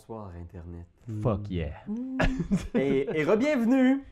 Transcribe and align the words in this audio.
Bonsoir 0.00 0.32
Internet. 0.40 0.86
Fuck 1.22 1.50
yeah. 1.50 1.72
Et, 2.74 3.06
et 3.12 3.22
re-bienvenue 3.22 4.02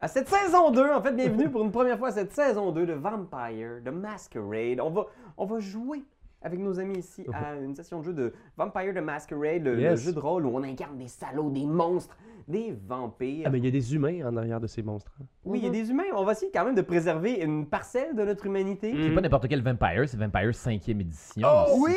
à 0.00 0.08
cette 0.08 0.28
saison 0.28 0.72
2. 0.72 0.90
En 0.90 1.00
fait, 1.00 1.12
bienvenue 1.12 1.48
pour 1.48 1.62
une 1.62 1.70
première 1.70 1.96
fois 1.96 2.08
à 2.08 2.12
cette 2.12 2.32
saison 2.32 2.72
2 2.72 2.86
de 2.86 2.92
Vampire, 2.94 3.80
de 3.84 3.90
Masquerade. 3.92 4.80
On 4.80 4.90
va, 4.90 5.06
on 5.36 5.46
va 5.46 5.60
jouer 5.60 6.02
avec 6.44 6.58
nos 6.60 6.78
amis 6.78 6.98
ici 6.98 7.26
à 7.32 7.56
une 7.56 7.74
session 7.74 8.00
de 8.00 8.04
jeu 8.04 8.12
de 8.12 8.32
Vampire 8.56 8.92
de 8.94 9.00
Masquerade, 9.00 9.64
le, 9.64 9.96
jeu 9.96 10.12
de 10.12 10.18
rôle 10.18 10.46
où 10.46 10.50
on 10.56 10.62
incarne 10.62 10.96
des 10.98 11.08
salauds, 11.08 11.50
des 11.50 11.66
monstres, 11.66 12.16
des 12.48 12.76
vampires. 12.88 13.44
Ah, 13.46 13.50
mais 13.50 13.58
il 13.58 13.64
y 13.64 13.68
a 13.68 13.70
des 13.70 13.94
humains 13.94 14.26
en 14.26 14.36
arrière 14.36 14.60
de 14.60 14.66
ces 14.66 14.82
monstres. 14.82 15.12
hein. 15.20 15.24
Oui, 15.44 15.58
il 15.60 15.64
y 15.64 15.68
a 15.68 15.70
des 15.70 15.90
humains. 15.90 16.02
On 16.16 16.24
va 16.24 16.32
essayer 16.32 16.50
quand 16.52 16.64
même 16.64 16.74
de 16.74 16.82
préserver 16.82 17.34
une 17.40 17.66
parcelle 17.66 18.14
de 18.16 18.24
notre 18.24 18.46
humanité. 18.46 18.92
C'est 18.96 19.14
pas 19.14 19.20
n'importe 19.20 19.46
quel 19.48 19.62
Vampire, 19.62 20.08
c'est 20.08 20.16
Vampire 20.16 20.50
5e 20.50 21.00
édition. 21.00 21.46
Oh 21.48 21.78
oui! 21.84 21.92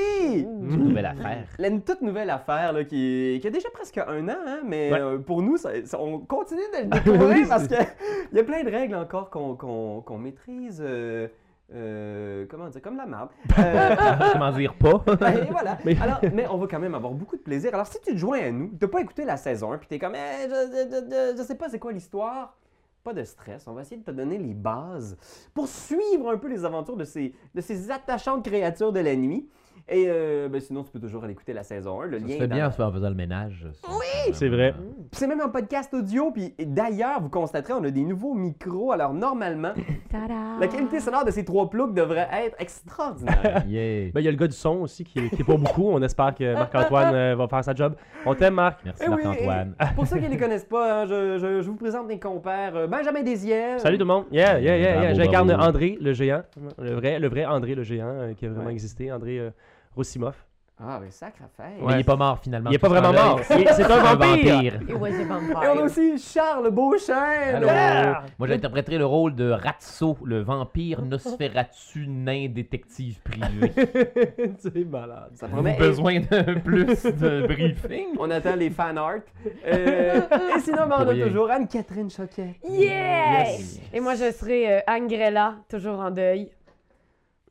C'est 0.70 0.76
une 0.76 0.84
nouvelle 0.90 1.05
affaire. 1.08 1.48
Là, 1.58 1.68
une 1.68 1.82
toute 1.82 2.02
nouvelle 2.02 2.30
affaire 2.30 2.74
là, 2.74 2.84
qui, 2.84 3.40
qui 3.41 3.48
a 3.48 3.50
déjà 3.52 3.70
presque 3.72 3.98
un 3.98 4.30
an, 4.30 4.36
hein, 4.46 4.60
mais 4.66 4.91
Ouais. 4.91 5.00
euh, 5.02 5.18
pour 5.18 5.41
nous, 5.41 5.58
ça- 5.58 5.84
ça- 5.86 6.00
on 6.00 6.20
continue 6.20 6.62
de 6.74 6.84
le 6.84 6.90
découvrir 7.04 7.30
Oui, 7.30 7.46
parce 7.50 7.68
qu'il 7.68 7.77
y 8.34 8.40
a 8.40 8.44
plein 8.44 8.64
de 8.64 8.70
règles 8.70 8.96
encore 8.96 9.30
qu'on 9.32 9.55
qu'on- 9.55 10.02
qu'on 10.02 10.18
maîtrise. 10.20 10.82
euh, 10.86 11.27
euh, 11.74 12.46
comment 12.50 12.68
dire, 12.70 12.82
comme 12.82 12.98
la 12.98 13.05
marde. 13.05 13.30
Euh, 13.58 13.96
Comment 14.34 14.52
dire 14.52 14.74
pas? 14.76 15.04
voilà. 15.52 15.78
Mais- 15.86 15.98
Alors, 16.00 16.20
mais 16.34 16.48
on 16.48 16.58
va 16.58 16.68
quand 16.68 16.80
même 16.80 16.96
avoir 16.96 17.14
beaucoup 17.14 17.38
de 17.38 17.41
plaisir. 17.41 17.74
Alors, 17.74 17.88
si 17.88 18.00
tu 18.02 18.14
te 18.14 18.18
joins 18.18 18.40
à 18.40 18.52
nous, 18.52 18.72
t'as 18.80 18.88
pas 18.88 19.02
écouté 19.02 19.26
la 19.26 19.38
saison 19.38 19.72
1, 19.72 19.78
puis 19.78 19.88
t'es 19.88 20.00
comme, 20.00 20.14
Eh, 20.16 20.48
je, 20.48 20.50
je- 20.50 21.34
je- 21.34 21.38
je 21.38 21.44
sais 21.44 21.55
pas 21.55 21.70
c'est 21.70 21.80
quoi 21.80 21.91
l'histoire. 21.91 22.55
Pas 23.04 23.14
de 23.14 23.24
stress, 23.24 23.68
on 23.68 23.74
va 23.74 23.82
essayer 23.82 23.98
de 23.98 24.04
te 24.05 24.10
donner 24.12 24.38
les 24.40 24.54
bases 24.55 25.16
pour 25.54 25.68
suivre 25.68 26.30
un 26.32 26.38
peu 26.38 26.48
les 26.49 26.66
aventures 26.66 26.98
de 26.98 27.04
ces, 27.05 27.36
de 27.54 27.62
ces 27.62 27.91
attachantes 27.91 28.43
créatures 28.43 28.91
de 28.91 28.99
la 28.99 29.16
nuit. 29.16 29.48
Et 29.88 30.05
euh, 30.08 30.50
ben, 30.50 30.60
sinon, 30.60 30.84
tu 30.84 30.90
peux 30.91 31.00
toujours 31.00 31.24
aller 31.24 31.34
écouter 31.34 31.54
la 31.54 31.62
saison 31.62 32.02
1. 32.02 32.08
Le 32.08 32.20
Ça 32.20 32.26
lien 32.26 32.32
se 32.34 32.38
fait 32.40 32.44
est 32.44 32.48
dans 32.48 32.55
bien 32.55 32.68
en 32.68 32.91
faisant 32.91 33.10
le 33.10 33.14
ménage. 33.16 33.68
ça. 33.74 33.88
C'est 34.34 34.50
vrai. 34.50 34.74
Puis 34.74 35.20
c'est 35.20 35.27
même 35.27 35.42
un 35.42 35.50
podcast 35.50 35.94
audio. 35.94 36.32
Puis 36.32 36.55
d'ailleurs, 36.60 37.22
vous 37.22 37.30
constaterez, 37.30 37.74
on 37.74 37.84
a 37.84 37.92
des 37.92 38.04
nouveaux 38.04 38.34
micros. 38.34 38.92
Alors 38.92 39.14
normalement, 39.14 39.74
la 40.60 40.68
qualité 40.68 41.00
sonore 41.00 41.24
de 41.26 41.30
ces 41.30 41.46
trois 41.46 41.70
plugs 41.70 41.94
devrait 41.94 42.27
être 42.34 42.55
extraordinaire. 42.60 43.64
Yeah. 43.68 44.12
Ben, 44.12 44.22
il 44.22 44.24
y 44.24 44.27
a 44.27 44.32
le 44.32 44.38
gars 44.38 44.48
du 44.48 44.55
son 44.55 44.77
aussi 44.82 45.04
qui, 45.04 45.30
qui 45.30 45.42
est 45.42 45.46
pas 45.46 45.58
beaucoup. 45.58 45.88
On 45.90 46.02
espère 46.02 46.34
que 46.34 46.54
Marc-Antoine 46.58 47.14
euh, 47.14 47.36
va 47.36 47.48
faire 47.48 47.64
sa 47.64 47.74
job. 47.76 47.96
On 48.26 48.34
t'aime, 48.34 48.55
Marc. 48.55 48.80
Merci 48.86 49.04
Eh 49.05 49.10
oui, 49.10 49.24
Marc-Antoine. 49.24 49.76
et 49.82 49.96
Pour 49.96 50.08
ceux 50.08 50.18
qui 50.18 50.24
ne 50.26 50.30
les 50.30 50.38
connaissent 50.38 50.66
pas, 50.66 51.02
hein, 51.02 51.05
je, 51.05 51.38
je- 51.38 51.62
je 51.62 51.70
vous 51.70 51.76
présente 51.76 52.08
mes 52.08 52.20
compères. 52.20 52.76
euh, 52.76 52.88
Benjamin 52.88 53.22
Desiel. 53.24 53.80
Salut 53.80 53.98
tout 53.98 54.04
le 54.05 54.14
monde. 54.14 54.26
Yeah, 54.32 54.60
yeah, 54.60 54.77
yeah. 54.77 55.14
J'incarne. 55.14 55.52
André, 55.52 55.98
le 56.02 56.14
géant. 56.14 56.42
Le 56.80 56.94
vrai, 56.94 57.20
le 57.20 57.27
vrai 57.27 57.46
André, 57.46 57.76
le 57.76 57.84
géant, 57.84 58.08
euh, 58.08 58.34
qui 58.34 58.46
a 58.46 58.49
vraiment 58.49 58.66
Ouais. 58.68 58.72
existé. 58.72 59.12
André 59.12 59.40
euh, 59.40 59.49
Roussimoff. 59.96 60.46
Ah, 60.77 60.99
mais 61.01 61.10
sacre 61.10 61.41
affaire. 61.41 61.77
Mais 61.82 61.93
il 61.93 61.99
est 62.01 62.04
pas 62.04 62.18
mort 62.18 62.38
finalement. 62.40 62.70
Il 62.70 62.76
est 62.76 62.79
pas 62.79 62.90
vraiment 62.90 63.13
mort. 63.13 63.40
C'est 63.46 63.82
un 63.82 64.16
vampire. 64.16 64.81
It 64.81 64.94
was 64.94 65.07
a 65.07 65.63
Et 65.63 65.68
on 65.69 65.79
a 65.79 65.84
aussi 65.84 66.18
Charles 66.18 66.69
Beauchesne. 66.69 67.62
Yeah! 67.62 68.24
Moi 68.38 68.50
j'interpréterai 68.50 68.97
le 68.97 69.06
rôle 69.06 69.35
de 69.35 69.52
Ratso, 69.52 70.18
le 70.25 70.41
vampire 70.41 71.02
Nosferatu 71.02 72.07
nain 72.07 72.50
détective 72.50 73.22
privé. 73.22 73.72
C'est 74.57 74.84
malade. 74.84 75.31
Ça 75.35 75.47
promet. 75.47 75.78
Besoin 75.78 76.19
de 76.19 76.59
plus 76.63 77.03
de 77.03 77.47
briefing. 77.47 78.07
On 78.19 78.30
attend 78.30 78.57
les 78.57 78.69
fan 78.69 78.97
art. 78.97 79.22
Euh, 79.66 80.22
et 80.57 80.59
sinon, 80.59 80.88
ben, 80.88 81.06
on 81.06 81.07
a 81.07 81.25
toujours 81.25 81.52
Anne-Catherine 81.52 82.09
Choquet. 82.09 82.59
Yeah! 82.68 83.52
Yes. 83.52 83.80
Et 83.94 84.02
moi, 84.02 84.16
je 84.16 84.30
serai 84.34 84.74
euh, 84.74 84.80
Anne 84.88 85.07
Grella, 85.07 85.56
toujours 85.69 86.00
en 86.00 86.12
deuil. 86.12 86.52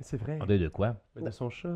C'est 0.00 0.16
vrai. 0.20 0.38
En 0.42 0.46
deuil 0.46 0.58
de 0.58 0.68
quoi? 0.68 0.96
De 1.14 1.30
son 1.30 1.48
chat. 1.50 1.68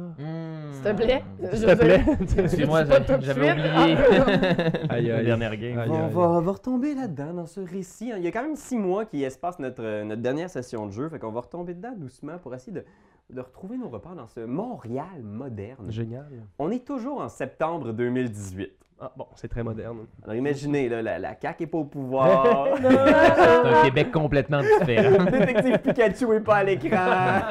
S'il 0.72 0.82
te 0.82 0.92
plaît. 0.92 1.22
S'il 1.52 1.66
te 1.66 1.74
plaît. 1.76 2.04
Excuse-moi, 2.44 2.84
j'avais 3.20 3.52
oublié 3.52 3.96
Aïe, 4.90 5.06
la 5.06 5.16
aïe. 5.18 5.24
dernière 5.24 5.56
game. 5.56 5.78
Aïe, 5.78 5.88
on, 5.90 6.04
aïe. 6.06 6.12
va, 6.12 6.20
on 6.20 6.40
va 6.40 6.52
retomber 6.52 6.94
là-dedans, 6.96 7.32
dans 7.34 7.46
ce 7.46 7.60
récit. 7.60 8.10
hein. 8.12 8.16
Il 8.18 8.24
y 8.24 8.26
a 8.26 8.32
quand 8.32 8.42
même 8.42 8.56
six 8.56 8.76
mois 8.76 9.04
qui 9.04 9.22
espacent 9.22 9.60
notre, 9.60 9.84
euh, 9.84 10.04
notre 10.04 10.20
dernière 10.22 10.50
session 10.50 10.86
de 10.86 10.90
jeu. 10.92 11.08
Fait 11.08 11.18
qu'on 11.20 11.30
va 11.30 11.40
retomber 11.42 11.74
dedans 11.74 11.94
doucement 11.96 12.38
pour 12.38 12.52
essayer 12.54 12.72
de, 12.72 12.84
de 13.30 13.40
retrouver 13.40 13.78
nos 13.78 13.88
repères 13.88 14.16
dans 14.16 14.26
ce 14.26 14.40
Montréal 14.40 15.22
moderne. 15.22 15.90
Génial. 15.90 16.26
On 16.58 16.70
est 16.72 16.84
toujours 16.84 17.20
en 17.20 17.28
septembre 17.28 17.92
2018. 17.92 18.72
Ah, 19.00 19.12
bon, 19.16 19.26
c'est 19.36 19.46
très 19.46 19.62
moderne. 19.62 19.98
Alors 20.24 20.34
imaginez, 20.34 20.88
là, 20.88 21.00
la, 21.02 21.18
la 21.20 21.36
CAQ 21.40 21.62
n'est 21.62 21.66
pas 21.68 21.78
au 21.78 21.84
pouvoir. 21.84 22.66
C'est 22.78 22.86
un 22.88 23.82
Québec 23.84 24.10
complètement 24.10 24.60
différent. 24.60 25.24
Détective 25.30 25.78
Pikachu 25.78 26.26
n'est 26.26 26.40
pas 26.40 26.56
à 26.56 26.64
l'écran. 26.64 27.42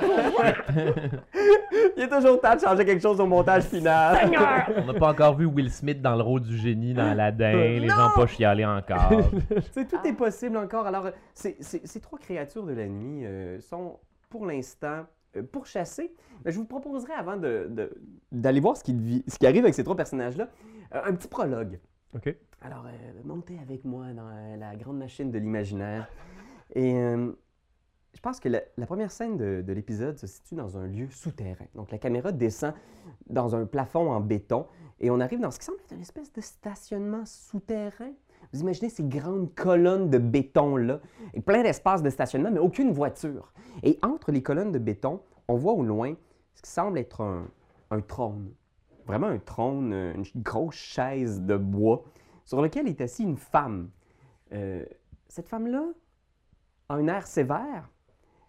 Il 1.96 2.04
est 2.04 2.08
toujours 2.10 2.40
temps 2.42 2.56
de 2.56 2.60
changer 2.60 2.86
quelque 2.86 3.02
chose 3.02 3.20
au 3.20 3.26
montage 3.26 3.64
final. 3.64 4.30
On 4.78 4.86
n'a 4.92 5.00
pas 5.00 5.10
encore 5.12 5.36
vu 5.38 5.46
Will 5.46 5.72
Smith 5.72 6.02
dans 6.02 6.16
le 6.16 6.22
rôle 6.22 6.42
du 6.42 6.58
génie 6.58 6.94
dans 6.94 7.06
Aladdin. 7.12 7.54
Les 7.54 7.88
gens 7.88 8.10
pas 8.16 8.28
chialés 8.28 8.66
encore. 8.66 9.22
C'est 9.72 9.88
tout 9.88 10.06
est 10.06 10.14
possible 10.14 10.58
encore. 10.58 10.86
Alors, 10.88 11.10
c'est- 11.34 11.58
ces 11.62 12.00
trois 12.00 12.20
créatures 12.20 12.64
de 12.66 12.74
la 12.74 12.88
nuit 12.88 13.26
euh, 13.26 13.60
sont 13.62 13.98
pour 14.30 14.46
l'instant 14.46 15.06
euh, 15.36 15.44
pourchassées. 15.52 16.14
Mais 16.46 16.52
je 16.52 16.58
vous 16.58 16.66
proposerai 16.66 17.14
avant 17.14 17.36
de- 17.38 17.68
de- 17.70 17.92
d'aller 18.32 18.60
voir 18.60 18.78
ce 18.78 18.84
qui, 18.84 19.24
ce 19.28 19.38
qui 19.40 19.48
arrive 19.48 19.64
avec 19.64 19.74
ces 19.74 19.84
trois 19.84 19.96
personnages-là, 19.96 20.48
un 20.92 21.14
petit 21.14 21.28
prologue. 21.28 21.80
OK. 22.16 22.36
Alors, 22.62 22.86
euh, 22.88 23.22
montez 23.24 23.60
avec 23.60 23.86
moi 23.86 24.12
dans 24.14 24.30
euh, 24.30 24.58
la 24.58 24.76
grande 24.76 24.98
machine 24.98 25.30
de 25.30 25.38
l'imaginaire. 25.38 26.10
Et 26.74 26.96
euh, 26.96 27.32
je 28.14 28.20
pense 28.20 28.40
que 28.40 28.50
la, 28.50 28.62
la 28.78 28.86
première 28.86 29.12
scène 29.12 29.38
de, 29.38 29.62
de 29.62 29.74
l'épisode 29.74 30.18
se 30.18 30.26
situe 30.26 30.56
dans 30.56 30.78
un 30.78 30.88
lieu 30.88 31.08
souterrain. 31.12 31.68
Donc, 31.76 31.92
la 31.92 32.00
caméra 32.00 32.32
descend 32.32 32.74
dans 33.30 33.56
un 33.56 33.66
plafond 33.66 34.12
en 34.12 34.20
béton 34.20 34.66
et 35.00 35.12
on 35.12 35.20
arrive 35.20 35.40
dans 35.40 35.52
ce 35.52 35.60
qui 35.60 35.66
semble 35.66 35.80
être 35.80 35.94
une 35.94 36.02
espèce 36.02 36.34
de 36.34 36.42
stationnement 36.42 37.26
souterrain. 37.26 38.12
Vous 38.54 38.62
imaginez 38.62 38.90
ces 38.90 39.04
grandes 39.04 39.54
colonnes 39.54 40.10
de 40.10 40.18
béton-là, 40.18 41.02
et 41.34 41.42
plein 41.42 41.64
d'espaces 41.64 42.02
de 42.02 42.10
stationnement, 42.10 42.50
mais 42.52 42.60
aucune 42.60 42.92
voiture. 42.92 43.52
Et 43.84 44.00
entre 44.02 44.32
les 44.32 44.42
colonnes 44.42 44.72
de 44.72 44.80
béton, 44.80 45.22
on 45.48 45.56
voit 45.56 45.74
au 45.74 45.84
loin 45.84 46.16
ce 46.56 46.62
qui 46.62 46.72
semble 46.72 46.98
être 46.98 47.22
un, 47.22 47.48
un 47.92 48.02
trône. 48.02 48.52
Vraiment 49.08 49.28
un 49.28 49.40
trône, 49.40 49.94
une 49.94 50.24
grosse 50.36 50.76
chaise 50.76 51.42
de 51.42 51.56
bois 51.58 52.04
sur 52.46 52.62
lequel 52.62 52.88
est 52.88 53.02
assise 53.02 53.26
une 53.26 53.38
femme. 53.38 53.90
Euh, 54.54 54.86
cette 55.28 55.48
femme-là 55.48 55.84
a 56.90 56.96
un 56.96 57.08
air 57.08 57.26
sévère. 57.26 57.90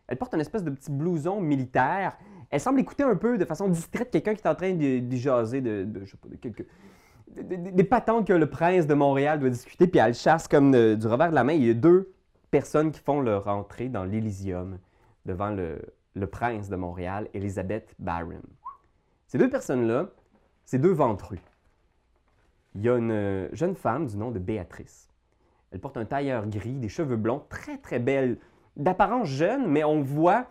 Elle 0.07 0.17
porte 0.17 0.35
une 0.35 0.41
espèce 0.41 0.65
de 0.65 0.71
petit 0.71 0.91
blouson 0.91 1.41
militaire. 1.41 2.19
Elle 2.51 2.61
semble 2.61 2.81
écouter 2.81 3.03
un 3.03 3.17
peu 3.17 3.39
de 3.39 3.45
façon 3.45 3.69
distraite 3.69 4.11
quelqu'un 4.11 4.35
qui 4.35 4.43
est 4.43 4.49
en 4.49 4.55
train 4.55 4.75
de, 4.75 5.17
jaser 5.17 5.61
de, 5.61 5.85
pas, 6.21 6.29
de 6.29 6.67
des 7.43 7.85
patentes 7.85 8.27
que 8.27 8.33
le 8.33 8.49
prince 8.49 8.87
de 8.87 8.95
Montréal 8.95 9.39
doit 9.39 9.51
discuter, 9.51 9.87
puis 9.87 10.01
elle 10.01 10.15
chasse 10.15 10.49
comme 10.49 10.73
du 10.73 11.07
revers 11.07 11.31
de 11.31 11.35
la 11.35 11.45
main. 11.45 11.53
Il 11.53 11.65
y 11.65 11.71
a 11.71 11.75
deux 11.75 12.15
personnes 12.51 12.91
qui 12.91 13.01
font 13.01 13.21
leur 13.21 13.49
entrée 13.49 13.89
dans 13.89 14.05
l'Elysium 14.05 14.79
devant 15.27 15.51
le, 15.51 15.79
le 16.15 16.27
prince 16.27 16.69
de 16.69 16.77
Montréal, 16.77 17.29
Elizabeth 17.35 17.95
Barron. 17.99 18.43
Ces 19.27 19.37
deux 19.37 19.51
personnes-là, 19.51 20.09
c'est 20.69 20.79
deux 20.79 20.93
ventrus. 20.93 21.41
Il 22.75 22.83
y 22.83 22.91
a 22.91 22.99
une 22.99 23.11
euh, 23.11 23.49
jeune 23.53 23.75
femme 23.75 24.07
du 24.07 24.19
nom 24.19 24.31
de 24.31 24.39
Béatrice. 24.39 25.09
Elle 25.71 25.81
porte 25.81 25.97
un 25.97 26.05
tailleur 26.05 26.47
gris, 26.47 26.75
des 26.75 26.91
cheveux 26.91 27.17
blonds, 27.17 27.43
très 27.49 27.79
très 27.79 27.99
belle, 27.99 28.37
d'apparence 28.77 29.29
jeune, 29.29 29.67
mais 29.67 29.83
on 29.83 30.03
voit 30.03 30.47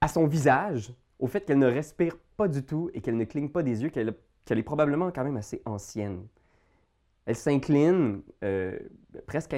à 0.00 0.08
son 0.08 0.26
visage, 0.26 0.94
au 1.18 1.26
fait 1.26 1.44
qu'elle 1.44 1.58
ne 1.58 1.66
respire 1.66 2.16
pas 2.38 2.48
du 2.48 2.64
tout 2.64 2.88
et 2.94 3.02
qu'elle 3.02 3.18
ne 3.18 3.24
cligne 3.24 3.50
pas 3.50 3.62
des 3.62 3.82
yeux, 3.82 3.90
qu'elle 3.90 4.08
est 4.48 4.62
probablement 4.62 5.10
quand 5.10 5.24
même 5.24 5.36
assez 5.36 5.60
ancienne. 5.66 6.26
Elle 7.26 7.36
s'incline 7.36 8.22
euh, 8.44 8.78
presque 9.26 9.54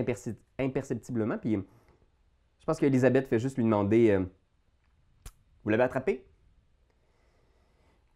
imperceptiblement, 0.58 1.38
puis 1.38 1.54
je 1.54 2.64
pense 2.64 2.80
qu'Elisabeth 2.80 3.28
fait 3.28 3.38
juste 3.38 3.56
lui 3.56 3.62
demander 3.62 4.10
euh, 4.10 4.24
Vous 5.62 5.70
l'avez 5.70 5.84
attrapé 5.84 6.26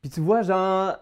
Puis 0.00 0.10
tu 0.10 0.20
vois, 0.20 0.42
genre, 0.42 0.96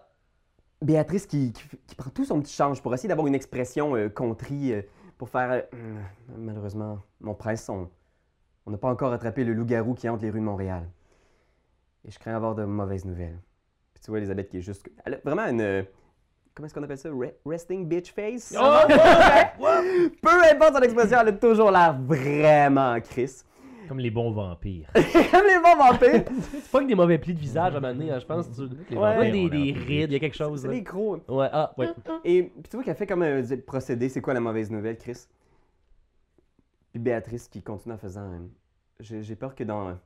Béatrice 0.81 1.25
qui, 1.25 1.51
qui- 1.51 1.67
qui 1.87 1.95
prend 1.95 2.09
tout 2.09 2.23
son 2.25 2.39
petit 2.41 2.53
change 2.53 2.81
pour 2.81 2.93
essayer 2.93 3.09
d'avoir 3.09 3.27
une 3.27 3.35
expression 3.35 3.95
euh, 3.95 4.07
contrie, 4.09 4.73
euh, 4.73 4.81
pour 5.17 5.29
faire 5.29 5.51
euh, 5.51 5.61
Hum, 5.73 5.99
Malheureusement, 6.37 6.99
mon 7.19 7.33
prince, 7.33 7.67
on 7.69 7.89
n'a 8.67 8.77
pas 8.77 8.89
encore 8.89 9.11
attrapé 9.11 9.43
le 9.43 9.53
loup-garou 9.53 9.93
qui 9.93 10.07
hante 10.07 10.21
les 10.21 10.29
rues 10.29 10.39
de 10.39 10.45
Montréal. 10.45 10.87
Et 12.05 12.11
je 12.11 12.19
crains 12.19 12.35
avoir 12.35 12.55
de 12.55 12.63
mauvaises 12.63 13.03
nouvelles. 13.03 13.37
Puis 13.93 14.03
tu 14.03 14.11
vois 14.11 14.19
Elisabeth 14.19 14.47
qui 14.49 14.57
est 14.59 14.61
juste. 14.61 14.89
Elle 15.05 15.15
a 15.15 15.17
vraiment 15.25 15.45
une. 15.47 15.59
euh, 15.61 15.83
Comment 16.55 16.65
est-ce 16.65 16.73
qu'on 16.73 16.83
appelle 16.83 16.97
ça? 16.97 17.09
Re- 17.09 17.33
resting 17.45 17.85
bitch 17.85 18.13
face? 18.13 18.53
Peu 20.21 20.29
importe 20.51 20.75
son 20.75 20.81
expression, 20.81 21.17
elle 21.21 21.27
a 21.29 21.31
toujours 21.33 21.71
l'air 21.71 21.97
vraiment 22.01 22.99
Chris. 23.01 23.43
Comme 23.89 23.99
les 23.99 24.11
bons 24.11 24.31
vampires. 24.31 24.87
Comme 24.93 25.45
les 25.47 25.59
bons 25.61 25.75
vampires. 25.77 26.23
C'est 26.63 26.71
pas 26.71 26.79
que 26.81 26.87
des 26.87 26.95
mauvais 26.95 27.17
plis 27.17 27.33
de 27.33 27.39
visage 27.39 27.73
à 27.73 27.77
un 27.77 27.81
moment 27.81 27.93
donné, 27.93 28.11
hein, 28.11 28.19
je 28.19 28.25
pense. 28.25 28.49
Tu... 28.51 28.61
Les 28.89 28.95
Ouais. 28.95 29.15
vampires 29.17 29.49
des, 29.49 29.49
des 29.49 29.71
rides, 29.79 30.11
il 30.11 30.13
y 30.13 30.15
a 30.15 30.19
quelque 30.19 30.37
chose. 30.37 30.61
C'est 30.61 30.67
là. 30.67 30.73
les 30.75 30.83
crocs. 30.83 31.21
Ouais, 31.27 31.49
ah, 31.51 31.73
ouais. 31.77 31.89
Et 32.23 32.43
puis 32.43 32.69
tu 32.69 32.77
vois 32.77 32.83
qu'elle 32.85 32.95
fait 32.95 33.07
comme 33.07 33.23
un 33.23 33.41
procédé. 33.67 34.07
C'est 34.07 34.21
quoi 34.21 34.33
la 34.33 34.39
mauvaise 34.39 34.69
nouvelle, 34.71 34.97
Chris? 34.97 35.25
Puis 36.91 36.99
Béatrice 37.01 37.47
qui 37.47 37.61
continue 37.61 37.95
en 37.95 37.97
faisant. 37.97 38.31
euh, 38.31 38.39
J'ai 38.99 39.21
j'ai 39.23 39.35
peur 39.35 39.55
que 39.55 39.63
dans, 39.63 39.97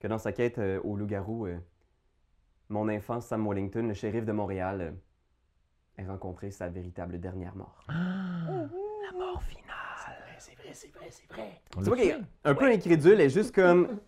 que 0.00 0.06
dans 0.08 0.18
sa 0.18 0.32
quête 0.32 0.58
euh, 0.58 0.80
au 0.84 0.96
loup-garou, 0.96 1.46
euh, 1.46 1.56
mon 2.68 2.88
enfant 2.88 3.20
Sam 3.20 3.46
Wellington, 3.46 3.82
le 3.86 3.94
shérif 3.94 4.24
de 4.24 4.32
Montréal, 4.32 4.80
euh, 4.80 6.02
ait 6.02 6.06
rencontré 6.06 6.50
sa 6.50 6.68
véritable 6.68 7.18
dernière 7.20 7.54
mort. 7.56 7.84
La 7.88 9.18
mort 9.18 9.42
finale. 9.42 9.64
C'est 10.72 10.92
vrai, 10.92 11.08
c'est 11.10 11.26
vrai, 11.32 11.60
c'est 11.70 11.90
vrai. 11.90 11.96
Qu'elle 11.96 12.08
tué. 12.08 12.08
est 12.08 12.48
un 12.48 12.54
peu 12.54 12.66
incrédule, 12.70 13.12
elle 13.14 13.20
est 13.22 13.30
juste 13.30 13.54
comme 13.54 13.98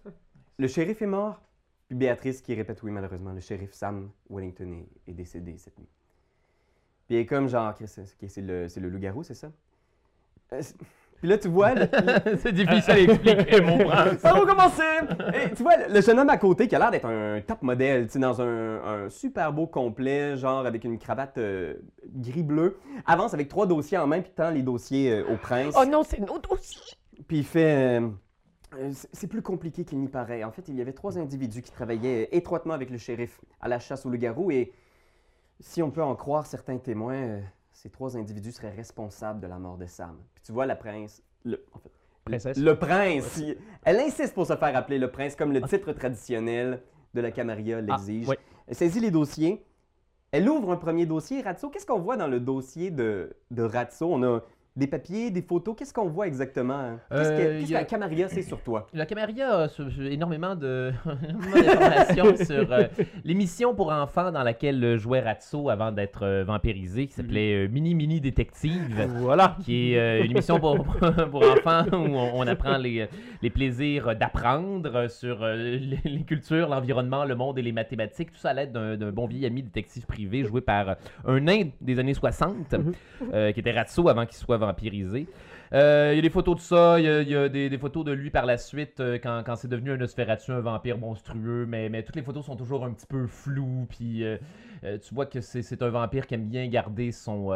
le 0.58 0.68
shérif 0.68 1.02
est 1.02 1.06
mort, 1.06 1.40
puis 1.88 1.96
Béatrice 1.96 2.40
qui 2.40 2.54
répète 2.54 2.82
oui 2.82 2.90
malheureusement, 2.90 3.32
le 3.32 3.40
shérif 3.40 3.72
Sam 3.72 4.10
Wellington 4.30 4.72
est, 4.72 5.10
est 5.10 5.14
décédé 5.14 5.56
cette 5.58 5.78
nuit. 5.78 5.88
Puis 7.06 7.16
elle 7.16 7.22
est 7.22 7.26
comme 7.26 7.48
genre, 7.48 7.74
c'est 7.86 8.40
le, 8.40 8.66
le 8.66 8.88
loup-garou, 8.88 9.22
c'est 9.22 9.34
ça? 9.34 9.52
Euh, 10.52 10.62
Puis 11.20 11.28
là 11.28 11.38
tu 11.38 11.48
vois, 11.48 11.74
le- 11.74 11.88
c'est 12.38 12.52
difficile 12.52 12.90
à 12.92 12.98
expliquer, 13.00 13.60
mon 13.60 13.78
prince. 13.88 14.18
ça 14.18 14.32
va 14.32 14.40
commencer! 14.40 14.82
Et 15.34 15.54
tu 15.54 15.62
vois, 15.62 15.76
le- 15.88 16.00
jeune 16.00 16.18
homme 16.18 16.28
à 16.30 16.36
côté 16.36 16.68
qui 16.68 16.74
a 16.76 16.78
l'air 16.78 16.90
d'être 16.90 17.06
un 17.06 17.40
top 17.40 17.62
modèle, 17.62 18.06
tu 18.06 18.12
sais, 18.12 18.18
dans 18.18 18.40
un, 18.40 19.04
un 19.04 19.08
super 19.08 19.52
beau 19.52 19.66
complet, 19.66 20.36
genre 20.36 20.66
avec 20.66 20.84
une 20.84 20.98
cravate 20.98 21.38
euh, 21.38 21.74
gris-bleu, 22.14 22.78
avance 23.06 23.34
avec 23.34 23.48
trois 23.48 23.66
dossiers 23.66 23.98
en 23.98 24.06
main, 24.06 24.20
puis 24.20 24.32
tend 24.34 24.50
les 24.50 24.62
dossiers 24.62 25.10
euh, 25.12 25.32
au 25.32 25.36
prince. 25.36 25.74
Oh 25.80 25.84
non, 25.86 26.02
c'est 26.02 26.20
nos 26.20 26.38
dossiers. 26.38 26.94
Puis 27.26 27.38
il 27.38 27.44
fait. 27.44 28.00
euh, 28.00 28.90
c'est- 29.12 29.26
plus 29.26 29.42
compliqué 29.42 29.84
qu'il 29.84 29.98
n'y 29.98 30.08
paraît. 30.08 30.44
En 30.44 30.50
fait, 30.50 30.68
il 30.68 30.74
y 30.76 30.80
avait 30.82 30.92
trois 30.92 31.18
individus 31.18 31.62
qui 31.62 31.70
travaillaient 31.70 32.28
étroitement 32.32 32.74
avec 32.74 32.90
le 32.90 32.98
shérif 32.98 33.40
à 33.60 33.68
la 33.68 33.78
chasse 33.78 34.04
au 34.04 34.10
loup-garou 34.10 34.50
et 34.50 34.72
si 35.60 35.82
on 35.82 35.90
peut 35.90 36.02
en 36.02 36.14
croire 36.14 36.44
certains 36.46 36.76
témoins, 36.76 37.14
euh, 37.14 37.40
ces 37.76 37.90
trois 37.90 38.16
individus 38.16 38.52
seraient 38.52 38.70
responsables 38.74 39.38
de 39.40 39.46
la 39.46 39.58
mort 39.58 39.76
de 39.76 39.84
Sam. 39.86 40.16
Puis 40.34 40.42
tu 40.44 40.52
vois 40.52 40.64
la 40.64 40.76
prince. 40.76 41.22
Le, 41.44 41.62
en 41.74 41.78
fait, 41.78 41.90
le- 41.90 42.24
Princesse. 42.24 42.56
Le 42.56 42.78
prince. 42.78 43.36
il- 43.36 43.58
elle 43.84 44.00
insiste 44.00 44.32
pour 44.34 44.46
se 44.46 44.56
faire 44.56 44.74
appeler 44.76 44.98
le 44.98 45.10
prince 45.10 45.36
comme 45.36 45.52
le 45.52 45.60
titre 45.62 45.92
traditionnel 45.92 46.82
de 47.14 47.20
la 47.20 47.30
Camarilla 47.30 47.80
l'exige. 47.82 48.28
oui. 48.28 48.36
Elle 48.66 48.74
saisit 48.74 49.00
les 49.00 49.10
dossiers. 49.10 49.64
Elle 50.32 50.48
ouvre 50.48 50.72
un 50.72 50.76
premier 50.76 51.06
dossier. 51.06 51.40
Ratso, 51.42 51.68
qu'est-ce 51.70 51.86
qu'on 51.86 52.00
voit 52.00 52.16
dans 52.16 52.26
le 52.26 52.40
dossier 52.40 52.90
de, 52.90 53.36
de 53.50 53.62
Ratso? 53.62 54.12
On 54.12 54.22
a 54.24 54.40
des 54.76 54.86
papiers, 54.86 55.30
des 55.30 55.42
photos? 55.42 55.74
Qu'est-ce 55.76 55.92
qu'on 55.94 56.08
voit 56.08 56.26
exactement? 56.26 56.74
hein? 56.74 56.98
Qu'est-ce 57.10 57.30
que, 57.30 57.34
Euh, 57.34 57.62
a- 57.62 57.66
que 57.66 57.72
la 57.72 57.84
Camarilla 57.84 58.28
sait 58.28 58.42
sur 58.42 58.60
toi? 58.62 58.86
La 58.92 59.06
Camarilla 59.06 59.60
a 59.62 59.68
ce- 59.68 59.82
énormément 60.10 60.54
de- 60.54 60.92
d'informations 61.54 62.36
sur 62.44 62.72
euh, 62.72 62.84
l'émission 63.24 63.74
pour 63.74 63.90
enfants 63.92 64.30
dans 64.32 64.42
laquelle 64.42 64.82
euh, 64.84 64.98
jouait 64.98 65.20
Ratso 65.20 65.70
avant 65.70 65.92
d'être 65.92 66.24
euh, 66.24 66.44
vampirisé, 66.44 67.06
qui 67.06 67.14
s'appelait 67.14 67.66
euh, 67.66 67.68
Mini 67.68 67.94
Mini 67.94 68.20
Détective. 68.20 69.08
Voilà. 69.16 69.56
qui 69.64 69.92
est 69.92 69.98
euh, 69.98 70.24
une 70.24 70.32
émission 70.32 70.58
pour, 70.60 70.84
pour 70.84 71.42
enfants 71.42 71.84
où 71.92 71.96
on, 71.96 72.40
on 72.40 72.46
apprend 72.46 72.76
les, 72.78 73.08
les 73.42 73.50
plaisirs 73.50 74.14
d'apprendre 74.16 75.08
sur 75.08 75.42
euh, 75.42 75.54
les, 75.56 76.00
les 76.04 76.22
cultures, 76.24 76.68
l'environnement, 76.68 77.24
le 77.24 77.34
monde 77.34 77.58
et 77.58 77.62
les 77.62 77.72
mathématiques. 77.72 78.32
Tout 78.32 78.38
ça 78.38 78.50
à 78.50 78.54
l'aide 78.54 78.72
d'un 78.72 79.10
bon 79.12 79.26
vieil 79.26 79.46
ami 79.46 79.62
détective 79.62 80.06
privé 80.06 80.44
joué 80.44 80.60
par 80.60 80.90
euh, 80.90 80.94
un 81.26 81.40
nain 81.40 81.68
des 81.80 81.98
années 81.98 82.14
60, 82.14 82.74
euh, 83.32 83.52
qui 83.52 83.60
était 83.60 83.72
Ratso 83.72 84.08
avant 84.08 84.26
qu'il 84.26 84.36
soit 84.36 84.56
vampirisé. 84.66 85.26
Euh, 85.72 86.10
Il 86.12 86.16
y 86.16 86.18
a 86.18 86.22
des 86.22 86.30
photos 86.30 86.56
de 86.56 86.60
ça, 86.60 87.00
il 87.00 87.04
y 87.04 87.34
a, 87.34 87.48
des, 87.48 87.78
photos 87.78 88.04
de 88.04 88.12
lui 88.12 88.30
par 88.30 88.46
la 88.46 88.56
suite 88.56 89.00
euh, 89.00 89.18
quand, 89.20 89.42
quand 89.44 89.56
c'est 89.56 89.68
devenu 89.68 89.92
un 89.92 89.96
Nosferatu, 89.96 90.52
un 90.52 90.60
vampire 90.60 90.98
monstrueux, 90.98 91.66
mais, 91.66 91.88
mais 91.88 92.02
toutes 92.02 92.16
les 92.16 92.22
photos 92.22 92.46
sont 92.46 92.56
toujours 92.56 92.84
un 92.84 92.92
petit 92.92 93.06
peu 93.06 93.26
floues, 93.26 93.86
puis 93.88 94.24
euh, 94.24 94.38
tu 94.82 95.14
vois 95.14 95.26
que 95.26 95.40
c'est 95.40 95.82
un 95.82 95.88
vampire 95.88 96.26
qui 96.26 96.34
aime 96.34 96.48
bien 96.48 96.66
garder 96.68 97.10
son, 97.10 97.50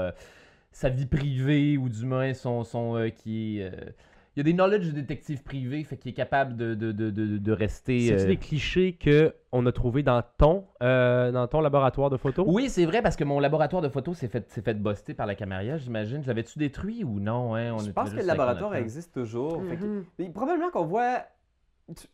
sa 0.72 0.88
vie 0.88 1.06
privée, 1.06 1.76
ou 1.76 1.88
du 1.88 2.04
moins 2.04 2.34
son... 2.34 2.64
son 2.64 3.10
qui 3.14 3.60
est, 3.60 3.72
il 4.36 4.38
y 4.38 4.40
a 4.40 4.44
des 4.44 4.52
knowledge 4.54 4.86
de 4.86 4.92
détective 4.92 5.42
privé, 5.42 5.82
fait 5.82 5.96
qu'il 5.96 6.10
est 6.12 6.14
capable 6.14 6.56
de, 6.56 6.74
de, 6.74 6.92
de, 6.92 7.10
de, 7.10 7.38
de 7.38 7.52
rester... 7.52 7.98
C'est 8.08 8.22
euh, 8.22 8.26
des 8.26 8.36
clichés 8.36 8.92
que 8.92 9.34
on 9.50 9.66
a 9.66 9.72
trouvé 9.72 10.02
dans 10.04 10.22
ton, 10.38 10.66
euh, 10.82 11.32
dans 11.32 11.48
ton 11.48 11.60
laboratoire 11.60 12.10
de 12.10 12.16
photos? 12.16 12.44
Oui, 12.48 12.68
c'est 12.68 12.86
vrai, 12.86 13.02
parce 13.02 13.16
que 13.16 13.24
mon 13.24 13.40
laboratoire 13.40 13.82
de 13.82 13.88
photos 13.88 14.16
s'est 14.18 14.28
fait, 14.28 14.48
s'est 14.50 14.62
fait 14.62 14.74
buster 14.74 15.14
par 15.14 15.26
la 15.26 15.34
Camarilla, 15.34 15.78
j'imagine. 15.78 16.22
Je 16.22 16.28
l'avais-tu 16.28 16.58
détruit 16.60 17.02
ou 17.02 17.18
non? 17.18 17.54
Hein? 17.56 17.72
On 17.74 17.78
Je 17.78 17.90
pense 17.90 18.10
que 18.10 18.20
le 18.20 18.26
laboratoire 18.26 18.70
50 18.70 18.80
ans. 18.80 18.84
existe 18.84 19.12
toujours. 19.14 19.62
Fait 19.68 19.76
que- 19.76 19.84
Mhm. 19.84 20.04
Et 20.20 20.28
probablement 20.30 20.70
qu'on 20.70 20.84
voit 20.84 21.24
tu- 21.96 22.06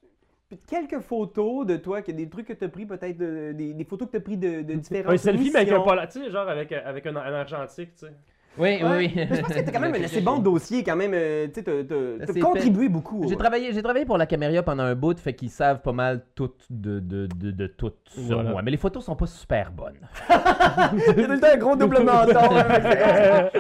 quelques 0.67 1.01
photos 1.01 1.67
de 1.67 1.77
toi, 1.77 2.01
que 2.01 2.13
des 2.13 2.29
trucs 2.31 2.47
que 2.47 2.53
tu 2.55 2.65
as 2.65 2.69
pris, 2.69 2.87
peut-être 2.87 3.19
de- 3.19 3.53
des, 3.53 3.75
des 3.75 3.85
photos 3.85 4.07
que 4.09 4.13
tu 4.13 4.17
as 4.17 4.21
pris 4.21 4.37
de, 4.39 4.63
de 4.63 4.75
différentes 4.75 5.13
Un 5.13 5.17
selfie, 5.19 5.51
mais 5.53 5.61
avec 5.61 5.73
un 5.73 6.31
genre 6.31 6.49
avec, 6.49 6.73
avec 6.73 7.07
un, 7.07 7.17
un 7.17 7.35
argentique, 7.35 7.93
tu 7.95 8.07
sais. 8.07 8.13
Oui, 8.59 8.83
Ouais. 8.83 8.83
oui, 8.83 8.89
oui. 8.97 9.13
Mais 9.15 9.27
je 9.37 9.41
pense 9.43 9.49
que 9.53 9.53
tu 9.55 9.69
as 9.69 9.73
quand 9.73 9.81
même 9.81 9.95
un 9.95 10.03
assez 10.05 10.21
bon 10.21 10.39
dossier, 10.39 10.83
quand 10.83 10.97
même. 10.97 11.13
euh, 11.15 11.47
Tu 11.49 11.55
sais, 11.55 11.63
t'as- 11.63 11.85
t'as- 11.85 12.27
t'as 12.27 12.33
C'est 12.33 12.41
contribué 12.41 12.89
beaucoup. 12.89 13.27
J'ai 13.29 13.37
travaillé, 13.37 13.73
j'ai 13.73 13.83
travaillé 13.83 14.05
pour 14.07 14.17
la 14.19 14.27
Caméria 14.27 14.63
pendant 14.63 14.85
un 14.85 14.95
bout, 14.95 15.19
fait 15.19 15.35
qu'ils 15.35 15.51
savent 15.51 15.83
pas 15.83 15.93
mal 15.93 16.25
tout 16.35 16.51
de, 16.71 17.01
de, 17.01 17.27
de, 17.27 17.51
de 17.51 17.67
tout 17.67 17.93
sur 18.09 18.23
Voilà. 18.37 18.51
moi. 18.51 18.63
Mais 18.63 18.71
les 18.71 18.77
photos 18.77 19.05
sont 19.05 19.17
pas 19.17 19.27
super 19.27 19.71
bonnes. 19.73 19.99
Il 20.31 20.99
y 20.99 21.03
a 21.11 21.15
tout 21.15 21.21
le 21.33 21.41
temps 21.41 21.47
un 21.53 21.57
gros 21.57 21.77
double 21.77 22.03
menton. 22.03 22.39
hein, 22.39 22.65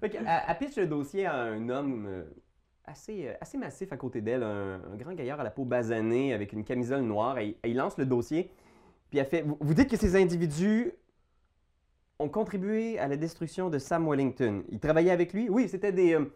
fait 0.00 0.10
que- 0.10 0.16
elle, 0.18 0.56
elle 0.60 0.70
le 0.82 0.86
dossier 0.86 1.26
à 1.26 1.34
un 1.34 1.68
homme 1.68 2.06
euh, 2.08 2.22
assez, 2.86 3.28
euh, 3.28 3.32
assez 3.40 3.58
massif 3.58 3.92
à 3.92 3.96
côté 3.96 4.20
d'elle, 4.20 4.42
un, 4.42 4.80
un 4.92 4.96
grand 4.96 5.12
gaillard 5.14 5.40
à 5.40 5.44
la 5.44 5.50
peau 5.50 5.64
basanée 5.64 6.32
avec 6.34 6.52
une 6.52 6.64
camisole 6.64 7.02
noire. 7.02 7.38
Et, 7.38 7.48
et 7.62 7.68
il 7.70 7.76
lance 7.76 7.96
le 7.98 8.06
dossier. 8.06 8.50
Puis 9.10 9.18
elle 9.18 9.26
fait 9.26 9.42
vous, 9.42 9.56
vous 9.60 9.74
dites 9.74 9.90
que 9.90 9.96
ces 9.96 10.16
individus 10.16 10.92
ont 12.20 12.28
contribué 12.28 12.98
à 12.98 13.08
la 13.08 13.16
destruction 13.16 13.70
de 13.70 13.78
Sam 13.78 14.06
Wellington. 14.08 14.62
Ils 14.70 14.78
travaillaient 14.78 15.10
avec 15.10 15.32
lui 15.32 15.48
Oui, 15.48 15.68
c'était 15.68 15.92
des. 15.92 16.14
euh, 16.14 16.32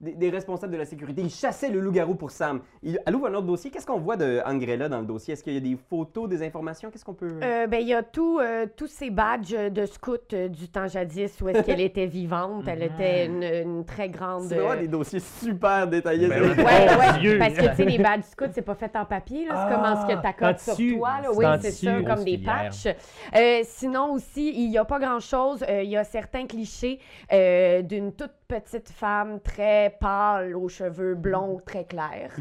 des, 0.00 0.12
des 0.12 0.30
responsables 0.30 0.72
de 0.72 0.78
la 0.78 0.84
sécurité. 0.84 1.22
Ils 1.22 1.30
chassaient 1.30 1.70
le 1.70 1.80
loup-garou 1.80 2.14
pour 2.14 2.30
Sam. 2.30 2.60
Il, 2.82 2.98
elle 3.06 3.14
ouvre 3.16 3.26
un 3.28 3.34
autre 3.34 3.46
dossier. 3.46 3.70
Qu'est-ce 3.70 3.86
qu'on 3.86 3.98
voit 3.98 4.16
de 4.16 4.40
Angrella 4.44 4.88
dans 4.88 5.00
le 5.00 5.06
dossier? 5.06 5.32
Est-ce 5.34 5.42
qu'il 5.42 5.54
y 5.54 5.56
a 5.56 5.60
des 5.60 5.76
photos, 5.88 6.28
des 6.28 6.42
informations? 6.42 6.90
Qu'est-ce 6.90 7.04
qu'on 7.04 7.14
peut... 7.14 7.40
Euh, 7.42 7.66
ben, 7.66 7.80
il 7.80 7.88
y 7.88 7.94
a 7.94 8.02
tout, 8.02 8.38
euh, 8.38 8.66
tous 8.76 8.88
ces 8.88 9.10
badges 9.10 9.52
de 9.52 9.86
scout 9.86 10.32
euh, 10.32 10.48
du 10.48 10.68
temps 10.68 10.86
jadis 10.86 11.40
où 11.40 11.48
est-ce 11.48 11.62
qu'elle 11.62 11.80
était 11.92 12.06
vivante. 12.06 12.64
Elle 12.68 12.82
était 12.82 13.26
une, 13.26 13.42
une 13.42 13.84
très 13.84 14.08
grande. 14.08 14.44
C'est 14.48 14.56
vraiment 14.56 14.80
des 14.80 14.88
dossiers 14.88 15.20
super 15.20 15.86
détaillés. 15.88 16.28
Ben 16.28 16.42
oui. 16.42 16.48
Ouais, 16.62 16.86
Mon 16.92 16.98
ouais, 16.98 17.18
Dieu. 17.20 17.38
parce 17.38 17.54
que 17.54 17.68
tu 17.70 17.74
sais, 17.76 17.84
les 17.84 17.98
badges 17.98 18.24
scouts, 18.24 18.44
c'est 18.52 18.62
pas 18.62 18.74
fait 18.74 18.94
en 18.96 19.04
papier, 19.04 19.46
là. 19.46 19.66
C'est 19.68 19.74
comme 19.74 19.84
en 19.84 20.02
ce 20.02 20.06
que 20.06 20.18
Ah, 20.18 20.22
t'accotes 20.22 20.68
en 20.68 20.74
sur 20.74 20.98
toi, 20.98 21.10
là. 21.22 21.28
Oui, 21.34 21.44
c'est 21.62 21.70
ça, 21.70 22.02
comme 22.02 22.24
des 22.24 22.38
patchs. 22.38 22.86
Euh, 23.34 23.60
sinon 23.64 24.12
aussi, 24.12 24.52
il 24.54 24.70
y 24.70 24.78
a 24.78 24.84
pas 24.84 24.98
grand-chose. 24.98 25.64
Euh, 25.68 25.82
Il 25.82 25.90
y 25.90 25.96
a 25.96 26.04
certains 26.04 26.46
clichés 26.46 26.98
euh, 27.32 27.82
d'une 27.82 28.12
toute 28.12 28.32
petite 28.48 28.90
femme 28.90 29.40
très 29.40 29.85
pâle, 29.90 30.54
aux 30.56 30.68
cheveux 30.68 31.14
blonds 31.14 31.60
très 31.64 31.84
clairs. 31.84 32.34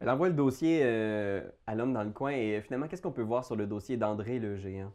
Elle 0.00 0.10
envoie 0.10 0.28
le 0.28 0.34
dossier 0.34 0.80
euh, 0.82 1.40
à 1.66 1.74
l'homme 1.74 1.92
dans 1.92 2.02
le 2.02 2.10
coin 2.10 2.32
et 2.32 2.56
euh, 2.56 2.60
finalement, 2.60 2.86
qu'est-ce 2.88 3.02
qu'on 3.02 3.12
peut 3.12 3.22
voir 3.22 3.44
sur 3.44 3.54
le 3.56 3.66
dossier 3.66 3.96
d'André 3.96 4.38
le 4.38 4.56
géant? 4.56 4.92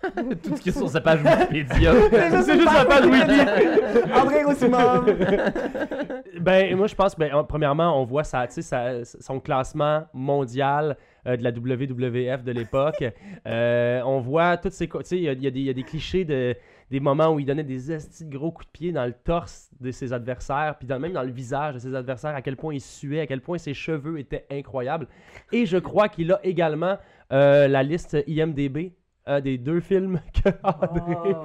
tout 0.44 0.56
ce 0.56 0.62
qui 0.62 0.68
est 0.68 0.72
sur 0.78 0.88
sa 0.88 1.00
page 1.00 1.20
Wikipédia. 1.24 1.92
C'est 2.42 2.54
juste 2.56 2.72
la 2.72 2.84
page 2.84 3.04
Wiki. 3.06 4.12
André 4.14 4.44
Roussimov! 4.44 5.12
Ben, 6.40 6.76
moi, 6.76 6.86
je 6.86 6.94
pense, 6.94 7.16
ben, 7.18 7.34
en- 7.34 7.42
premièrement, 7.42 8.00
on 8.00 8.04
voit 8.04 8.22
sa, 8.22 8.46
tu 8.46 8.54
sais, 8.54 8.62
sa- 8.62 9.04
son 9.04 9.40
classement 9.40 10.04
mondial 10.12 10.96
euh, 11.26 11.36
de 11.36 11.42
la 11.42 11.50
WWF 11.50 12.44
de 12.44 12.52
l'époque. 12.52 13.04
Euh, 13.46 14.00
on 14.04 14.20
voit 14.20 14.56
toutes 14.56 14.72
ces. 14.72 14.86
Tu 14.88 14.94
sais, 15.02 15.18
y 15.18 15.24
y 15.24 15.46
il 15.48 15.58
y 15.62 15.68
a 15.70 15.72
des 15.72 15.82
clichés 15.82 16.24
de, 16.24 16.54
des 16.90 17.00
moments 17.00 17.28
où 17.34 17.38
il 17.40 17.46
donnait 17.46 17.64
des 17.64 17.92
estis 17.92 18.24
de 18.24 18.36
gros 18.36 18.50
coups 18.50 18.66
de 18.66 18.72
pied 18.72 18.92
dans 18.92 19.04
le 19.04 19.12
torse 19.12 19.70
de 19.80 19.90
ses 19.90 20.12
adversaires, 20.12 20.76
puis 20.78 20.86
dans- 20.88 20.98
même 20.98 21.12
dans 21.12 21.22
le 21.22 21.30
visage 21.30 21.74
de 21.74 21.78
ses 21.80 21.94
adversaires, 21.94 22.34
à 22.34 22.42
quel 22.42 22.56
point 22.56 22.74
il 22.74 22.80
suait, 22.80 23.20
à 23.20 23.26
quel 23.26 23.40
point 23.40 23.58
ses 23.58 23.74
cheveux 23.74 24.18
étaient 24.18 24.46
incroyables. 24.50 25.06
Et 25.52 25.66
je 25.66 25.76
crois 25.78 26.08
qu'il 26.08 26.32
a 26.32 26.40
également 26.44 26.96
euh, 27.32 27.68
la 27.68 27.82
liste 27.82 28.16
IMDB. 28.26 28.92
euh, 29.28 29.42
des 29.42 29.58
deux 29.58 29.80
films 29.80 30.18
que 30.42 30.48
André, 30.62 31.36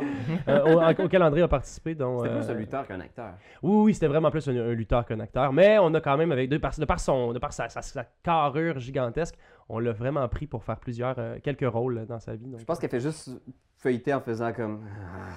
euh, 0.47 0.63
au- 0.97 1.03
auxquels 1.03 1.21
André 1.23 1.41
a 1.41 1.49
participé. 1.49 1.93
dont, 1.95 2.19
C'était 2.19 2.29
euh, 2.33 2.37
plus 2.39 2.49
un 2.49 2.53
lutteur 2.53 2.87
qu'un 2.87 2.99
acteur. 3.01 3.33
oui, 3.61 3.83
oui, 3.87 3.93
c'était 3.93 4.07
vraiment 4.07 4.31
plus 4.31 4.47
un, 4.47 4.55
un 4.55 4.73
lutteur 4.73 5.05
qu'un 5.05 5.19
acteur. 5.19 5.51
Mais 5.51 5.77
on 5.79 5.93
a 5.93 5.99
quand 5.99 6.15
même, 6.15 6.31
avec 6.31 6.49
deux, 6.49 6.59
par, 6.59 6.71
de 6.79 6.85
par, 6.85 7.01
son, 7.01 7.33
de 7.33 7.39
par 7.39 7.51
sa, 7.51 7.67
sa- 7.67 7.81
sa 7.81 8.05
carrure 8.23 8.79
gigantesque, 8.79 9.35
on 9.69 9.79
l'a 9.79 9.91
vraiment 9.93 10.27
pris 10.27 10.47
pour 10.47 10.63
faire 10.63 10.77
plusieurs, 10.79 11.17
euh, 11.19 11.37
quelques 11.41 11.67
rôles 11.69 11.99
euh, 11.99 12.05
dans 12.05 12.19
sa 12.19 12.35
vie. 12.35 12.47
donc. 12.47 12.59
Je 12.59 12.65
pense 12.65 12.79
qu'elle 12.79 12.89
fait 12.89 12.99
juste 12.99 13.29
feuilleter 13.77 14.13
en 14.13 14.21
faisant 14.21 14.51
comme... 14.53 14.81
Ah, 14.87 15.35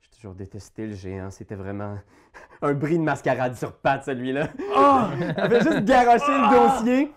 J'ai 0.00 0.10
toujours 0.10 0.34
détesté 0.34 0.86
le 0.86 0.94
géant. 0.94 1.30
C'était 1.30 1.54
vraiment 1.54 1.98
un 2.62 2.74
bris 2.74 2.98
de 2.98 3.02
mascarade 3.02 3.54
sur 3.54 3.72
patte, 3.76 4.04
celui-là. 4.04 4.48
Elle 5.38 5.50
fait 5.50 5.60
juste 5.70 5.84
garocher 5.84 6.24
le 6.32 6.78
dossier 6.78 7.12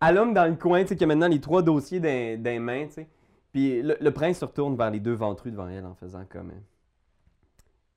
à 0.00 0.12
l'homme 0.12 0.34
dans 0.34 0.44
le 0.46 0.56
coin, 0.56 0.82
tu 0.82 0.88
sais, 0.88 0.96
qui 0.96 1.04
a 1.04 1.06
maintenant 1.06 1.28
les 1.28 1.40
trois 1.40 1.62
dossiers 1.62 2.00
les 2.00 2.58
mains, 2.58 2.86
tu 2.86 2.92
sais. 2.94 3.08
Puis 3.52 3.82
le, 3.82 3.96
le 4.00 4.10
prince 4.10 4.38
se 4.38 4.44
retourne 4.44 4.76
vers 4.76 4.90
les 4.90 5.00
deux 5.00 5.14
ventrus 5.14 5.52
devant 5.52 5.68
elle 5.68 5.86
en 5.86 5.94
faisant 5.94 6.24
comme... 6.28 6.50
euh, 6.50 6.60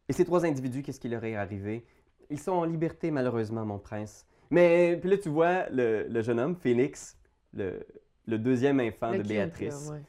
Et 0.09 0.13
ces 0.13 0.23
trois 0.23 0.45
individus, 0.45 0.83
qu'est-ce 0.83 0.99
qui 0.99 1.09
leur 1.09 1.23
est 1.23 1.35
arrivé? 1.35 1.83
Ils 2.29 2.39
sont 2.39 2.51
en 2.51 2.63
liberté, 2.65 3.09
malheureusement, 3.11 3.65
mon 3.65 3.79
prince. 3.79 4.25
Mais 4.51 4.97
puis 5.01 5.09
là, 5.09 5.17
tu 5.17 5.29
vois 5.29 5.67
le, 5.69 6.07
le 6.07 6.21
jeune 6.21 6.39
homme, 6.39 6.55
Félix, 6.55 7.17
le, 7.53 7.85
le 8.27 8.37
deuxième 8.37 8.79
enfant 8.79 9.11
Le 9.11 9.17
de 9.17 9.21
cute, 9.23 9.27
Béatrice, 9.29 9.87
là, 9.87 9.93
ouais. 9.95 10.01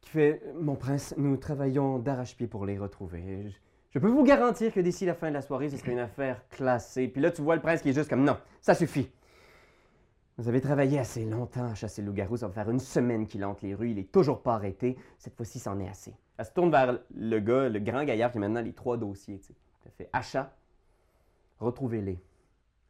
qui 0.00 0.10
fait 0.10 0.42
Mon 0.54 0.76
prince, 0.76 1.14
nous 1.16 1.36
travaillons 1.36 1.98
d'arrache-pied 1.98 2.46
pour 2.46 2.64
les 2.66 2.78
retrouver. 2.78 3.42
Je, 3.44 3.50
je 3.90 3.98
peux 3.98 4.08
vous 4.08 4.24
garantir 4.24 4.72
que 4.72 4.80
d'ici 4.80 5.04
la 5.04 5.14
fin 5.14 5.28
de 5.28 5.34
la 5.34 5.42
soirée, 5.42 5.68
ce 5.68 5.76
serait 5.76 5.92
une 5.92 5.98
affaire 5.98 6.46
classée. 6.48 7.08
Puis 7.08 7.20
là, 7.20 7.30
tu 7.30 7.42
vois 7.42 7.56
le 7.56 7.60
prince 7.62 7.82
qui 7.82 7.90
est 7.90 7.92
juste 7.92 8.08
comme 8.08 8.24
Non, 8.24 8.36
ça 8.60 8.74
suffit. 8.74 9.10
Vous 10.38 10.48
avez 10.48 10.60
travaillé 10.62 10.98
assez 10.98 11.24
longtemps 11.26 11.66
à 11.66 11.74
chasser 11.74 12.00
le 12.00 12.06
loup-garou. 12.08 12.36
Ça 12.38 12.46
va 12.46 12.52
faire 12.54 12.70
une 12.70 12.78
semaine 12.78 13.26
qu'il 13.26 13.44
hante 13.44 13.60
les 13.60 13.74
rues. 13.74 13.90
Il 13.90 13.98
est 13.98 14.10
toujours 14.10 14.40
pas 14.42 14.54
arrêté. 14.54 14.96
Cette 15.18 15.34
fois-ci, 15.36 15.58
c'en 15.58 15.78
est 15.80 15.88
assez. 15.88 16.14
Elle 16.38 16.46
se 16.46 16.52
tourne 16.52 16.70
vers 16.70 16.98
le 17.14 17.38
gars, 17.40 17.68
le 17.68 17.78
grand 17.78 18.04
gaillard 18.04 18.30
qui 18.32 18.38
a 18.38 18.40
maintenant 18.40 18.62
les 18.62 18.72
trois 18.72 18.96
dossiers. 18.96 19.38
Elle 19.84 19.92
fait 19.92 20.08
Achat, 20.14 20.54
retrouvez-les. 21.58 22.18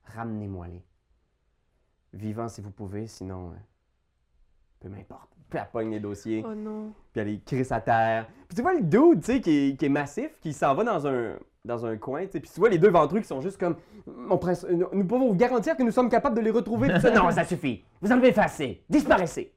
Ramenez-moi-les. 0.05 0.83
Vivants 2.13 2.49
si 2.49 2.61
vous 2.61 2.71
pouvez, 2.71 3.07
sinon. 3.09 3.51
euh, 3.51 3.55
peu 4.81 4.89
m'importe. 4.89 5.29
Puis 5.49 5.59
elle 5.59 5.69
pogne 5.73 5.91
les 5.91 6.01
dossiers, 6.01 6.45
Oh 6.47 6.55
non. 6.55 6.93
puis 7.13 7.21
elle 7.21 7.29
les 7.29 7.41
crisse 7.41 7.73
à 7.73 7.81
terre. 7.81 8.27
Puis 8.49 8.57
tu 8.57 8.63
vois 8.63 8.75
le 8.75 8.83
dude, 8.83 9.21
tu 9.23 9.33
sais, 9.33 9.41
qui, 9.41 9.51
est- 9.71 9.77
qui 9.79 9.87
est 9.87 9.91
massif, 9.91 10.31
qui 10.41 10.53
s'en 10.53 10.75
va 10.75 10.85
dans 10.85 11.07
un, 11.09 11.35
dans 11.65 11.85
un 11.85 11.97
coin, 11.97 12.25
tu 12.27 12.33
sais. 12.33 12.41
Puis 12.41 12.51
tu 12.53 12.61
vois 12.61 12.69
les 12.69 12.79
deux 12.79 12.91
ventrus 12.91 13.23
qui 13.23 13.29
sont 13.29 13.41
juste 13.41 13.59
comme 13.59 13.77
Mon 14.07 14.39
prince, 14.39 14.65
euh, 14.65 14.85
nous 14.93 15.05
pouvons 15.07 15.29
vous 15.29 15.35
garantir 15.35 15.77
que 15.77 15.83
nous 15.83 15.91
sommes 15.91 16.09
capables 16.09 16.37
de 16.37 16.41
les 16.41 16.51
retrouver. 16.53 16.89
Puis 16.89 17.01
ça, 17.01 17.11
non, 17.15 17.31
ça 17.31 17.45
suffit. 17.45 17.85
Vous 18.01 18.11
en 18.13 18.17
avez 18.19 18.33
fait 18.33 18.41
assez. 18.43 18.83
Disparaissez. 18.89 19.53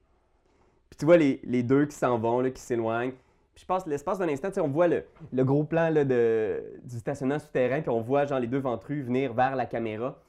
Puis 0.89 0.97
tu 0.97 1.05
vois 1.05 1.17
les, 1.17 1.39
les 1.43 1.63
deux 1.63 1.85
qui 1.85 1.95
s'en 1.95 2.17
vont, 2.19 2.39
là, 2.41 2.49
qui 2.51 2.61
s'éloignent. 2.61 3.13
Puis 3.55 3.61
je 3.61 3.65
pense, 3.65 3.85
l'espace 3.85 4.17
d'un 4.17 4.29
instant, 4.29 4.47
tu 4.49 4.55
sais, 4.55 4.61
on 4.61 4.67
voit 4.67 4.87
le, 4.87 5.05
le 5.31 5.43
gros 5.45 5.63
plan 5.63 5.89
là, 5.91 6.03
de, 6.05 6.63
du 6.83 6.97
stationnement 6.97 7.37
souterrain, 7.37 7.81
puis 7.81 7.89
on 7.91 8.01
voit 8.01 8.25
genre 8.25 8.39
les 8.39 8.47
deux 8.47 8.57
ventrus 8.59 9.03
venir 9.05 9.31
vers 9.33 9.55
la 9.55 9.67
caméra. 9.67 10.19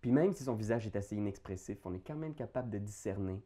Puis 0.00 0.12
même 0.12 0.32
si 0.32 0.44
son 0.44 0.54
visage 0.54 0.86
est 0.86 0.94
assez 0.94 1.16
inexpressif, 1.16 1.78
on 1.84 1.92
est 1.94 2.02
quand 2.06 2.14
même 2.14 2.34
capable 2.34 2.70
de 2.70 2.78
discerner 2.78 3.42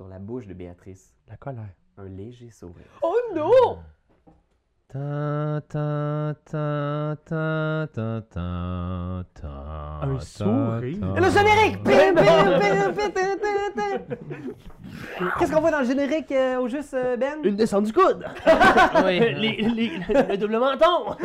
sur 0.00 0.08
la 0.08 0.18
bouche 0.18 0.46
de 0.46 0.54
Béatrice 0.54 1.14
La 1.28 1.36
colère. 1.36 1.68
un 1.98 2.08
léger 2.08 2.48
sourire. 2.48 2.86
Oh 3.02 3.14
non! 3.34 3.80
Un 4.94 5.60
sourire? 10.20 11.16
Et 11.16 11.20
le 11.20 11.28
générique! 11.28 11.76
Qu'est-ce 15.38 15.52
qu'on 15.52 15.60
voit 15.60 15.70
dans 15.70 15.80
le 15.80 15.84
générique 15.84 16.32
euh, 16.32 16.58
au 16.58 16.68
juste, 16.68 16.94
euh, 16.94 17.16
Ben? 17.16 17.34
Une 17.44 17.54
descente 17.56 17.84
du 17.84 17.92
coude! 17.92 18.24
Oui. 19.04 19.18
les, 19.20 19.34
les- 19.74 19.90
le 20.30 20.36
double 20.36 20.58
menton! 20.58 21.16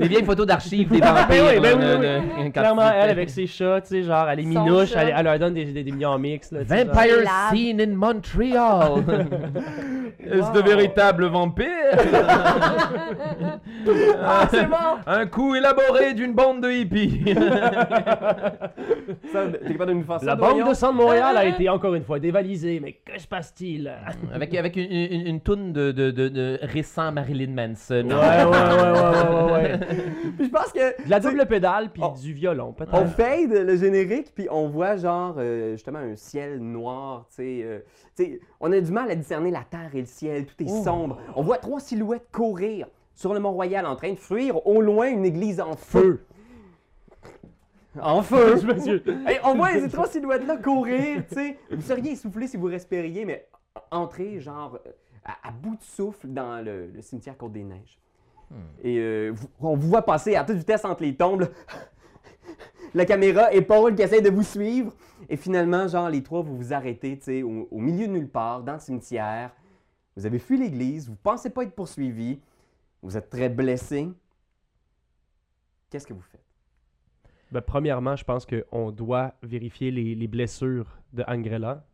Les 0.00 0.08
vieilles 0.08 0.24
photos 0.24 0.46
d'archives 0.46 0.88
des 0.90 0.98
vampires. 1.00 1.26
Ben 1.28 1.44
oui, 1.54 1.60
ben 1.60 1.78
là, 1.78 1.86
oui, 1.96 2.00
de- 2.00 2.18
oui. 2.38 2.44
de- 2.44 2.44
quand 2.46 2.60
Clairement, 2.60 2.88
tu- 2.88 2.94
elle 2.96 3.10
avec 3.10 3.30
ses 3.30 3.46
chats, 3.46 3.80
tu 3.82 3.88
sais, 3.88 4.02
genre, 4.02 4.28
elle 4.28 4.40
est 4.40 4.42
Son 4.44 4.48
minouche, 4.48 4.88
chat. 4.90 5.02
elle, 5.02 5.14
elle 5.16 5.24
leur 5.24 5.38
donne 5.38 5.54
des, 5.54 5.64
des, 5.66 5.84
des 5.84 5.92
millions 5.92 6.10
en 6.10 6.18
mix. 6.18 6.50
Là, 6.50 6.60
tu 6.62 6.68
sais, 6.68 6.84
genre. 6.86 6.94
Vampire 6.94 7.16
Lab. 7.18 7.54
scene 7.54 7.80
in 7.80 7.94
Montreal. 7.94 9.04
Est-ce 10.20 10.52
de 10.52 10.58
Wow. 10.60 10.64
véritables 10.66 11.26
vampires? 11.26 11.68
Ah, 14.24 14.46
c'est 14.50 14.66
bon! 14.66 14.76
Un 15.06 15.26
coup 15.26 15.54
élaboré 15.54 16.14
d'une 16.14 16.32
bande 16.34 16.60
de 16.62 16.70
hippies. 16.70 17.34
Ça, 19.32 19.40
T'es 19.66 19.72
capable 19.72 19.90
de 19.92 19.96
nous 19.96 20.04
faire 20.04 20.20
ça, 20.20 20.26
La 20.26 20.34
banque 20.36 20.50
Dorion? 20.50 20.68
de 20.68 20.74
sang 20.74 20.92
de 20.92 20.96
Montréal 20.98 21.36
a 21.36 21.44
été 21.44 21.68
encore 21.88 21.94
une 21.96 22.04
fois 22.04 22.18
dévalisée, 22.20 22.80
mais 22.80 22.92
que 23.04 23.18
se 23.18 23.26
passe-t-il? 23.26 23.90
avec 24.32 24.54
avec 24.54 24.76
une, 24.76 24.90
une, 24.92 25.26
une 25.26 25.40
toune 25.40 25.72
de, 25.72 25.90
de, 25.90 26.10
de, 26.10 26.28
de 26.28 26.58
récent 26.62 27.10
Marilyn 27.12 27.52
Manson. 27.54 28.08
Ouais, 28.10 28.44
ouais, 28.44 28.44
ouais, 28.44 28.92
ouais, 28.92 28.92
ouais, 28.92 29.52
ouais, 29.52 29.52
ouais. 29.52 29.78
Puis 30.36 30.46
je 30.46 30.50
pense 30.50 30.72
que... 30.72 31.04
De 31.04 31.10
la 31.10 31.20
double 31.20 31.46
pédale 31.46 31.90
puis 31.90 32.02
du 32.20 32.32
violon, 32.34 32.72
peut-être. 32.72 32.92
On 32.94 33.06
fade 33.06 33.52
le 33.52 33.76
générique, 33.76 34.32
puis 34.34 34.48
on 34.50 34.68
voit 34.68 34.96
genre 34.96 35.36
euh, 35.38 35.72
justement 35.72 36.00
un 36.00 36.14
ciel 36.16 36.58
noir, 36.60 37.26
tu 37.30 37.36
sais. 37.36 37.60
euh, 37.64 37.78
tu 38.16 38.24
sais, 38.24 38.40
on 38.60 38.70
a 38.72 38.80
du 38.80 38.92
mal 38.92 39.10
à 39.10 39.14
discerner 39.14 39.50
la 39.50 39.64
terre 39.68 39.90
et 39.94 40.00
le 40.00 40.06
ciel, 40.06 40.44
tout 40.46 40.62
est 40.62 40.66
Oh. 40.68 40.84
sombre. 40.84 41.18
On 41.36 41.42
voit 41.42 41.56
trois 41.58 41.80
silhouettes 41.80 42.28
courir 42.30 42.86
sur 43.14 43.32
le 43.32 43.40
Mont-Royal 43.40 43.86
en 43.86 43.96
train 43.96 44.10
de 44.12 44.18
fuir 44.18 44.64
au 44.66 44.80
loin 44.82 45.08
une 45.08 45.24
église 45.24 45.60
en 45.60 45.74
feu. 45.74 46.20
En 48.02 48.22
feu! 48.22 48.60
Monsieur. 48.66 49.02
Hey, 49.26 49.38
on 49.44 49.54
voit 49.54 49.72
ces 49.72 49.88
trois 49.88 50.06
silhouettes-là 50.06 50.56
courir, 50.58 51.24
tu 51.28 51.34
sais. 51.34 51.58
Vous 51.70 51.82
seriez 51.82 52.12
essoufflé 52.12 52.46
si 52.46 52.56
vous 52.56 52.66
respiriez, 52.66 53.24
mais 53.24 53.48
entrer 53.90 54.40
genre 54.40 54.78
euh, 54.86 54.90
à, 55.24 55.48
à 55.48 55.50
bout 55.50 55.76
de 55.76 55.82
souffle 55.82 56.28
dans 56.28 56.64
le, 56.64 56.86
le 56.88 57.02
cimetière 57.02 57.36
Côte-des-Neiges. 57.36 57.98
Et 58.82 58.98
euh, 58.98 59.34
on 59.60 59.76
vous 59.76 59.88
voit 59.88 60.02
passer 60.02 60.34
à 60.34 60.42
toute 60.44 60.56
vitesse 60.56 60.84
entre 60.84 61.02
les 61.02 61.14
tombes. 61.14 61.42
là. 61.42 61.48
La 62.94 63.04
caméra 63.04 63.52
et 63.52 63.60
Paul 63.60 63.94
qui 63.94 64.00
essaie 64.00 64.22
de 64.22 64.30
vous 64.30 64.42
suivre. 64.42 64.94
Et 65.28 65.36
finalement, 65.36 65.86
genre, 65.86 66.08
les 66.08 66.22
trois, 66.22 66.40
vous 66.40 66.56
vous 66.56 66.72
arrêtez, 66.72 67.18
tu 67.18 67.24
sais, 67.24 67.42
au, 67.42 67.68
au 67.70 67.78
milieu 67.78 68.06
de 68.06 68.12
nulle 68.12 68.30
part, 68.30 68.62
dans 68.62 68.72
le 68.72 68.78
cimetière. 68.78 69.50
Vous 70.16 70.24
avez 70.24 70.38
fui 70.38 70.56
l'église, 70.56 71.08
vous 71.10 71.16
pensez 71.22 71.50
pas 71.50 71.64
être 71.64 71.74
poursuivi. 71.74 72.40
Vous 73.02 73.16
êtes 73.18 73.28
très 73.28 73.50
blessé. 73.50 74.08
Qu'est-ce 75.90 76.06
que 76.06 76.14
vous 76.14 76.22
faites? 76.22 76.40
Ben, 77.50 77.60
premièrement, 77.60 78.14
je 78.16 78.24
pense 78.24 78.46
qu'on 78.46 78.90
doit 78.90 79.32
vérifier 79.42 79.90
les, 79.90 80.14
les 80.14 80.26
blessures 80.26 80.86
de 81.12 81.24
Angrella. 81.26 81.84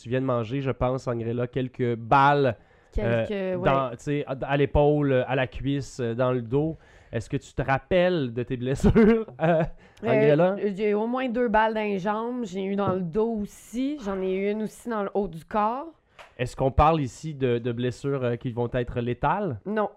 Tu 0.00 0.08
viens 0.08 0.20
de 0.20 0.26
manger, 0.26 0.60
je 0.60 0.70
pense, 0.70 1.08
Angrella, 1.08 1.46
quelques 1.46 1.94
balles 1.96 2.56
Quelques. 2.92 3.30
euh, 3.30 3.56
dans, 3.58 3.90
à, 4.26 4.46
à 4.46 4.56
l'épaule, 4.56 5.24
à 5.26 5.34
la 5.34 5.46
cuisse, 5.46 6.00
euh, 6.00 6.14
dans 6.14 6.32
le 6.32 6.42
dos. 6.42 6.76
Est-ce 7.10 7.30
que 7.30 7.38
tu 7.38 7.52
te 7.54 7.62
rappelles 7.62 8.32
de 8.34 8.42
tes 8.42 8.56
blessures, 8.58 9.26
euh, 9.40 9.62
Angrella? 10.02 10.56
Euh, 10.58 10.72
J'ai 10.76 10.92
au 10.94 11.06
moins 11.06 11.28
deux 11.28 11.48
balles 11.48 11.72
dans 11.74 11.80
les 11.80 11.98
jambes. 11.98 12.44
J'ai 12.44 12.64
eu 12.64 12.76
dans 12.76 12.92
le 12.92 13.00
dos 13.00 13.38
aussi. 13.42 13.98
J'en 14.04 14.20
ai 14.20 14.34
eu 14.34 14.50
une 14.50 14.62
aussi 14.64 14.88
dans 14.90 15.02
le 15.04 15.10
haut 15.14 15.26
du 15.28 15.42
corps. 15.44 15.86
Est-ce 16.38 16.54
qu'on 16.54 16.70
parle 16.70 17.00
ici 17.00 17.34
de, 17.34 17.58
de 17.58 17.72
blessures 17.72 18.22
euh, 18.24 18.36
qui 18.36 18.52
vont 18.52 18.68
être 18.74 19.00
létales? 19.00 19.58
Non. 19.66 19.88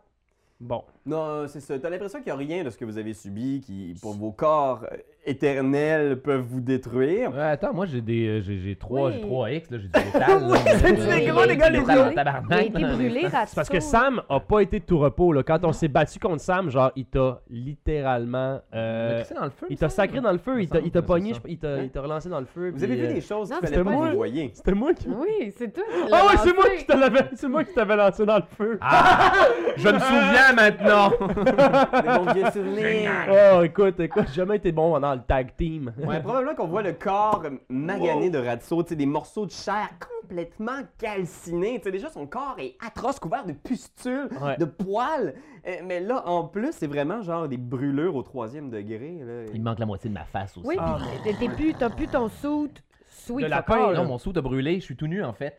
Bon. 0.64 0.84
Non, 1.08 1.48
c'est 1.48 1.60
ça. 1.60 1.80
T'as 1.80 1.90
l'impression 1.90 2.20
qu'il 2.20 2.28
n'y 2.28 2.32
a 2.32 2.36
rien 2.36 2.64
de 2.64 2.70
ce 2.70 2.78
que 2.78 2.86
vous 2.86 3.00
avez 3.00 3.14
subi 3.14 3.60
qui, 3.62 3.96
pour 4.00 4.14
vos 4.14 4.32
corps 4.32 4.84
euh, 4.92 4.98
éternels, 5.26 6.22
peuvent 6.22 6.46
vous 6.48 6.62
détruire. 6.62 7.32
Ouais, 7.34 7.42
attends, 7.42 7.74
moi 7.74 7.88
j'ai 7.88 8.02
des 8.02 8.28
euh, 8.28 8.42
j'ai 8.42 8.60
j'ai 8.60 8.76
trois 8.76 9.08
Oui. 9.10 9.14
j'ai 9.16 9.22
trois 9.22 9.52
X 9.52 9.72
là, 9.72 9.78
j'ai 9.80 9.88
du 9.88 10.06
métal. 10.06 10.44
Oui, 10.44 10.58
là, 10.64 10.72
c'est 10.78 11.30
euh, 11.30 11.32
gros, 11.34 11.44
les 11.46 11.58
gars, 11.58 11.70
les 11.72 11.80
métal 11.80 12.00
en 12.00 12.06
Il 12.12 12.20
a 12.20 12.24
tabarnak, 12.24 12.66
été 12.68 12.80
là. 12.80 12.94
brûlé, 12.94 13.22
C'est 13.48 13.56
parce 13.56 13.70
que 13.70 13.80
Sam 13.80 14.22
a 14.30 14.40
pas 14.40 14.60
été 14.62 14.80
de 14.80 14.86
tout 14.86 15.00
repos. 15.00 15.34
Là. 15.34 15.42
Quand 15.42 15.64
on 15.66 15.74
s'est 15.74 15.88
battu 15.88 16.20
contre 16.20 16.42
Sam, 16.42 16.70
genre, 16.70 16.92
il 16.96 17.06
t'a 17.06 17.42
littéralement. 17.50 18.62
euh, 18.76 19.18
Mais 19.18 19.22
tu 19.24 19.28
sais, 19.30 19.34
dans 19.34 19.46
le 19.46 19.50
feu. 19.50 19.66
il 19.72 19.78
t'a 19.78 19.90
sacré 19.90 20.22
dans 20.22 20.32
le 20.32 20.38
feu, 20.38 20.62
il 20.62 20.70
t'a, 20.70 20.80
il 20.80 20.92
t'a 20.92 21.02
pogné, 21.02 21.34
je- 21.34 21.40
il 21.50 21.58
t'a, 21.58 21.82
il 21.82 21.90
t'a 21.90 22.02
relancé 22.02 22.30
dans 22.30 22.40
le 22.40 22.46
feu. 22.46 22.70
Vous 22.70 22.76
puis, 22.76 22.84
avez 22.84 22.96
vu 22.96 23.06
euh, 23.08 23.14
des 23.14 23.22
choses 23.22 23.50
Non, 23.50 23.58
qu'il 23.58 23.70
c'était 23.70 23.80
fallait 23.80 23.90
pas 23.92 23.98
moi. 23.98 24.06
que 24.08 24.12
vous 24.12 24.18
voyez. 24.18 24.52
C'était 24.54 24.74
moi 24.74 24.94
qui. 24.94 25.08
Oui, 25.10 25.52
c'est 25.58 25.74
toi. 25.74 25.84
qui 25.84 26.00
Oh, 26.06 26.10
l'as 26.12 26.26
oui, 26.28 26.38
c'est 26.44 26.54
moi 26.56 26.66
lancé. 26.66 26.78
qui 26.78 26.86
te 26.86 26.94
l'avais, 26.98 27.30
c'est 27.34 27.48
moi 27.48 27.64
qui 27.64 27.74
t'avais 27.74 27.96
lancé 27.96 28.26
dans 28.26 28.38
le 28.38 28.44
feu. 28.56 28.78
Ah, 28.82 29.34
je 29.78 29.88
me 29.90 30.00
souviens 30.00 30.51
maintenant. 30.54 31.10
Des 31.20 32.08
bons 32.26 32.34
vieux 32.34 32.52
souvenirs. 32.52 33.12
Oh, 33.30 33.62
écoute, 33.64 34.00
écoute, 34.00 34.26
j'ai 34.28 34.34
jamais 34.36 34.58
été 34.58 34.72
bon 34.72 35.00
dans 35.00 35.14
le 35.16 35.22
tag 35.22 35.56
team. 35.58 35.94
Ouais, 35.98 36.20
probablement 36.22 36.56
qu'on 36.56 36.68
voit 36.68 36.82
le 36.82 36.94
corps 36.94 37.44
magané 37.70 38.30
de 38.30 38.38
Ratso, 38.38 38.84
tu 38.84 38.90
sais, 38.90 38.96
des 38.96 39.06
morceaux 39.06 39.46
de 39.46 39.52
chair 39.52 39.90
complètement 40.22 40.82
calcinés. 40.98 41.78
Tu 41.80 41.84
sais, 41.86 41.92
déjà, 41.92 42.10
son 42.10 42.26
corps 42.26 42.56
est 42.60 42.76
atroce, 42.86 43.20
couvert 43.20 43.46
de 43.46 43.54
pustules, 43.54 44.30
Ouais. 44.42 44.58
de 44.58 44.66
poils. 44.66 45.34
Euh, 45.68 45.72
mais 45.86 46.00
là, 46.00 46.28
en 46.28 46.44
plus, 46.46 46.72
c'est 46.72 46.88
vraiment 46.88 47.22
genre 47.22 47.48
des 47.48 47.58
brûlures 47.58 48.16
au 48.16 48.24
troisième 48.24 48.70
degré. 48.70 49.20
Là. 49.24 49.44
Il 49.54 49.60
me 49.60 49.66
manque 49.66 49.80
la 49.80 49.86
moitié 49.86 50.10
de 50.10 50.16
ma 50.16 50.26
face 50.26 50.58
aussi. 50.58 50.68
Oui, 50.68 50.76
Ah, 50.80 50.98
puis 51.24 51.34
t'es 51.38 51.50
plus, 51.50 51.74
t'as 51.74 51.90
plus 51.90 52.08
ton 52.08 52.30
suit 52.30 52.72
sweet 53.26 53.46
De 53.46 53.50
la 53.50 53.62
paille, 53.62 53.82
all. 53.82 53.96
Non, 53.96 54.06
mon 54.06 54.18
saut 54.18 54.34
a 54.38 54.42
brûlé, 54.42 54.76
je 54.80 54.86
suis 54.86 54.96
tout 54.96 55.08
nu 55.08 55.24
en 55.24 55.34
fait. 55.34 55.58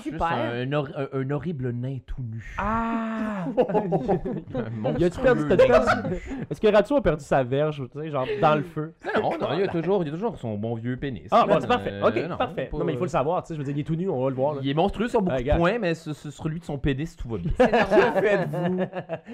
Suis 0.00 0.10
juste 0.10 0.14
super. 0.14 0.28
Un, 0.32 0.72
hor- 0.72 0.88
un- 0.96 1.18
un 1.20 1.30
horrible 1.30 1.70
nain 1.70 1.98
tout 2.06 2.22
nu. 2.22 2.54
Ah! 2.58 3.44
Un 3.46 4.94
Y 4.98 5.04
a-tu 5.04 5.20
perdu, 5.20 5.44
monstrueux 5.44 5.48
t'as-tu 5.48 5.70
nain. 5.70 5.78
perdu- 5.80 6.16
Est-ce 6.50 6.60
que 6.60 6.68
Ratsu 6.68 6.94
a 6.94 7.00
perdu 7.00 7.24
sa 7.24 7.42
verge, 7.42 7.82
tu 7.92 8.00
sais, 8.00 8.10
genre 8.10 8.26
dans 8.40 8.54
le 8.54 8.62
feu? 8.62 8.94
Non, 9.14 9.30
non, 9.40 9.48
il 9.54 9.60
y 9.60 9.62
a 9.62 9.68
toujours, 9.68 10.02
il 10.02 10.06
y 10.06 10.08
a 10.10 10.12
toujours 10.12 10.36
son 10.38 10.56
bon 10.56 10.74
vieux 10.74 10.96
pénis. 10.96 11.28
Ah, 11.30 11.44
là. 11.46 11.54
bon, 11.54 11.60
c'est 11.60 11.66
parfait. 11.66 11.92
Euh, 11.92 12.08
Ok, 12.08 12.16
non, 12.28 12.36
parfait. 12.36 12.68
pas- 12.70 12.78
Non, 12.78 12.84
mais 12.84 12.92
il 12.92 12.98
faut 12.98 13.04
le 13.04 13.10
savoir, 13.10 13.42
tu 13.42 13.48
sais, 13.48 13.54
je 13.54 13.58
veux 13.58 13.64
dire, 13.64 13.74
il 13.76 13.80
est 13.80 13.84
tout 13.84 13.96
nu, 13.96 14.08
on 14.08 14.22
va 14.22 14.28
le 14.30 14.34
voir. 14.36 14.54
Là. 14.54 14.60
Il 14.62 14.70
est 14.70 14.74
monstrueux 14.74 15.08
sur 15.08 15.22
beaucoup 15.22 15.36
Ah, 15.38 15.42
de 15.42 15.58
points, 15.58 15.78
mais 15.78 15.94
ce- 15.94 16.12
ce- 16.12 16.30
sur 16.30 16.48
lui 16.48 16.60
de 16.60 16.64
son 16.64 16.78
pénis, 16.78 17.16
tout 17.16 17.28
va 17.28 17.38
bien. 17.38 17.50
C'est 17.58 17.72
normal. 17.72 18.12
Que 18.22 18.28
faites-vous? 18.28 18.78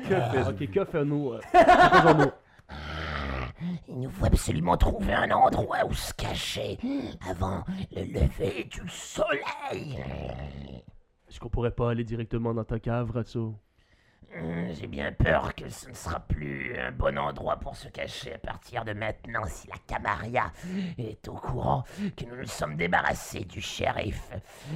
Que 0.09 0.15
faites-vous? 0.15 0.51
Ok, 0.51 0.71
que 0.71 0.85
fait-nous? 0.85 1.33
euh, 1.33 1.39
que 1.53 1.59
faisons-nous? 1.99 2.31
Il 3.89 4.01
nous 4.01 4.11
faut 4.11 4.27
absolument 4.27 4.77
trouver 4.77 5.15
un 5.15 5.31
endroit 5.31 5.85
où 5.87 5.93
se 5.93 6.13
cacher 6.15 6.79
avant 7.29 7.65
le 7.93 8.03
lever 8.05 8.65
du 8.65 8.89
soleil. 8.89 9.99
Est-ce 11.29 11.41
qu'on 11.41 11.49
pourrait 11.51 11.71
pas 11.75 11.91
aller 11.91 12.05
directement 12.05 12.55
dans 12.55 12.65
ta 12.65 12.79
cave, 12.79 13.11
Ratsu? 13.11 13.39
Hum, 14.37 14.69
J'ai 14.75 14.87
bien 14.87 15.11
peur 15.13 15.55
que 15.55 15.69
ce 15.71 15.89
ne 15.89 15.95
sera 15.95 16.21
plus 16.21 16.77
un 16.79 16.93
bon 16.93 17.17
endroit 17.19 17.57
pour 17.57 17.77
se 17.77 17.89
cacher 17.89 18.35
à 18.35 18.39
partir 18.39 18.85
de 18.85 18.93
maintenant 18.93 19.45
si 19.47 19.67
la 19.69 19.77
Camaria 19.87 20.53
est 20.99 21.27
au 21.29 21.35
courant 21.35 21.85
que 22.15 22.25
nous 22.27 22.37
nous 22.37 22.47
sommes 22.47 22.77
débarrassés 22.77 23.45
du 23.45 23.61
shérif. 23.63 24.31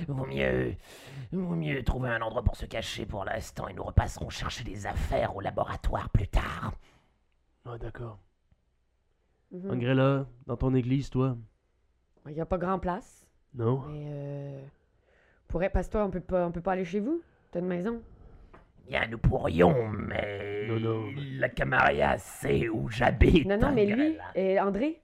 Vaut 0.08 0.24
mieux, 0.24 0.74
vaut 1.32 1.54
mieux 1.54 1.84
trouver 1.84 2.08
un 2.08 2.22
endroit 2.22 2.42
pour 2.42 2.56
se 2.56 2.64
cacher 2.64 3.04
pour 3.04 3.26
l'instant 3.26 3.68
et 3.68 3.74
nous 3.74 3.82
repasserons 3.82 4.30
chercher 4.30 4.64
des 4.64 4.86
affaires 4.86 5.36
au 5.36 5.40
laboratoire 5.40 6.08
plus 6.08 6.28
tard. 6.28 6.72
Ah, 7.66 7.76
d'accord. 7.78 8.18
Mhm. 9.52 9.70
Angrella, 9.70 10.26
dans 10.46 10.56
ton 10.56 10.74
église, 10.74 11.10
toi? 11.10 11.36
Il 12.26 12.32
n'y 12.34 12.40
a 12.40 12.46
pas 12.46 12.58
grand 12.58 12.78
place. 12.78 13.24
Non? 13.54 13.82
Mais 13.90 14.06
euh, 14.08 14.60
pourrait, 15.48 15.70
parce 15.70 15.88
que 15.88 15.92
toi, 15.92 16.04
on 16.04 16.10
peut 16.10 16.20
pas, 16.20 16.46
on 16.46 16.52
peut 16.52 16.60
pas 16.62 16.72
aller 16.72 16.84
chez 16.84 17.00
vous. 17.00 17.22
T'as 17.50 17.60
une 17.60 17.66
maison? 17.66 18.00
Bien, 18.88 19.02
nous 19.10 19.18
pourrions, 19.18 19.88
mais 19.90 20.66
Non, 20.68 20.80
non. 20.80 21.04
la 21.38 21.48
Camaria 21.50 22.16
sait 22.18 22.68
où 22.68 22.88
j'habite. 22.88 23.46
Non, 23.46 23.58
non, 23.58 23.72
mais 23.72 23.86
lui, 23.86 24.16
euh, 24.36 24.58
André, 24.58 25.00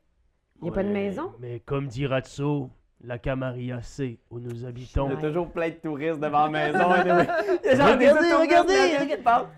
il 0.60 0.64
n'y 0.64 0.70
a 0.70 0.72
pas 0.72 0.82
de 0.82 0.88
maison? 0.88 1.32
Mais 1.40 1.60
comme 1.60 1.86
dit 1.86 2.06
Ratsu, 2.06 2.66
La 3.04 3.18
Camarilla 3.18 3.80
C, 3.82 4.18
où 4.30 4.40
nous 4.40 4.50
Il 4.50 4.66
habitons. 4.66 5.10
y 5.10 5.12
a 5.12 5.16
toujours 5.16 5.50
plein 5.52 5.68
de 5.68 5.74
touristes 5.74 6.18
devant 6.20 6.46
la 6.46 6.50
maison. 6.50 6.78
Il 6.78 7.70
a 7.70 7.74
genre 7.76 7.88
Regardez, 7.94 8.32
regardez, 8.34 8.92
là, 8.98 9.06
qui 9.06 9.22
partent. 9.22 9.50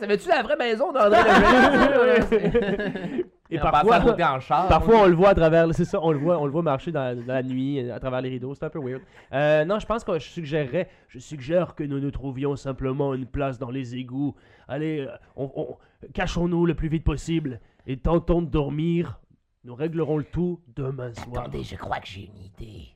Savais-tu 0.00 0.28
la 0.28 0.42
vraie 0.42 0.56
maison 0.56 0.92
d'André 0.92 1.18
Et 3.54 3.60
on 3.60 3.70
parfois- 3.70 4.26
en 4.34 4.40
char. 4.40 4.68
Parfois, 4.68 5.02
on 5.02 5.06
le 5.06 5.14
voit 5.14 5.30
à 5.30 5.34
travers, 5.34 5.72
c'est 5.74 5.84
ça, 5.84 5.98
on 6.02 6.12
le 6.12 6.18
voit, 6.18 6.38
on 6.38 6.46
le 6.46 6.52
voit 6.52 6.62
marcher 6.62 6.92
dans, 6.92 7.16
dans 7.16 7.32
la 7.34 7.42
nuit, 7.42 7.90
à 7.90 7.98
travers 8.00 8.20
les 8.20 8.28
rideaux, 8.30 8.54
c'est 8.54 8.64
un 8.64 8.70
peu 8.70 8.80
weird. 8.80 9.02
Euh, 9.32 9.64
non, 9.64 9.78
je 9.78 9.86
pense 9.86 10.04
que 10.04 10.18
je 10.18 10.28
suggérerais, 10.28 10.88
je 11.08 11.18
suggère 11.18 11.74
que 11.74 11.84
nous 11.84 12.00
nous 12.00 12.10
trouvions 12.10 12.56
simplement 12.56 13.14
une 13.14 13.26
place 13.26 13.58
dans 13.58 13.70
les 13.70 13.94
égouts. 13.96 14.34
Allez, 14.68 15.00
euh, 15.00 15.16
on- 15.36 15.50
on- 15.54 15.76
cachons-nous 16.12 16.66
le 16.66 16.74
plus 16.74 16.88
vite 16.88 17.04
possible 17.04 17.60
et 17.86 17.96
tentons 17.96 18.42
de 18.42 18.48
dormir. 18.50 19.20
Nous 19.64 19.74
réglerons 19.74 20.18
le 20.18 20.24
tout 20.24 20.60
demain 20.76 21.12
soir. 21.14 21.44
Attendez, 21.44 21.62
je 21.64 21.76
crois 21.76 21.98
que 21.98 22.06
j'ai 22.06 22.26
une 22.26 22.44
idée. 22.44 22.88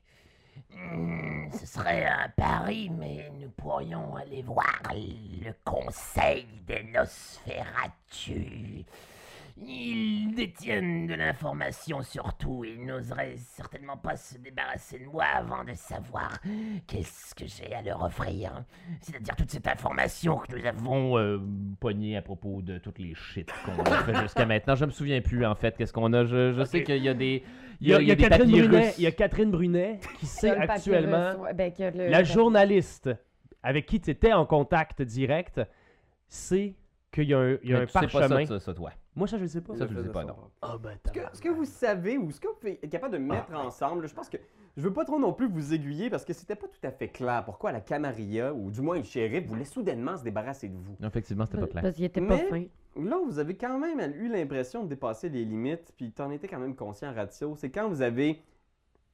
Hmm, 0.71 1.49
ce 1.51 1.65
serait 1.65 2.05
un 2.05 2.29
pari, 2.37 2.89
mais 2.97 3.31
nous 3.41 3.49
pourrions 3.49 4.15
aller 4.15 4.43
voir 4.43 4.79
le 4.93 5.51
conseil 5.65 6.45
des 6.67 6.83
Nosferatu. 6.93 8.85
Ils 9.61 10.33
détiennent 10.35 11.07
de 11.07 11.13
l'information 11.15 12.01
sur 12.01 12.33
tout. 12.37 12.63
Ils 12.63 12.85
n'oseraient 12.85 13.35
certainement 13.37 13.97
pas 13.97 14.15
se 14.15 14.37
débarrasser 14.37 14.99
de 14.99 15.05
moi 15.05 15.25
avant 15.35 15.63
de 15.63 15.73
savoir 15.73 16.39
qu'est-ce 16.87 17.35
que 17.35 17.45
j'ai 17.45 17.73
à 17.73 17.81
leur 17.81 18.01
offrir. 18.03 18.63
C'est-à-dire 19.01 19.35
toute 19.35 19.49
cette 19.51 19.67
information 19.67 20.37
que 20.37 20.55
nous 20.55 20.65
avons. 20.65 21.17
Euh, 21.17 21.39
pogné 21.79 22.17
à 22.17 22.21
propos 22.21 22.61
de 22.61 22.77
toutes 22.77 22.99
les 22.99 23.13
shit 23.15 23.49
qu'on 23.65 23.83
a 23.83 24.03
fait 24.03 24.15
jusqu'à 24.21 24.45
maintenant. 24.45 24.75
Je 24.75 24.85
me 24.85 24.91
souviens 24.91 25.21
plus 25.21 25.45
en 25.45 25.55
fait 25.55 25.75
qu'est-ce 25.77 25.93
qu'on 25.93 26.13
a. 26.13 26.25
Je, 26.25 26.53
je 26.53 26.63
sais 26.63 26.83
qu'il 26.83 27.03
y 27.03 27.09
a 27.09 27.13
des. 27.13 27.43
Il 27.81 27.87
y 27.89 27.93
a, 27.93 28.01
il 28.01 28.07
y 28.07 28.11
a 28.11 28.15
des 28.15 28.23
Catherine. 28.23 28.51
Brunet, 28.51 28.93
il 28.97 29.03
y 29.03 29.07
a 29.07 29.11
Catherine 29.11 29.51
Brunet 29.51 29.99
qui 30.19 30.25
sait 30.25 30.53
Le 30.55 30.61
actuellement, 30.69 31.35
ouais, 31.41 31.53
ben, 31.53 31.71
que 31.71 31.83
le- 31.97 32.09
la 32.09 32.23
journaliste 32.23 33.09
avec 33.63 33.85
qui 33.85 33.99
tu 34.01 34.09
étais 34.09 34.33
en 34.33 34.45
contact 34.45 35.01
direct, 35.01 35.61
sait 36.27 36.75
qu'il 37.11 37.25
y 37.29 37.33
a 37.33 37.39
un, 37.39 37.57
il 37.63 37.69
y 37.69 37.73
a 37.73 37.79
un 37.79 37.85
tu 37.85 37.91
sais 37.91 37.99
pas 38.07 38.07
parchemin. 38.07 38.45
ça, 38.45 38.59
ça, 38.59 38.65
ça, 38.65 38.73
toi. 38.73 38.91
Moi, 39.19 39.27
ça, 39.27 39.37
je 39.37 39.43
le 39.43 39.49
sais 39.49 39.59
pas. 39.61 39.75
Ça, 39.75 39.85
tu 39.85 39.93
le 39.93 40.01
sais 40.03 40.09
pas, 40.09 40.23
non. 40.23 40.35
Ah 40.61 40.77
ben, 40.81 40.97
Ce 41.05 41.11
que, 41.11 41.19
ce 41.33 41.41
que 41.41 41.49
vous 41.49 41.65
savez 41.65 42.17
ou 42.17 42.31
ce 42.31 42.39
que 42.39 42.47
vous 42.47 42.53
pouvez 42.55 42.79
être 42.81 42.89
capable 42.89 43.13
de 43.13 43.17
mettre 43.19 43.53
ensemble, 43.53 44.07
je 44.07 44.13
pense 44.13 44.29
que 44.29 44.37
je 44.77 44.81
veux 44.81 44.93
pas 44.93 45.03
trop 45.03 45.19
non 45.19 45.33
plus 45.33 45.49
vous 45.49 45.73
aiguiller 45.73 46.09
parce 46.09 46.23
que 46.23 46.31
c'était 46.31 46.55
pas 46.55 46.67
tout 46.67 46.79
à 46.87 46.91
fait 46.91 47.09
clair 47.09 47.43
pourquoi 47.43 47.73
la 47.73 47.81
Camarilla, 47.81 48.53
ou 48.53 48.71
du 48.71 48.79
moins 48.81 48.97
le 48.97 49.03
shérif, 49.03 49.45
voulait 49.45 49.65
soudainement 49.65 50.15
se 50.17 50.23
débarrasser 50.23 50.69
de 50.69 50.77
vous. 50.77 50.95
Effectivement, 51.05 51.45
c'était 51.45 51.59
pas 51.59 51.67
clair. 51.67 51.83
Parce 51.83 51.95
qu'il 51.95 52.05
était 52.05 52.21
pas 52.21 52.37
Mais- 52.37 52.49
fin. 52.49 52.63
Là, 52.95 53.17
vous 53.25 53.39
avez 53.39 53.55
quand 53.55 53.77
même 53.77 53.99
eu 54.15 54.29
l'impression 54.29 54.83
de 54.83 54.89
dépasser 54.89 55.27
les 55.27 55.43
limites, 55.43 55.93
puis 55.97 56.11
t'en 56.11 56.31
étais 56.31 56.47
quand 56.47 56.59
même 56.59 56.75
conscient, 56.75 57.13
Ratio. 57.13 57.55
C'est 57.57 57.69
quand 57.69 57.89
vous 57.89 58.01
avez, 58.01 58.41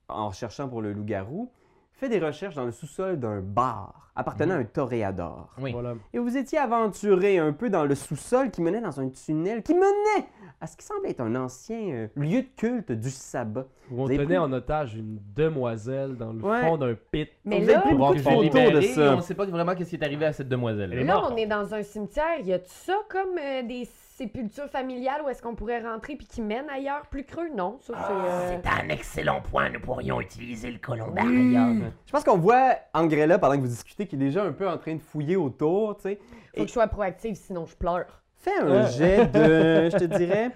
en 0.07 0.29
recherchant 0.29 0.69
pour 0.69 0.81
le 0.83 0.93
loup-garou, 0.93 1.51
fait 1.97 2.09
des 2.09 2.19
recherches 2.19 2.55
dans 2.55 2.65
le 2.65 2.71
sous-sol 2.71 3.19
d'un 3.19 3.41
bar 3.41 4.11
appartenant 4.15 4.55
à 4.55 4.59
un 4.59 4.63
toréador. 4.63 5.49
Oui. 5.59 5.71
Voilà. 5.71 5.95
Et 6.13 6.19
vous 6.19 6.37
étiez 6.37 6.57
aventuré 6.57 7.37
un 7.37 7.53
peu 7.53 7.69
dans 7.69 7.85
le 7.85 7.95
sous-sol 7.95 8.49
qui 8.51 8.61
menait 8.61 8.81
dans 8.81 8.99
un 8.99 9.09
tunnel 9.09 9.61
qui 9.61 9.73
menait 9.73 10.27
à 10.61 10.67
ce 10.67 10.77
qui 10.77 10.85
semble 10.85 11.05
être 11.07 11.21
un 11.21 11.35
ancien 11.35 11.77
euh, 11.91 12.07
lieu 12.15 12.41
de 12.41 12.47
culte 12.55 12.91
du 12.91 13.09
sabbat. 13.09 13.65
Où 13.91 14.01
on 14.03 14.07
tenait 14.07 14.23
pris- 14.25 14.37
en 14.37 14.51
otage 14.51 14.95
une 14.95 15.19
demoiselle 15.35 16.15
dans 16.17 16.33
le 16.33 16.41
Ouais. 16.41 16.61
fond 16.61 16.77
d'un 16.77 16.95
pit. 17.11 17.29
Mais 17.43 17.57
Vous 17.59 17.63
avez 17.65 17.73
là, 17.73 17.81
pris 17.81 17.93
beaucoup 17.95 18.15
de 18.15 18.19
photos 18.21 18.71
de 18.73 18.81
ça. 18.81 19.15
On 19.15 19.21
sait 19.21 19.35
pas 19.35 19.45
vraiment 19.45 19.75
qu'est-ce 19.75 19.91
qui 19.91 19.95
est 19.97 20.03
arrivé 20.03 20.25
à 20.25 20.33
cette 20.33 20.49
demoiselle. 20.49 20.89
Là, 20.91 21.03
morte. 21.13 21.31
on 21.33 21.37
est 21.37 21.45
dans 21.45 21.73
un 21.73 21.83
cimetière. 21.83 22.39
Y 22.43 22.53
a-tu 22.53 22.69
ça 22.71 22.95
comme 23.09 23.37
euh, 23.37 23.61
des 23.63 23.85
sépultures 24.15 24.69
familiales 24.69 25.21
où 25.25 25.29
est-ce 25.29 25.41
qu'on 25.41 25.55
pourrait 25.55 25.81
rentrer 25.83 26.15
puis 26.15 26.25
qui 26.25 26.41
mènent 26.41 26.69
ailleurs 26.69 27.05
plus 27.11 27.25
creux? 27.25 27.49
Non, 27.55 27.77
ça 27.81 27.93
c'est. 28.07 28.13
euh, 28.13 28.57
C'est 28.63 28.83
un 28.85 28.89
excellent 28.89 29.41
point. 29.41 29.69
Nous 29.69 29.81
pourrions 29.81 30.19
utiliser 30.21 30.71
le 30.71 30.79
columbarium. 30.79 31.91
Je 32.05 32.11
pense 32.11 32.23
qu'on 32.23 32.37
voit 32.37 32.75
Angrella, 32.93 33.37
pendant 33.37 33.55
que 33.55 33.61
vous 33.61 33.67
discutez, 33.67 34.07
qui 34.07 34.15
est 34.15 34.19
déjà 34.19 34.43
un 34.43 34.53
peu 34.53 34.67
en 34.67 34.77
train 34.77 34.95
de 34.95 35.01
fouiller 35.01 35.35
autour, 35.35 35.97
tu 35.97 36.03
sais. 36.03 36.19
Faut 36.55 36.61
que 36.61 36.67
je 36.67 36.73
sois 36.73 36.87
proactive, 36.87 37.35
sinon 37.35 37.65
je 37.65 37.75
pleure. 37.75 38.21
Fais 38.37 38.57
un 38.59 38.85
jet 38.87 39.25
de, 39.27 39.89
je 39.91 39.97
te 39.97 40.17
dirais, 40.17 40.51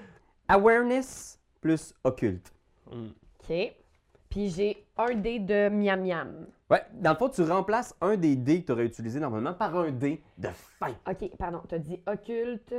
awareness 0.48 1.40
plus 1.62 1.94
occulte. 2.04 2.52
OK. 2.92 3.74
Puis 4.30 4.50
j'ai 4.50 4.86
un 4.98 5.16
dé 5.16 5.40
de 5.40 5.70
miam 5.70 6.04
miam. 6.06 6.48
Ouais, 6.70 6.84
dans 6.94 7.12
le 7.12 7.16
fond, 7.18 7.30
tu 7.30 7.42
remplaces 7.42 7.96
un 8.00 8.16
des 8.16 8.36
dés 8.36 8.62
que 8.62 8.68
tu 8.68 8.72
aurais 8.74 8.86
utilisé 8.86 9.20
normalement 9.20 9.54
par 9.54 9.76
un 9.76 9.92
dé 9.92 10.22
de 10.38 10.50
fin. 10.54 10.94
OK, 11.10 11.32
pardon, 11.38 11.62
t'as 11.68 11.80
dit 11.80 12.00
occulte. 12.06 12.74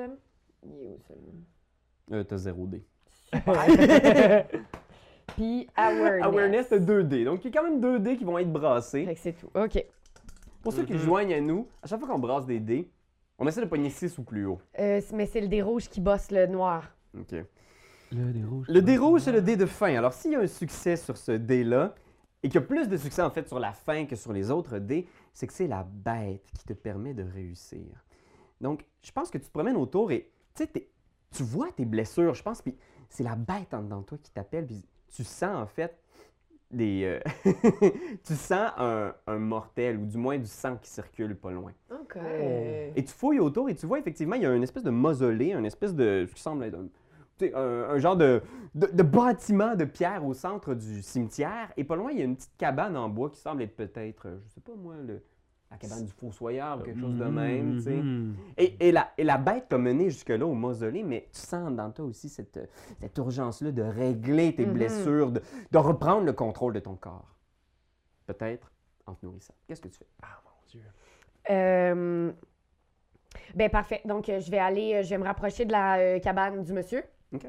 Il 0.63 0.71
est 0.71 0.87
où 0.87 0.99
celui-là? 1.09 2.17
Euh, 2.19 2.25
t'as 2.25 2.37
zéro 2.37 2.67
dé. 2.67 2.85
Puis 5.37 5.69
awareness. 5.77 6.25
Awareness, 6.25 6.69
t'as 6.69 6.79
deux 6.79 7.05
dés. 7.05 7.25
Donc, 7.25 7.45
il 7.45 7.53
y 7.53 7.57
a 7.57 7.61
quand 7.61 7.69
même 7.69 7.81
deux 7.81 7.99
dés 7.99 8.17
qui 8.17 8.25
vont 8.25 8.39
être 8.39 8.53
brassés. 8.53 9.05
Fait 9.05 9.15
que 9.15 9.21
c'est 9.21 9.33
tout. 9.33 9.49
OK. 9.55 9.85
Pour 10.63 10.73
ceux 10.73 10.85
qui 10.85 10.93
Mhm. 10.95 10.99
joignent 10.99 11.35
à 11.35 11.41
nous, 11.41 11.69
à 11.83 11.87
chaque 11.87 12.01
fois 12.01 12.09
qu'on 12.09 12.19
brasse 12.19 12.47
des 12.47 12.61
dés, 12.61 12.91
on 13.41 13.47
essaie 13.49 13.61
de 13.63 13.67
pogner 13.67 13.91
6 13.91 14.19
ou 14.19 14.23
plus 14.23 14.45
haut. 14.47 14.61
Euh, 14.79 15.01
mais 15.13 15.27
c'est 15.27 15.41
le 15.41 15.49
dé 15.49 15.63
rouge 15.63 15.89
qui 15.89 16.01
bosse 16.01 16.31
le 16.31 16.47
noir. 16.47 16.85
OK. 17.19 17.33
Le 18.13 18.33
dé 18.33 18.45
rouge. 18.45 18.67
Le 18.69 18.83
dé 18.83 18.97
rouge, 18.99 19.23
c'est 19.23 19.33
le 19.33 19.41
dé 19.43 19.57
de 19.57 19.67
fin. 19.67 19.95
Alors, 19.97 20.13
s'il 20.13 20.33
y 20.33 20.37
a 20.37 20.41
un 20.41 20.47
succès 20.47 20.97
sur 20.97 21.17
ce 21.17 21.33
dé-là, 21.33 21.95
et 22.43 22.49
qu'il 22.49 22.61
y 22.61 22.65
a 22.65 22.67
plus 22.67 22.89
de 22.89 22.97
succès 22.97 23.21
en 23.23 23.31
fait 23.31 23.47
sur 23.49 23.59
la 23.59 23.73
fin 23.73 24.07
que 24.07 24.17
sur 24.17 24.33
les 24.33 24.51
autres 24.51 24.79
dés, 24.79 25.07
c'est 25.35 25.47
que 25.47 25.53
c'est 25.53 25.67
la 25.67 25.83
bête 25.85 26.45
qui 26.59 26.65
te 26.65 26.73
permet 26.73 27.13
de 27.15 27.23
réussir. 27.23 27.85
Donc, 28.61 28.85
je 29.03 29.13
pense 29.13 29.31
que 29.31 29.39
tu 29.39 29.45
te 29.45 29.51
promènes 29.53 29.77
autour 29.77 30.11
et 30.13 30.31
tu 30.55 30.63
sais, 30.65 30.67
t'es- 30.67 30.89
tu 31.33 31.43
vois 31.43 31.71
tes 31.73 31.85
blessures, 31.85 32.35
je 32.35 32.43
pense, 32.43 32.63
puis 32.63 32.77
c'est 33.09 33.25
la 33.25 33.37
bête 33.37 33.73
en 33.75 33.83
dedans 33.83 34.01
de 34.01 34.05
toi 34.07 34.19
qui 34.23 34.31
t'appelle, 34.33 34.67
puis 34.67 34.85
tu 35.15 35.23
sens 35.25 35.55
en 35.57 35.67
fait 35.67 35.97
des. 36.71 37.03
euh, 37.05 37.51
tu 38.25 38.35
sens 38.35 38.71
un, 38.79 39.15
un 39.27 39.39
mortel, 39.39 39.99
ou 39.99 40.07
du 40.07 40.17
moins 40.19 40.39
du 40.39 40.47
sang 40.47 40.77
qui 40.81 40.89
circule 40.91 41.35
pas 41.37 41.51
loin. 41.51 41.73
OK. 41.91 42.17
Et 42.97 43.05
tu 43.05 43.13
fouilles 43.13 43.41
autour 43.41 43.69
et 43.69 43.75
tu 43.75 43.87
vois 43.87 43.99
effectivement, 43.99 44.37
il 44.37 44.43
y 44.43 44.47
a 44.47 44.55
une 44.55 44.63
espèce 44.63 44.83
de 44.85 44.91
mausolée, 44.91 45.53
une 45.53 45.67
espèce 45.67 45.95
de. 45.95 46.27
ce 46.29 46.35
qui 46.35 46.43
semble 46.43 46.65
être 46.65 46.77
un- 46.77 47.59
un 47.91 47.99
genre 47.99 48.17
de, 48.17 48.43
de, 48.75 48.87
de 48.87 49.03
bâtiment 49.03 49.75
de 49.75 49.85
pierre 49.87 50.25
au 50.27 50.35
centre 50.35 50.75
du 50.75 51.03
cimetière. 51.03 51.73
Et 51.77 51.85
pas 51.85 51.97
loin, 51.97 52.11
il 52.13 52.19
y 52.19 52.23
a 52.23 52.25
une 52.25 52.37
petite 52.37 52.57
cabane 52.59 52.97
en 52.97 53.09
bois 53.09 53.31
qui 53.31 53.41
semble 53.41 53.63
être 53.63 53.75
peut-être, 53.77 54.27
euh, 54.29 54.39
je 54.47 54.55
sais 54.55 54.61
pas 54.61 54.73
moi, 54.77 54.95
le- 55.07 55.23
la 55.71 55.77
cabane 55.77 56.05
du 56.05 56.13
fossoyeur 56.13 56.79
ou 56.81 56.83
quelque 56.83 57.01
chose 57.01 57.17
de 57.17 57.25
même. 57.25 57.77
tu 57.77 57.83
sais. 57.83 57.91
Mhm. 57.97 58.35
Et, 58.59 58.89
et 58.89 58.93
la, 58.93 59.13
et 59.17 59.25
la 59.25 59.39
bête 59.39 59.69
t'a 59.69 59.79
mené 59.79 60.11
jusque-là 60.11 60.45
au 60.45 60.55
mausolée, 60.55 61.03
mais 61.05 61.29
tu 61.33 61.39
sens 61.41 61.73
dans 61.75 61.91
toi 61.93 62.05
aussi 62.07 62.29
cette, 62.29 62.59
cette 63.01 63.17
urgence-là 63.19 63.71
de 63.71 63.83
régler 63.83 64.55
tes 64.55 64.67
Mhm. 64.67 64.73
blessures, 64.73 65.31
de, 65.31 65.43
de 65.71 65.79
reprendre 65.79 66.25
le 66.25 66.33
contrôle 66.33 66.73
de 66.75 66.81
ton 66.81 66.97
corps. 66.97 67.37
Peut-être 68.27 68.71
en 69.07 69.15
te 69.15 69.25
nourrissant. 69.25 69.55
Qu'est-ce 69.67 69.81
que 69.81 69.89
tu 69.89 69.99
fais? 69.99 70.07
Ah 70.23 70.41
mon 70.45 70.51
dieu. 70.69 70.83
Euh, 71.51 72.33
Ben 73.55 73.71
parfait. 73.71 74.01
Donc 74.05 74.27
je 74.27 74.51
vais 74.51 74.59
aller, 74.59 74.95
euh, 74.97 75.03
je 75.03 75.11
vais 75.11 75.19
me 75.19 75.25
rapprocher 75.25 75.65
de 75.65 75.73
la 75.73 75.99
euh, 75.99 76.19
cabane 76.19 76.63
du 76.65 76.73
monsieur. 76.73 77.03
OK. 77.33 77.45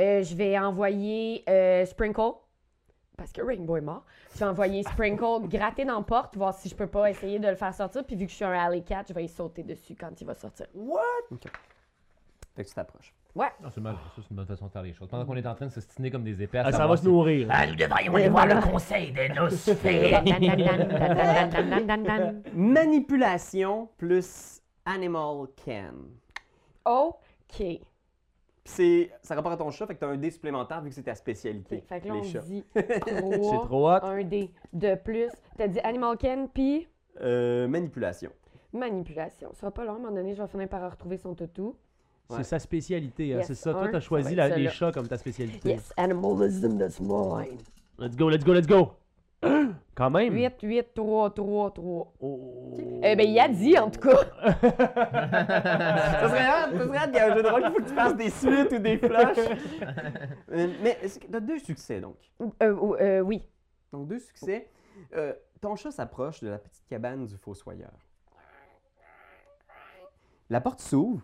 Euh, 0.00 0.22
je 0.22 0.34
vais 0.34 0.58
envoyer 0.58 1.42
euh, 1.48 1.84
Sprinkle 1.86 2.32
parce 3.16 3.32
que 3.32 3.42
Rainbow 3.42 3.76
est 3.76 3.82
mort. 3.82 4.04
Je 4.34 4.38
vais 4.38 4.44
envoyer 4.44 4.82
Sprinkle 4.82 5.40
gratter 5.48 5.84
dans 5.84 5.98
la 5.98 6.02
porte, 6.02 6.36
voir 6.36 6.54
si 6.54 6.68
je 6.68 6.74
peux 6.74 6.86
pas 6.86 7.10
essayer 7.10 7.38
de 7.38 7.48
le 7.48 7.56
faire 7.56 7.74
sortir. 7.74 8.04
Puis 8.04 8.16
vu 8.16 8.26
que 8.26 8.30
je 8.30 8.36
suis 8.36 8.44
un 8.44 8.52
alley 8.52 8.82
cat, 8.82 9.04
je 9.08 9.14
vais 9.14 9.24
y 9.24 9.28
sauter 9.28 9.62
dessus 9.62 9.94
quand 9.94 10.20
il 10.20 10.26
va 10.26 10.34
sortir. 10.34 10.66
What? 10.74 11.00
OK. 11.30 11.44
Fait 12.54 12.64
que 12.64 12.68
tu 12.68 12.74
t'approches. 12.74 13.14
Ouais. 13.34 13.48
Non, 13.62 13.68
c'est 13.70 13.82
mal. 13.82 13.96
C'est 14.14 14.30
une 14.30 14.36
bonne 14.36 14.46
façon 14.46 14.66
de 14.66 14.70
faire 14.70 14.82
les 14.82 14.94
choses. 14.94 15.08
Pendant 15.08 15.26
qu'on 15.26 15.36
est 15.36 15.46
en 15.46 15.54
train 15.54 15.66
de 15.66 15.72
se 15.72 15.82
stiner 15.82 16.10
comme 16.10 16.24
des 16.24 16.42
épaisses. 16.42 16.62
Ah, 16.64 16.72
ça 16.72 16.86
va 16.86 16.96
se 16.96 17.04
nourrir. 17.04 17.48
Ah, 17.50 17.66
nous 17.66 17.76
devrions 17.76 18.14
aller 18.14 18.30
voir 18.30 18.46
le 18.46 18.62
conseil 18.62 19.12
des 19.12 19.28
nosphères. 19.28 20.24
Manipulation 22.54 23.90
plus 23.98 24.62
animal 24.86 25.48
can. 25.62 25.92
OK. 26.86 27.62
C'est, 28.68 29.10
ça 29.22 29.34
rapporte 29.34 29.54
à 29.54 29.56
ton 29.58 29.70
chat, 29.70 29.86
fait 29.86 29.94
que 29.94 30.00
t'as 30.00 30.08
un 30.08 30.16
dé 30.16 30.30
supplémentaire 30.30 30.80
vu 30.82 30.88
que 30.90 30.94
c'est 30.94 31.02
ta 31.02 31.14
spécialité. 31.14 31.84
Fait 31.88 32.00
que 32.00 32.08
là, 32.08 32.14
on 32.14 32.22
les 32.22 32.28
chats. 32.28 32.40
dit 32.40 32.64
C'est 32.74 33.00
3, 33.00 33.64
trop 33.66 33.88
hot. 33.90 33.98
un 34.04 34.22
dé 34.24 34.50
de 34.72 34.94
plus. 34.96 35.30
T'as 35.56 35.68
dit 35.68 35.80
Animal 35.80 36.16
Ken, 36.18 36.48
puis? 36.52 36.88
Euh, 37.20 37.66
manipulation. 37.68 38.30
manipulation. 38.72 39.50
Ça 39.54 39.60
sera 39.60 39.70
pas 39.70 39.84
long, 39.84 39.92
à 39.92 39.96
un 39.96 39.98
moment 39.98 40.14
donné, 40.14 40.34
je 40.34 40.42
vais 40.42 40.48
finir 40.48 40.68
par 40.68 40.90
retrouver 40.90 41.16
son 41.16 41.34
toutou. 41.34 41.76
C'est 42.28 42.36
Ouais. 42.38 42.42
sa 42.44 42.58
spécialité, 42.58 43.34
hein, 43.34 43.38
Yes, 43.38 43.46
c'est 43.46 43.54
ça. 43.54 43.70
Toi, 43.72 43.82
un, 43.82 43.86
t'as 43.86 43.92
ça 43.92 44.00
choisi 44.00 44.34
va 44.34 44.46
être 44.46 44.50
la- 44.50 44.56
les 44.58 44.68
chats 44.68 44.90
comme 44.90 45.06
ta 45.06 45.16
spécialité. 45.16 45.68
Yes, 45.70 45.92
animalism, 45.96 46.76
that's 46.76 47.00
mine. 47.00 47.58
Let's 47.98 48.16
go, 48.16 48.28
let's 48.28 48.44
go, 48.44 48.52
let's 48.52 48.66
go. 48.66 48.90
Quand 49.94 50.10
même. 50.10 50.32
8, 50.32 50.54
8, 50.62 50.94
3, 50.94 51.30
3, 51.34 51.70
3. 51.72 52.12
Oh. 52.20 53.00
Eh 53.02 53.16
ben, 53.16 53.26
il 53.26 53.38
a 53.38 53.48
dit, 53.48 53.78
en 53.78 53.90
tout 53.90 54.00
cas. 54.00 54.16
ça 54.42 54.58
serait 56.28 56.44
hâte, 56.44 56.72
ça 56.72 56.86
serait 56.86 56.98
hâte 56.98 57.12
qu'il 57.12 57.20
y 57.20 57.24
ait 57.24 57.30
un 57.30 57.34
jeu 57.34 57.42
de 57.42 57.48
rôle 57.48 57.62
qu'il 57.62 57.72
faut 57.72 57.82
que 57.82 57.88
tu 57.88 57.94
fasses 57.94 58.16
des 58.16 58.30
suites 58.30 58.72
ou 58.72 58.78
des 58.78 58.98
flashs. 58.98 59.36
Euh, 60.52 60.68
mais 60.80 60.96
est-ce 61.02 61.18
que 61.18 61.26
t'as 61.26 61.40
deux 61.40 61.58
succès 61.58 62.00
donc? 62.00 62.16
Euh, 62.62 62.76
euh, 63.00 63.20
oui. 63.20 63.42
Donc 63.92 64.06
deux 64.06 64.20
succès. 64.20 64.68
Euh, 65.14 65.32
ton 65.60 65.74
chat 65.76 65.90
s'approche 65.90 66.40
de 66.40 66.48
la 66.48 66.58
petite 66.58 66.86
cabane 66.88 67.26
du 67.26 67.36
fossoyeur. 67.36 67.92
La 70.48 70.60
porte 70.60 70.80
s'ouvre. 70.80 71.22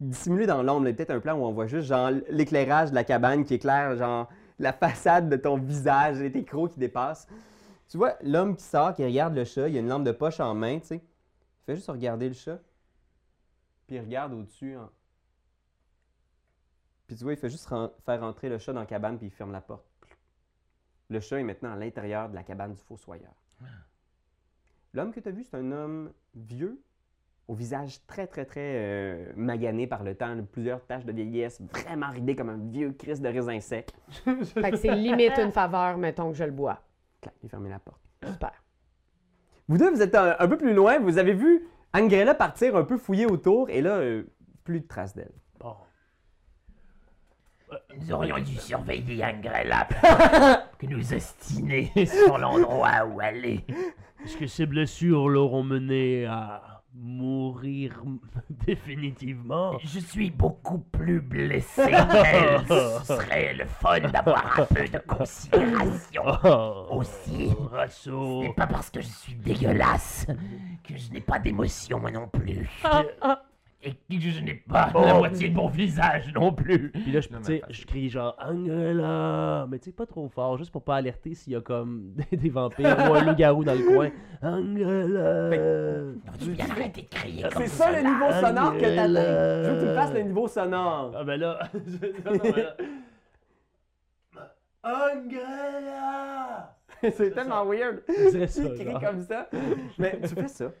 Dissimulé 0.00 0.46
dans 0.46 0.62
l'ombre, 0.62 0.86
il 0.86 0.90
y 0.90 0.92
a 0.92 0.94
peut-être 0.94 1.10
un 1.10 1.20
plan 1.20 1.36
où 1.36 1.44
on 1.44 1.52
voit 1.52 1.66
juste 1.66 1.88
genre 1.88 2.10
l'éclairage 2.30 2.90
de 2.90 2.94
la 2.94 3.04
cabane 3.04 3.44
qui 3.44 3.54
éclaire 3.54 3.96
genre 3.96 4.28
la 4.58 4.72
façade 4.72 5.28
de 5.28 5.36
ton 5.36 5.58
visage 5.58 6.20
et 6.20 6.30
tes 6.32 6.44
crocs 6.44 6.72
qui 6.72 6.78
dépassent. 6.78 7.28
Tu 7.88 7.96
vois 7.96 8.16
l'homme 8.22 8.56
qui 8.56 8.64
sort, 8.64 8.94
qui 8.94 9.04
regarde 9.04 9.34
le 9.34 9.44
chat, 9.44 9.68
il 9.68 9.76
a 9.76 9.80
une 9.80 9.88
lampe 9.88 10.04
de 10.04 10.12
poche 10.12 10.40
en 10.40 10.54
main, 10.54 10.80
tu 10.80 10.86
sais. 10.86 10.96
Il 10.96 11.64
fait 11.66 11.76
juste 11.76 11.88
regarder 11.88 12.28
le 12.28 12.34
chat. 12.34 12.58
Puis 13.86 13.96
il 13.96 14.00
regarde 14.00 14.32
au-dessus. 14.32 14.76
Puis 17.06 17.16
tu 17.16 17.22
vois, 17.22 17.34
il 17.34 17.38
fait 17.38 17.50
juste 17.50 17.66
ren- 17.66 17.92
faire 18.04 18.20
rentrer 18.20 18.48
le 18.48 18.58
chat 18.58 18.72
dans 18.72 18.80
la 18.80 18.86
cabane, 18.86 19.18
puis 19.18 19.28
il 19.28 19.30
ferme 19.30 19.52
la 19.52 19.60
porte. 19.60 19.86
Le 21.08 21.20
chat 21.20 21.38
est 21.38 21.44
maintenant 21.44 21.72
à 21.72 21.76
l'intérieur 21.76 22.28
de 22.28 22.34
la 22.34 22.42
cabane 22.42 22.74
du 22.74 22.82
fossoyeur. 22.82 23.32
L'homme 24.92 25.12
que 25.12 25.20
tu 25.20 25.28
as 25.28 25.32
vu, 25.32 25.44
c'est 25.44 25.56
un 25.56 25.70
homme 25.70 26.12
vieux, 26.34 26.82
au 27.48 27.54
visage 27.54 28.04
très, 28.06 28.26
très, 28.26 28.44
très 28.44 28.60
euh, 28.74 29.32
magané 29.36 29.86
par 29.86 30.02
le 30.02 30.14
temps, 30.14 30.34
là, 30.34 30.42
plusieurs 30.50 30.84
taches 30.84 31.04
de 31.04 31.12
vieillesse, 31.12 31.60
vraiment 31.60 32.10
ridé 32.10 32.34
comme 32.34 32.48
un 32.48 32.58
vieux 32.58 32.92
Christ 32.92 33.22
de 33.22 33.28
raisin 33.28 33.60
sec. 33.60 33.90
Fait 34.54 34.70
que 34.70 34.76
c'est 34.76 34.94
limite 34.94 35.38
une 35.38 35.52
faveur, 35.52 35.96
mettons 35.96 36.30
que 36.30 36.36
je 36.36 36.44
le 36.44 36.50
bois. 36.50 36.80
Clac, 37.20 37.34
il 37.42 37.46
a 37.46 37.48
fermé 37.50 37.70
la 37.70 37.78
porte. 37.78 38.00
Super. 38.24 38.52
Vous 39.68 39.78
deux, 39.78 39.90
vous 39.90 40.02
êtes 40.02 40.14
un, 40.14 40.36
un 40.38 40.48
peu 40.48 40.56
plus 40.56 40.74
loin, 40.74 40.98
vous 40.98 41.18
avez 41.18 41.34
vu 41.34 41.66
Angrella 41.94 42.34
partir 42.34 42.76
un 42.76 42.84
peu 42.84 42.96
fouiller 42.96 43.26
autour, 43.26 43.70
et 43.70 43.80
là, 43.80 43.98
euh, 43.98 44.24
plus 44.64 44.80
de 44.80 44.86
traces 44.86 45.14
d'elle. 45.14 45.32
Bon. 45.60 45.74
Nous 47.96 48.12
aurions 48.12 48.38
dû 48.38 48.54
surveiller 48.56 49.24
Angrella 49.24 49.88
que 50.78 50.86
nous 50.86 51.14
ostiner 51.14 51.90
sur 52.06 52.38
l'endroit 52.38 53.04
où 53.06 53.20
aller. 53.20 53.64
Est-ce 54.24 54.36
que 54.36 54.46
ces 54.46 54.66
blessures 54.66 55.28
l'auront 55.28 55.62
mené 55.62 56.26
à 56.26 56.75
mourir 56.98 58.02
définitivement 58.66 59.78
Je 59.84 60.00
suis 60.00 60.30
beaucoup 60.30 60.78
plus 60.78 61.20
blessé 61.20 61.82
qu'elle. 61.90 62.60
Ce 62.68 63.04
serait 63.04 63.54
le 63.54 63.64
fun 63.66 64.00
d'avoir 64.00 64.60
un 64.60 64.64
peu 64.64 64.88
de 64.88 64.98
considération. 65.06 66.22
Oh, 66.44 66.86
Aussi, 66.90 67.50
Rasso. 67.70 68.42
ce 68.42 68.46
n'est 68.46 68.54
pas 68.54 68.66
parce 68.66 68.90
que 68.90 69.00
je 69.00 69.08
suis 69.08 69.34
dégueulasse 69.34 70.26
que 70.84 70.96
je 70.96 71.10
n'ai 71.12 71.20
pas 71.20 71.38
d'émotion 71.38 72.00
moi 72.00 72.10
non 72.10 72.28
plus. 72.28 72.68
Et 73.86 74.18
que 74.18 74.20
je 74.20 74.40
n'ai 74.40 74.54
pas 74.54 74.90
la 74.94 75.14
moitié 75.14 75.48
de 75.48 75.54
mon 75.54 75.68
visage 75.68 76.32
non 76.34 76.52
plus. 76.52 76.90
Puis 76.90 77.12
là, 77.12 77.20
je, 77.20 77.28
Non, 77.28 77.40
tu 77.40 77.52
mais 77.52 77.62
je 77.70 77.86
crie 77.86 78.08
genre 78.10 78.36
Angela, 78.40 79.66
mais 79.70 79.78
tu 79.78 79.86
sais, 79.86 79.92
pas 79.92 80.06
trop 80.06 80.28
fort, 80.28 80.58
juste 80.58 80.72
pour 80.72 80.82
pas 80.82 80.96
alerter 80.96 81.34
s'il 81.34 81.52
y 81.52 81.56
a 81.56 81.60
comme 81.60 82.14
des, 82.30 82.36
des 82.36 82.48
vampires 82.50 82.96
ou 83.08 83.14
un 83.14 83.24
loup-garou 83.26 83.62
dans 83.62 83.74
le 83.74 83.84
coin. 83.94 84.10
Angela. 84.42 85.50
Tu 86.40 86.50
bien 86.50 86.68
arrêter 86.70 87.02
de 87.02 87.08
crier 87.08 87.42
comme 87.44 87.62
C'est 87.62 87.68
ça 87.68 87.92
le 87.92 87.98
niveau 88.08 88.30
sonore 88.32 88.74
que 88.74 88.96
t'atteins. 88.96 89.64
Je 89.64 89.70
veux 89.70 89.74
que 89.76 89.80
tu 89.80 89.86
me 89.86 89.94
fasses 89.94 90.14
le 90.14 90.22
niveau 90.22 90.48
sonore. 90.48 91.12
Ah 91.16 91.24
ben 91.24 91.40
là. 91.40 91.58
non, 91.74 92.32
non, 92.32 92.40
mais 92.42 92.62
là. 92.62 92.76
Angela. 94.82 96.76
C'est 97.02 97.30
tellement 97.32 97.64
weird. 97.66 98.02
Ça. 98.08 98.62
Tu 98.62 98.74
cries 98.74 98.84
genre. 98.84 99.00
comme 99.00 99.20
ça. 99.20 99.48
Mais 99.98 100.18
tu 100.22 100.28
fais 100.34 100.48
ça. 100.48 100.72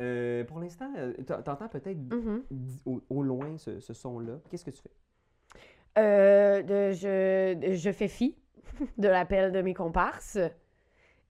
Euh, 0.00 0.44
pour 0.44 0.60
l'instant, 0.60 0.90
euh, 0.96 1.12
t'en- 1.26 1.42
t'entends 1.42 1.68
peut-être 1.68 1.98
Mhm. 1.98 2.42
di- 2.50 2.80
au, 2.86 3.02
au 3.10 3.22
loin 3.22 3.58
ce, 3.58 3.80
ce 3.80 3.92
son-là. 3.92 4.38
Qu'est-ce 4.50 4.64
que 4.64 4.70
tu 4.70 4.82
fais? 4.82 4.90
Euh, 5.98 6.62
de- 6.62 6.92
je, 6.94 7.74
je 7.76 7.92
fais 7.92 8.08
fi 8.08 8.36
de 8.98 9.08
l'appel 9.08 9.52
de 9.52 9.60
mes 9.60 9.74
comparses 9.74 10.38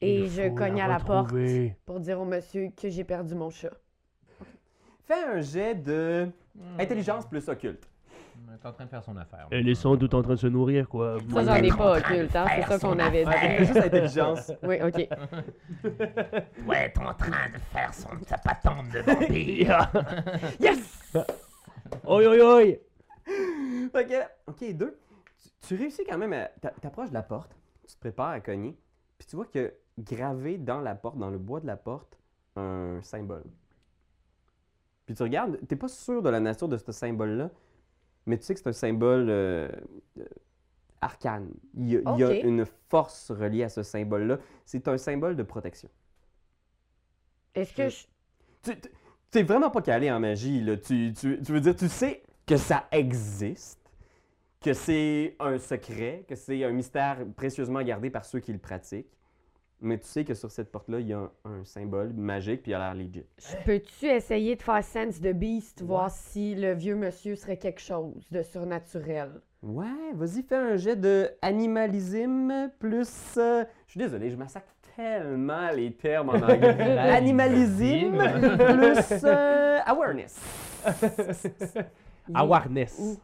et 0.01 0.29
je 0.29 0.49
cogne 0.51 0.81
à 0.81 0.87
la 0.89 1.01
porte 1.01 1.35
pour 1.85 2.01
dire 2.01 2.21
au 2.21 2.25
monsieur 2.25 2.69
que 2.77 2.89
j'ai 2.89 3.05
perdu 3.05 3.35
mon 3.35 3.51
chat. 3.51 3.73
Fais 5.05 5.25
un 5.25 5.41
jet 5.41 5.75
de 5.75 6.29
Hmm. 6.55 6.81
intelligence 6.81 7.27
plus 7.27 7.49
occulte. 7.49 7.90
Il 8.51 8.55
est 8.55 8.67
en 8.67 8.73
train 8.73 8.85
de 8.85 8.91
faire 8.91 9.05
son 9.05 9.17
affaire. 9.17 9.47
Elle 9.53 9.69
est 9.69 9.75
sans 9.77 9.95
doute 9.95 10.13
en 10.13 10.23
train 10.23 10.33
de 10.35 10.39
se 10.39 10.49
nourrir, 10.49 10.89
quoi. 10.89 11.19
Ça, 11.33 11.45
j'en 11.45 11.55
ai 11.55 11.69
pas 11.69 11.99
occulte, 11.99 12.35
hein, 12.35 12.47
c'est 12.57 12.63
ça 12.63 12.79
qu'on 12.81 12.99
avait 12.99 13.25
dit. 13.25 13.31
Fais 13.31 13.59
juste 13.65 13.77
intelligence. 13.77 14.53
Oui, 14.65 14.77
OK. 14.83 15.09
doit 16.65 16.77
être 16.77 17.01
en 17.01 17.15
train 17.15 17.49
de 17.49 17.59
faire 17.73 17.95
son, 17.95 18.09
sa 18.27 18.39
patente 18.39 18.89
de 18.91 18.99
vampire. 19.01 19.91
Yes! 20.59 21.15
Oi, 22.07 22.27
oi, 22.27 22.57
oi. 22.57 22.79
Que, 23.93 24.23
ok, 24.49 24.75
deux. 24.77 24.99
Tu, 25.41 25.49
tu 25.69 25.75
réussis 25.77 26.03
quand 26.05 26.19
même 26.19 26.33
à. 26.33 26.47
t'a- 26.61 26.71
T'approches 26.81 27.11
de 27.11 27.15
la 27.15 27.23
porte, 27.23 27.57
tu 27.87 27.95
te 27.95 28.01
prépares 28.01 28.31
à 28.31 28.41
cogner, 28.41 28.77
puis 29.17 29.29
tu 29.29 29.37
vois 29.37 29.47
que 29.47 29.73
gravé 29.99 30.59
dans 30.59 30.81
la 30.81 30.95
porte, 30.97 31.19
dans 31.19 31.31
le 31.31 31.39
bois 31.39 31.61
de 31.61 31.67
la 31.67 31.77
porte, 31.77 32.19
un 32.57 32.99
symbole. 33.03 33.45
Puis 35.07 35.15
tu 35.15 35.23
regardes, 35.23 35.57
t'es 35.69 35.77
pas 35.77 35.89
sûr 35.89 36.21
de 36.23 36.31
la 36.31 36.41
nature 36.41 36.69
de 36.69 36.77
ce 36.77 36.91
symbole-là, 36.93 37.51
mais 38.27 38.39
tu 38.39 38.45
sais 38.45 38.55
que 38.55 38.61
c'est 38.61 38.69
un 38.69 38.73
symbole 38.73 39.29
euh, 39.31 39.69
arcane. 41.03 41.51
Il 41.75 41.89
y, 41.89 41.97
a, 41.97 42.01
il 42.01 42.17
y 42.17 42.25
a 42.25 42.33
Ok. 42.33 42.43
une 42.43 42.65
force 42.89 43.31
reliée 43.31 43.65
à 43.65 43.69
ce 43.69 43.83
symbole-là. 43.83 44.39
C'est 44.65 44.89
un 44.89 44.97
symbole 44.99 45.37
de 45.37 45.43
protection. 45.43 45.91
Est-ce 47.55 47.73
que 47.73 47.89
je... 47.89 48.07
Tu 48.63 48.73
t'es 49.31 49.43
vraiment 49.43 49.71
pas 49.71 49.83
calé 49.83 50.11
en 50.11 50.21
magie, 50.21 50.61
là. 50.61 50.77
Tu, 50.77 51.13
tu- 51.13 51.41
tu 51.43 51.53
veux 51.53 51.61
dire, 51.61 51.77
tu 51.77 51.89
sais 51.89 52.23
que 52.47 52.57
ça 52.57 52.87
existe, 52.91 53.79
que 54.61 54.75
c'est 54.75 55.37
un 55.41 55.59
secret, 55.59 56.25
que 56.29 56.37
c'est 56.37 56.65
un 56.65 56.73
mystère 56.73 57.27
précieusement 57.37 57.83
gardé 57.83 58.11
par 58.11 58.25
ceux 58.25 58.41
qui 58.41 58.53
le 58.53 58.59
pratiquent, 58.59 59.09
mais 59.81 59.99
tu 59.99 60.07
sais 60.07 60.25
que 60.25 60.35
sur 60.35 60.51
cette 60.51 60.71
porte-là, 60.71 61.01
il 61.01 61.09
y 61.09 61.13
a 61.13 61.19
un, 61.19 61.31
un 61.45 61.65
symbole 61.65 62.13
magique, 62.13 62.63
puis 62.63 62.73
il 62.73 62.75
a 62.75 62.79
l'air 62.79 62.95
legit. 62.95 63.25
je 63.39 63.57
peux-tu 63.65 64.07
essayer 64.07 64.57
de 64.57 64.63
faire 64.63 64.85
Sense 64.85 65.21
de 65.21 65.33
Beast, 65.33 65.83
voir 65.83 66.11
si 66.11 66.55
le 66.55 66.73
vieux 66.75 66.97
monsieur 66.97 67.35
serait 67.37 67.57
quelque 67.57 67.81
chose 67.81 68.15
de 68.31 68.43
surnaturel? 68.43 69.41
Ouais, 69.63 69.87
vas-y, 70.15 70.43
fais 70.43 70.57
un 70.57 70.77
jet 70.77 70.97
de 70.97 71.29
animalisme 71.43 72.71
plus... 72.79 73.35
euh, 73.37 73.65
Je 73.87 73.91
suis 73.93 73.99
désolé, 73.99 74.31
je 74.31 74.37
massacre 74.37 74.73
tellement 74.97 75.71
les 75.71 75.93
termes 75.93 76.31
en 76.31 76.35
anglais. 76.35 76.99
animalisme 76.99 78.17
plus 78.57 79.25
euh, 79.25 79.79
awareness. 79.87 80.41
Awareness. 82.35 83.19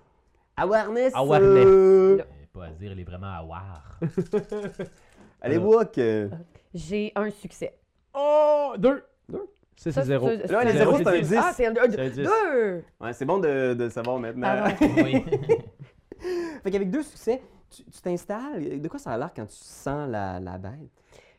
Awareness. 0.57 1.13
Awareness. 1.15 1.67
euh, 1.67 2.19
Pas 2.53 2.65
à 2.67 2.71
dire, 2.71 2.93
il 2.93 3.01
est 3.01 3.05
vraiment 3.05 3.33
à 3.33 3.43
war. 3.45 3.99
Allez 5.41 5.59
voir 5.59 5.91
que... 5.91 6.31
J'ai 6.75 7.13
un 7.15 7.31
succès. 7.31 7.79
Oh, 8.15 8.73
deux. 8.79 9.03
Deux. 9.29 9.47
Ça, 9.77 9.93
c'est 9.93 10.03
zéro. 10.05 10.29
c'est- 10.29 10.51
Là, 10.51 10.65
les 10.65 10.73
C'est 10.73 10.79
zéros, 10.79 10.97
zéro, 10.99 11.03
c'est 11.05 11.09
un 11.09 11.13
c'est 11.13 11.21
10. 11.23 11.35
Ah, 11.39 11.53
c'est 11.55 11.67
un 11.67 11.75
C'est 11.75 11.81
un 11.81 11.87
deux! 11.89 12.11
dix. 12.11 12.23
Deux! 12.23 12.85
Ouais, 13.01 13.13
c'est 13.13 13.25
bon 13.25 13.39
de, 13.39 13.75
de 13.75 13.89
savoir 13.89 14.19
maintenant. 14.19 14.47
Pardon. 14.47 14.75
oui. 15.05 15.25
fait 16.63 16.71
qu'avec 16.71 16.91
deux 16.91 17.03
succès, 17.03 17.43
tu 17.71 17.83
t'installes. 18.03 18.81
De 18.81 18.89
quoi 18.89 18.99
ça 18.99 19.11
a 19.13 19.19
l'air 19.19 19.31
quand 19.35 19.47
tu 19.47 19.55
sens 19.57 20.09
la, 20.11 20.41
la 20.41 20.57
bête? 20.59 20.73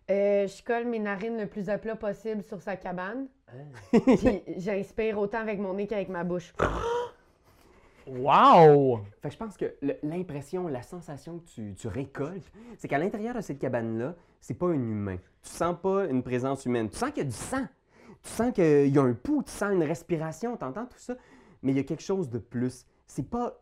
Euh, 0.09 0.47
je 0.47 0.63
colle 0.63 0.85
mes 0.85 0.99
narines 0.99 1.37
le 1.37 1.47
plus 1.47 1.69
à 1.69 1.77
plat 1.77 1.95
possible 1.95 2.43
sur 2.43 2.61
sa 2.61 2.75
cabane. 2.77 3.27
Puis 3.91 4.41
j'inspire 4.57 5.17
autant 5.17 5.39
avec 5.39 5.59
mon 5.59 5.73
nez 5.73 5.87
qu'avec 5.87 6.09
ma 6.09 6.23
bouche. 6.23 6.53
Wow! 8.07 9.01
Fait 9.21 9.29
que 9.29 9.33
je 9.33 9.37
pense 9.37 9.57
que 9.57 9.75
l'impression, 10.03 10.67
la 10.67 10.81
sensation 10.81 11.39
que 11.39 11.45
tu, 11.45 11.75
tu 11.75 11.87
récoltes, 11.87 12.51
c'est 12.77 12.87
qu'à 12.87 12.97
l'intérieur 12.97 13.35
de 13.35 13.41
cette 13.41 13.59
cabane-là, 13.59 14.15
c'est 14.39 14.53
pas 14.53 14.67
un 14.67 14.73
humain. 14.73 15.17
Tu 15.41 15.49
sens 15.49 15.75
pas 15.81 16.05
une 16.05 16.23
présence 16.23 16.65
humaine. 16.65 16.89
Tu 16.89 16.97
sens 16.97 17.09
qu'il 17.09 17.19
y 17.19 17.25
a 17.27 17.29
du 17.29 17.35
sang. 17.35 17.65
Tu 18.23 18.29
sens 18.29 18.51
qu'il 18.53 18.87
y 18.87 18.97
a 18.97 19.01
un 19.01 19.13
pouls, 19.13 19.43
tu 19.43 19.51
sens 19.51 19.73
une 19.73 19.83
respiration, 19.83 20.57
t'entends 20.57 20.85
tout 20.85 20.97
ça. 20.97 21.15
Mais 21.61 21.71
il 21.71 21.77
y 21.77 21.79
a 21.79 21.83
quelque 21.83 22.03
chose 22.03 22.29
de 22.29 22.39
plus. 22.39 22.85
C'est 23.05 23.29
pas. 23.29 23.61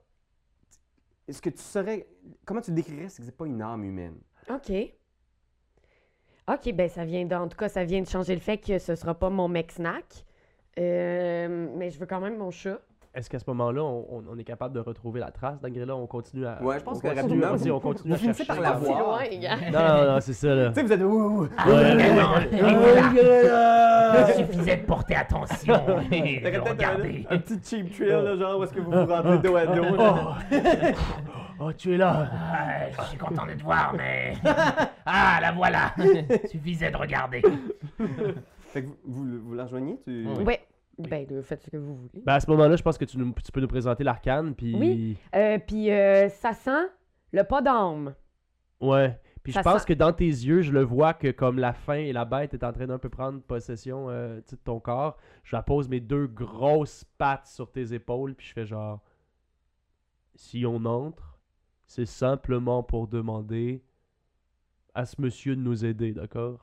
Est-ce 1.27 1.41
que 1.41 1.49
tu 1.49 1.61
serais. 1.61 2.07
Comment 2.45 2.61
tu 2.61 2.71
le 2.71 2.75
décrirais? 2.75 3.09
C'est 3.09 3.21
que 3.21 3.25
c'est 3.25 3.37
pas 3.37 3.47
une 3.47 3.61
âme 3.61 3.83
humaine? 3.83 4.17
OK. 4.49 4.71
OK, 6.47 6.73
ben 6.73 6.87
ça 6.89 7.05
vient 7.05 7.25
de, 7.25 7.33
en 7.33 7.47
tout 7.47 7.57
cas, 7.57 7.69
ça 7.69 7.83
vient 7.83 8.01
de 8.01 8.07
changer 8.07 8.35
le 8.35 8.41
fait 8.41 8.59
que 8.59 8.77
ce 8.77 8.95
sera 8.95 9.15
pas 9.15 9.31
mon 9.31 9.47
mec 9.47 9.71
snack. 9.71 10.25
Euh, 10.77 11.69
mais 11.75 11.89
je 11.89 11.97
veux 11.97 12.05
quand 12.05 12.19
même 12.19 12.37
mon 12.37 12.51
chat. 12.51 12.79
Est-ce 13.15 13.29
qu'à 13.29 13.39
ce 13.39 13.45
moment-là, 13.47 13.81
on, 13.81 14.05
on- 14.11 14.23
on 14.29 14.37
est 14.37 14.43
capable 14.43 14.75
de 14.75 14.81
retrouver 14.81 15.21
la 15.21 15.31
trace 15.31 15.61
d'Angela? 15.61 15.95
On 15.95 16.05
continue 16.05 16.45
à. 16.45 16.61
Ouais, 16.61 16.77
je 16.79 16.83
pense 16.83 16.97
on 16.97 16.99
que 16.99 17.07
continue, 17.07 17.41
rapidement, 17.43 17.55
vous- 17.55 17.71
on 17.71 17.79
continue 17.79 18.13
vous 18.13 18.19
à 18.19 18.33
chercher. 18.33 18.45
par 18.45 18.59
la 18.59 18.73
C'est 18.77 18.85
voir. 18.87 18.99
loin, 18.99 19.23
les 19.31 19.37
gars. 19.39 19.55
Non, 19.71 19.79
non, 20.05 20.11
non, 20.13 20.19
c'est 20.19 20.33
ça, 20.33 20.53
là. 20.53 20.67
Tu 20.69 20.73
sais, 20.75 20.83
vous 20.83 20.91
êtes. 20.91 21.01
Ouh, 21.01 21.41
ouh. 21.43 21.47
Ah, 21.57 21.67
ouais, 21.69 21.73
Ouais. 21.73 22.13
non, 22.13 22.67
Angela! 22.67 24.27
Il 24.27 24.33
suffisait 24.45 24.77
de 24.77 24.85
porter 24.85 25.15
attention 25.15 25.73
regarder. 25.85 27.25
un, 27.29 27.35
un 27.35 27.39
petit 27.39 27.59
cheap 27.63 27.93
thrill, 27.95 28.09
là, 28.09 28.35
genre, 28.35 28.59
où 28.59 28.63
est-ce 28.63 28.73
que 28.73 28.81
vous 28.81 28.91
vous 28.91 29.05
rentrez 29.05 29.37
dos 29.39 29.55
à 29.55 29.65
dos. 29.65 29.85
Oh, 31.59 31.71
tu 31.77 31.93
es 31.93 31.97
là! 31.97 32.27
Ah, 32.33 32.89
je 33.01 33.01
suis 33.09 33.17
content 33.17 33.45
de 33.45 33.53
te 33.53 33.63
voir, 33.63 33.93
mais... 33.95 34.33
Ah, 35.05 35.37
la 35.41 35.51
voilà 35.53 35.93
Suffisait 36.49 36.91
de 36.91 36.97
regarder. 36.97 37.41
Fait 38.73 38.81
que 38.83 38.87
vous, 38.87 38.95
vous, 39.05 39.25
vous 39.45 39.53
la 39.53 39.63
rejoignez? 39.63 39.97
Tu... 40.05 40.27
Oui. 40.45 40.55
Ben, 40.97 41.25
de- 41.25 41.41
faites 41.41 41.63
ce 41.63 41.69
que 41.69 41.77
vous 41.77 41.95
voulez. 41.95 42.23
Ben, 42.25 42.33
à 42.33 42.39
ce 42.39 42.49
moment-là, 42.51 42.75
je 42.75 42.83
pense 42.83 42.97
que 42.97 43.05
tu, 43.05 43.17
nous- 43.17 43.33
tu 43.43 43.51
peux 43.51 43.61
nous 43.61 43.67
présenter 43.67 44.03
l'arcane, 44.03 44.55
puis. 44.55 44.75
Oui. 44.75 45.17
Euh, 45.35 45.59
Puis 45.59 45.91
euh, 45.91 46.29
ça 46.29 46.53
sent 46.53 46.87
le 47.31 47.43
pas 47.43 47.61
d'âme. 47.61 48.15
Ouais. 48.79 49.19
Puis 49.43 49.51
je 49.53 49.59
pense 49.59 49.81
sent- 49.83 49.87
que 49.89 49.93
dans 49.93 50.11
tes 50.13 50.25
yeux, 50.25 50.61
je 50.61 50.71
le 50.71 50.81
vois 50.81 51.13
que 51.13 51.29
comme 51.31 51.59
la 51.59 51.73
faim 51.73 51.93
et 51.99 52.13
la 52.13 52.25
bête 52.25 52.53
est 52.55 52.63
en 52.63 52.71
train 52.73 52.87
d'un 52.87 52.97
peu 52.97 53.09
prendre 53.09 53.41
possession 53.41 54.09
euh, 54.09 54.37
de 54.49 54.55
ton 54.55 54.79
corps, 54.79 55.17
je 55.43 55.55
la 55.55 55.61
pose 55.61 55.87
mes 55.87 55.99
deux 55.99 56.25
grosses 56.27 57.03
pattes 57.17 57.45
sur 57.47 57.71
tes 57.71 57.93
épaules, 57.93 58.33
puis 58.33 58.47
je 58.47 58.53
fais 58.53 58.65
genre. 58.65 59.01
Si 60.33 60.65
on 60.65 60.83
entre, 60.85 61.37
c'est 61.85 62.05
simplement 62.07 62.83
pour 62.83 63.07
demander 63.07 63.83
à 64.95 65.05
ce 65.05 65.21
monsieur 65.21 65.55
de 65.55 65.61
nous 65.61 65.83
aider, 65.85 66.13
d'accord? 66.13 66.57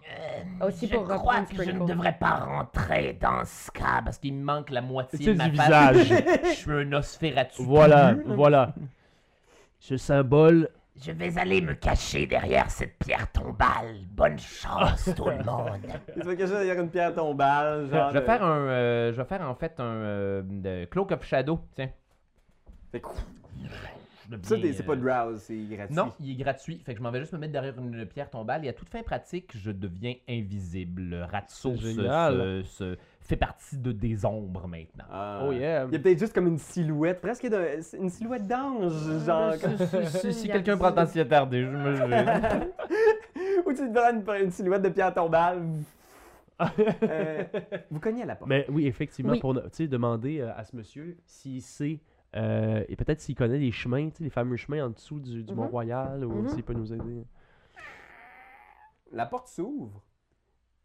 Euh, 0.61 0.67
Aussi 0.67 0.89
je 0.89 0.95
pour 0.95 1.05
crois 1.05 1.19
reprendre 1.19 1.49
que 1.51 1.63
je 1.63 1.71
ne 1.71 1.87
devrais 1.87 2.17
pas 2.19 2.37
rentrer 2.37 3.19
dans 3.21 3.45
ce 3.45 3.71
cas. 3.71 4.01
Parce 4.05 4.19
qu'il 4.19 4.35
me 4.35 4.43
manque 4.43 4.71
la 4.71 4.81
moitié 4.81 5.19
C'est 5.23 5.33
de 5.35 5.39
ma 5.39 5.49
du 5.51 5.57
face. 5.57 5.97
visage. 5.97 6.25
Je 6.45 6.49
suis 6.55 6.73
un 6.73 6.85
Nosferatu. 6.85 7.63
Voilà, 7.63 8.15
voilà. 8.27 8.75
Ce 9.79 9.97
symbole, 9.97 10.69
Je 10.97 11.13
vais 11.13 11.37
aller 11.39 11.61
me 11.61 11.75
cacher 11.75 12.27
derrière 12.27 12.71
cette 12.71 12.97
pierre 12.99 13.31
tombale. 13.33 13.97
Bonne 14.11 14.39
chance, 14.39 15.11
tout 15.17 15.27
le 15.29 15.43
monde. 15.45 15.71
Il 16.17 16.23
faut 16.23 16.29
quelque 16.31 16.41
chose 16.47 16.51
derrière 16.53 16.81
une 16.81 16.91
pierre 16.91 17.15
tombale, 17.15 17.89
genre. 17.91 18.09
Je 18.09 18.15
vais 18.15 18.21
de- 18.21 18.25
faire 18.25 18.43
un, 18.45 18.59
euh, 18.61 19.13
je 19.13 19.17
vais 19.21 19.25
faire 19.27 19.43
en 19.49 19.55
fait 19.55 19.75
un 19.79 19.85
euh, 19.85 20.43
de 20.45 20.85
Cloak 20.87 21.13
of 21.13 21.25
Shadow. 21.25 21.61
Tiens. 21.75 21.91
Fait 22.93 23.01
que- 23.01 23.09
Ça, 24.43 24.57
c'est 24.61 24.83
pas 24.87 24.93
euh, 24.93 24.97
drowse, 24.97 25.41
c'est 25.43 25.57
gratuit. 25.71 25.95
Non, 25.97 26.13
il 26.21 26.31
est 26.33 26.43
gratuit. 26.43 26.81
Fait 26.85 26.93
que 26.93 26.99
je 26.99 27.03
m'en 27.03 27.11
vais 27.11 27.21
juste 27.21 27.33
me 27.33 27.39
mettre 27.39 27.53
derrière 27.53 27.75
une 27.79 28.07
pierre 28.07 28.31
tombale 28.31 28.65
et 28.65 28.69
à 28.69 28.73
toute 28.73 28.89
fin 28.89 29.03
pratique, 29.03 29.51
je 29.57 29.71
deviens 29.71 30.15
invisible. 30.29 31.27
Ratso 31.31 31.77
se, 31.77 31.93
se- 31.93 32.63
se 32.65 32.97
fait 33.21 33.37
partie 33.37 33.79
de 33.79 33.93
des 33.93 34.25
ombres 34.25 34.67
maintenant. 34.69 35.05
Ah. 35.11 35.45
oh 35.47 35.53
yeah. 35.53 35.85
Il 35.87 35.93
y 35.93 35.97
a 35.97 35.99
peut-être 35.99 36.19
juste 36.19 36.35
comme 36.35 36.47
une 36.49 36.59
silhouette, 36.59 37.21
presque 37.21 37.47
c'est 37.81 37.97
une 37.99 38.11
silhouette 38.11 38.47
d'ange, 38.47 38.93
genre. 39.25 39.55
comme- 39.61 39.77
si 40.07 40.33
si 40.33 40.49
quelqu'un 40.51 40.77
prend 40.77 40.89
le 40.91 40.95
temps 40.95 41.05
de 41.05 41.09
s'y 41.09 41.21
attarder, 41.21 41.63
je 41.63 41.69
me 41.71 41.95
je- 41.97 42.03
Ou 43.67 43.73
tu 43.73 43.77
te 43.89 43.93
donnes 43.93 44.25
une, 44.27 44.45
une 44.45 44.51
silhouette 44.51 44.83
de 44.83 44.89
pierre 44.89 45.13
tombale. 45.15 45.63
Euh, 47.03 47.43
vous 47.91 47.99
cognez 48.01 48.23
à 48.23 48.27
la 48.27 48.37
porte. 48.37 48.49
Mais 48.49 48.67
oui, 48.69 48.87
effectivement, 48.87 49.33
Oui. 49.33 49.41
pour 49.41 49.55
tu 49.55 49.61
sais, 49.73 49.89
demander 49.89 50.41
euh, 50.41 50.53
à 50.57 50.65
ce 50.65 50.77
monsieur 50.77 51.17
s'il 51.27 51.61
sait, 51.63 51.99
euh, 52.37 52.85
et 52.89 52.97
peut-être 52.97 53.21
s'il 53.21 53.35
connaît 53.35 53.59
les 53.59 53.73
chemins, 53.73 54.09
tu 54.11 54.17
sais, 54.19 54.25
les 54.25 54.31
fameux 54.31 54.57
chemins 54.57 54.87
en 54.87 54.91
dessous 54.91 55.21
du, 55.21 55.43
du 55.43 55.53
Mhm. 55.53 55.59
Mont-Royal, 55.61 56.25
ou 56.25 56.33
Mhm. 56.43 56.49
s'il 56.49 56.63
peut 56.65 56.75
nous 56.75 56.93
aider. 56.93 57.25
La 59.13 59.27
porte 59.27 59.49
s'ouvre. 59.49 60.01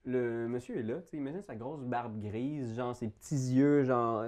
Le 0.06 0.48
monsieur 0.48 0.78
est 0.78 0.84
là, 0.84 0.96
tu 1.02 1.10
sais, 1.12 1.18
imagine 1.18 1.42
sa 1.42 1.56
grosse 1.56 1.82
barbe 1.84 2.20
grise, 2.22 2.76
genre 2.76 2.96
ses 2.96 3.10
petits 3.10 3.36
yeux, 3.56 3.84
genre 3.84 4.26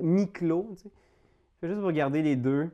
mi-clos, 0.00 0.74
tu 0.76 0.82
sais. 0.82 0.88
Il 0.88 1.60
fait 1.60 1.68
juste 1.68 1.82
regarder 1.84 2.22
les 2.22 2.36
deux. 2.36 2.66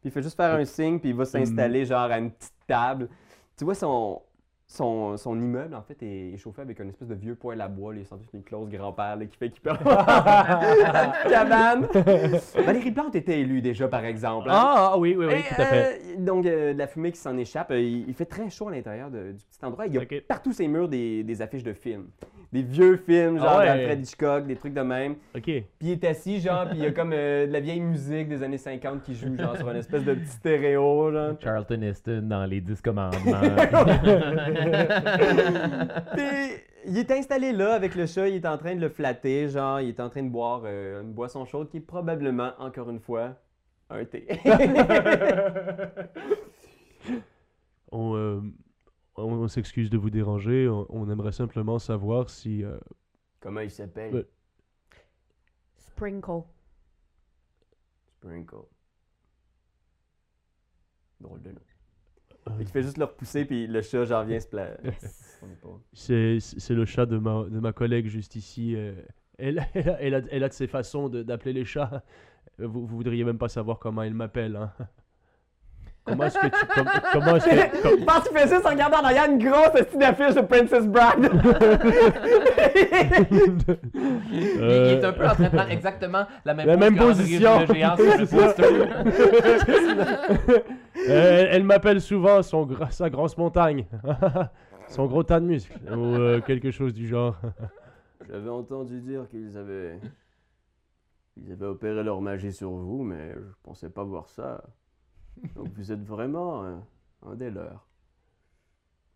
Puis 0.00 0.08
il 0.08 0.10
fait 0.12 0.22
juste 0.22 0.36
faire 0.36 0.54
un 0.54 0.64
signe, 0.64 1.00
puis 1.00 1.08
il 1.10 1.16
va 1.16 1.24
s'installer 1.24 1.84
genre 1.84 2.02
à 2.10 2.18
une 2.18 2.30
petite 2.30 2.54
table. 2.66 3.08
Tu 3.56 3.64
vois, 3.64 3.74
son, 3.74 4.22
son, 4.68 5.16
son 5.16 5.36
immeuble, 5.40 5.74
en 5.76 5.82
fait, 5.82 6.02
est, 6.02 6.32
est 6.32 6.36
chauffé 6.38 6.62
avec 6.62 6.80
une 6.80 6.88
espèce 6.88 7.06
de 7.08 7.14
vieux 7.14 7.36
poêle 7.36 7.60
à 7.60 7.68
bois. 7.68 7.94
sent 7.94 8.16
juste 8.20 8.32
une 8.34 8.42
clause 8.42 8.68
grand-père 8.68 9.16
qui 9.30 9.36
fait 9.36 9.50
qu'il 9.50 9.62
peut 9.62 9.70
avoir 9.70 10.60
une 11.24 11.30
cabane. 11.30 11.86
Valérie 12.64 12.90
Plante 12.90 13.14
était 13.14 13.40
élue 13.40 13.62
déjà, 13.62 13.86
par 13.86 14.04
exemple. 14.04 14.48
hein. 14.50 14.54
Ah, 14.54 14.90
ah, 14.94 14.98
oui, 14.98 15.14
oui, 15.16 15.26
oui, 15.26 15.34
Et, 15.34 15.42
tout 15.54 15.60
à 15.62 15.66
fait. 15.66 16.00
euh, 16.04 16.24
donc, 16.24 16.46
euh, 16.46 16.72
de 16.74 16.78
la 16.78 16.86
fumée 16.88 17.12
qui 17.12 17.18
s'en 17.18 17.36
échappe. 17.36 17.70
Euh, 17.70 17.80
il, 17.80 18.08
il 18.08 18.14
fait 18.14 18.24
très 18.26 18.50
chaud 18.50 18.68
à 18.68 18.72
l'intérieur 18.72 19.10
du 19.10 19.18
petit 19.34 19.64
endroit. 19.64 19.86
Il 19.86 19.94
y 19.94 19.98
a 19.98 20.02
partout 20.26 20.52
ces 20.52 20.66
murs 20.66 20.88
des, 20.88 21.22
des 21.22 21.42
affiches 21.42 21.62
de 21.64 21.72
films. 21.72 22.06
Des 22.52 22.62
vieux 22.62 22.96
films, 22.96 23.38
genre 23.38 23.48
Ah 23.48 23.58
ouais. 23.58 23.66
d'Alfred 23.66 24.00
Hitchcock, 24.00 24.46
des 24.46 24.56
trucs 24.56 24.74
de 24.74 24.80
même. 24.80 25.16
Ok. 25.34 25.42
Puis 25.44 25.64
il 25.80 25.90
est 25.90 26.04
assis, 26.04 26.40
genre, 26.40 26.68
puis 26.68 26.78
il 26.78 26.84
y 26.84 26.86
a 26.86 26.92
comme 26.92 27.12
euh, 27.12 27.46
de 27.46 27.52
la 27.52 27.60
vieille 27.60 27.80
musique 27.80 28.28
des 28.28 28.42
années 28.42 28.58
50 28.58 29.02
qui 29.02 29.14
joue, 29.14 29.36
genre, 29.36 29.56
sur 29.56 29.68
une 29.68 29.76
espèce 29.76 30.04
de 30.04 30.14
petit 30.14 30.26
stéréo, 30.30 31.12
genre. 31.12 31.34
Charlton 31.42 31.82
Heston 31.82 32.22
dans 32.24 32.44
les 32.46 32.60
10 32.60 32.80
commandements. 32.80 33.20
Puis 36.16 36.24
il 36.86 36.98
est 36.98 37.10
installé 37.10 37.52
là 37.52 37.74
avec 37.74 37.94
le 37.94 38.06
chat, 38.06 38.28
il 38.28 38.36
est 38.36 38.46
en 38.46 38.56
train 38.58 38.74
de 38.76 38.80
le 38.80 38.88
flatter, 38.88 39.48
genre, 39.48 39.80
il 39.80 39.88
est 39.88 40.00
en 40.00 40.08
train 40.08 40.22
de 40.22 40.28
boire 40.30 40.62
euh, 40.64 41.02
une 41.02 41.12
boisson 41.12 41.44
chaude 41.44 41.68
qui 41.68 41.78
est 41.78 41.80
probablement, 41.80 42.52
encore 42.58 42.90
une 42.90 43.00
fois, 43.00 43.34
un 43.90 44.04
thé. 44.04 44.26
On, 47.92 48.16
euh, 48.16 48.40
on, 49.16 49.32
on 49.32 49.48
s'excuse 49.48 49.90
de 49.90 49.98
vous 49.98 50.10
déranger. 50.10 50.68
On, 50.68 50.86
on 50.90 51.10
aimerait 51.10 51.32
simplement 51.32 51.78
savoir 51.78 52.30
si. 52.30 52.64
euh, 52.64 52.78
Comment 53.40 53.60
il 53.60 53.70
s'appelle? 53.70 54.26
Sprinkle. 55.76 56.42
Sprinkle. 58.18 58.56
Drôle 61.20 61.42
de 61.42 61.52
nom. 61.52 61.60
Il 62.60 62.66
fait 62.68 62.82
juste 62.82 62.98
le 62.98 63.04
repousser, 63.06 63.44
puis 63.44 63.66
le 63.66 63.82
chat, 63.82 64.04
genre, 64.04 64.24
vient 64.24 64.38
se 64.38 64.46
plaire. 64.46 64.78
c'est 65.92 66.38
c'est 66.40 66.74
le 66.74 66.84
chat 66.84 67.06
de 67.06 67.18
ma, 67.18 67.44
de 67.44 67.58
ma 67.58 67.72
collègue 67.72 68.06
juste 68.06 68.36
ici. 68.36 68.74
euh, 68.76 68.94
elle, 69.38 69.66
elle, 69.74 69.88
a, 69.88 70.00
elle, 70.00 70.14
a, 70.14 70.20
elle 70.30 70.44
a 70.44 70.48
de 70.48 70.54
ses 70.54 70.66
façons 70.68 71.08
de- 71.08 71.22
d'appeler 71.22 71.52
les 71.52 71.64
chats. 71.64 72.04
Euh, 72.60 72.66
Vous, 72.66 72.86
vous 72.86 72.96
voudriez 72.96 73.24
même 73.24 73.38
pas 73.38 73.48
savoir 73.48 73.78
comment 73.78 74.02
elle 74.02 74.14
m'appelle. 74.14 74.56
Hein? 74.56 74.72
Comment 76.06 76.24
est-ce 76.24 76.38
que 76.38 76.46
tu. 76.46 76.66
com- 76.74 76.84
comment 77.12 77.36
est-ce 77.36 77.44
que. 77.46 77.82
com- 77.82 77.90
Je 78.00 78.04
pense 78.04 78.28
qu'il 78.28 78.38
fait 78.38 78.48
juste 78.48 78.64
en 78.66 78.70
regardant 78.70 78.98
en 78.98 79.04
arrière 79.04 79.24
une 79.28 79.38
grosse 79.38 79.70
petite 79.70 80.02
affiche 80.02 80.34
de 80.34 80.40
Princess 80.42 80.86
Bride. 80.86 81.30
il, 84.32 84.40
il 84.42 84.60
Euh, 84.62 85.00
est 85.00 85.04
un 85.04 85.12
peu 85.12 85.26
en 85.26 85.34
train 85.34 85.44
de 85.44 85.48
prendre 85.48 85.70
exactement 85.70 86.26
la 86.44 86.54
même, 86.54 86.66
La 86.66 86.74
pose 86.76 86.80
même 86.80 86.96
position. 86.96 87.60
le 87.60 87.66
géant 87.74 87.96
sur 87.96 88.18
le 88.18 88.26
poster. 88.26 88.64
Euh, 91.08 91.46
elle 91.50 91.62
m'appelle 91.62 92.00
souvent 92.00 92.42
son 92.42 92.66
sa 92.90 93.10
grosse 93.10 93.36
montagne. 93.36 93.84
son 94.88 95.06
gros 95.06 95.22
tas 95.22 95.38
de 95.40 95.44
muscles. 95.46 95.78
Ou 95.92 96.14
euh, 96.16 96.40
quelque 96.40 96.70
chose 96.72 96.94
du 96.94 97.06
genre. 97.06 97.36
J'avais 98.28 98.48
entendu 98.50 99.00
dire 99.02 99.28
qu'ils 99.28 99.56
avaient. 99.56 100.00
Ils 101.36 101.52
avaient 101.52 101.66
opéré 101.66 102.02
leur 102.02 102.20
magie 102.22 102.52
sur 102.52 102.70
vous, 102.70 103.02
mais 103.04 103.32
je 103.34 103.52
pensais 103.62 103.90
pas 103.90 104.02
voir 104.04 104.28
ça. 104.30 104.62
Donc 105.54 105.68
vous 105.74 105.92
êtes 105.92 106.02
vraiment 106.02 106.64
un, 106.64 106.86
un 107.22 107.34
des 107.34 107.50
leurs. 107.50 107.86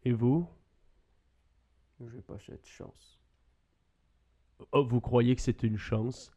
Et 0.04 0.12
vous? 0.12 0.46
J'ai 2.06 2.22
pas 2.22 2.38
cette 2.38 2.66
chance. 2.66 3.18
Oh, 4.72 4.84
Vous 4.84 5.00
croyez 5.00 5.36
que 5.36 5.42
c'est 5.42 5.62
une 5.62 5.76
chance? 5.76 6.32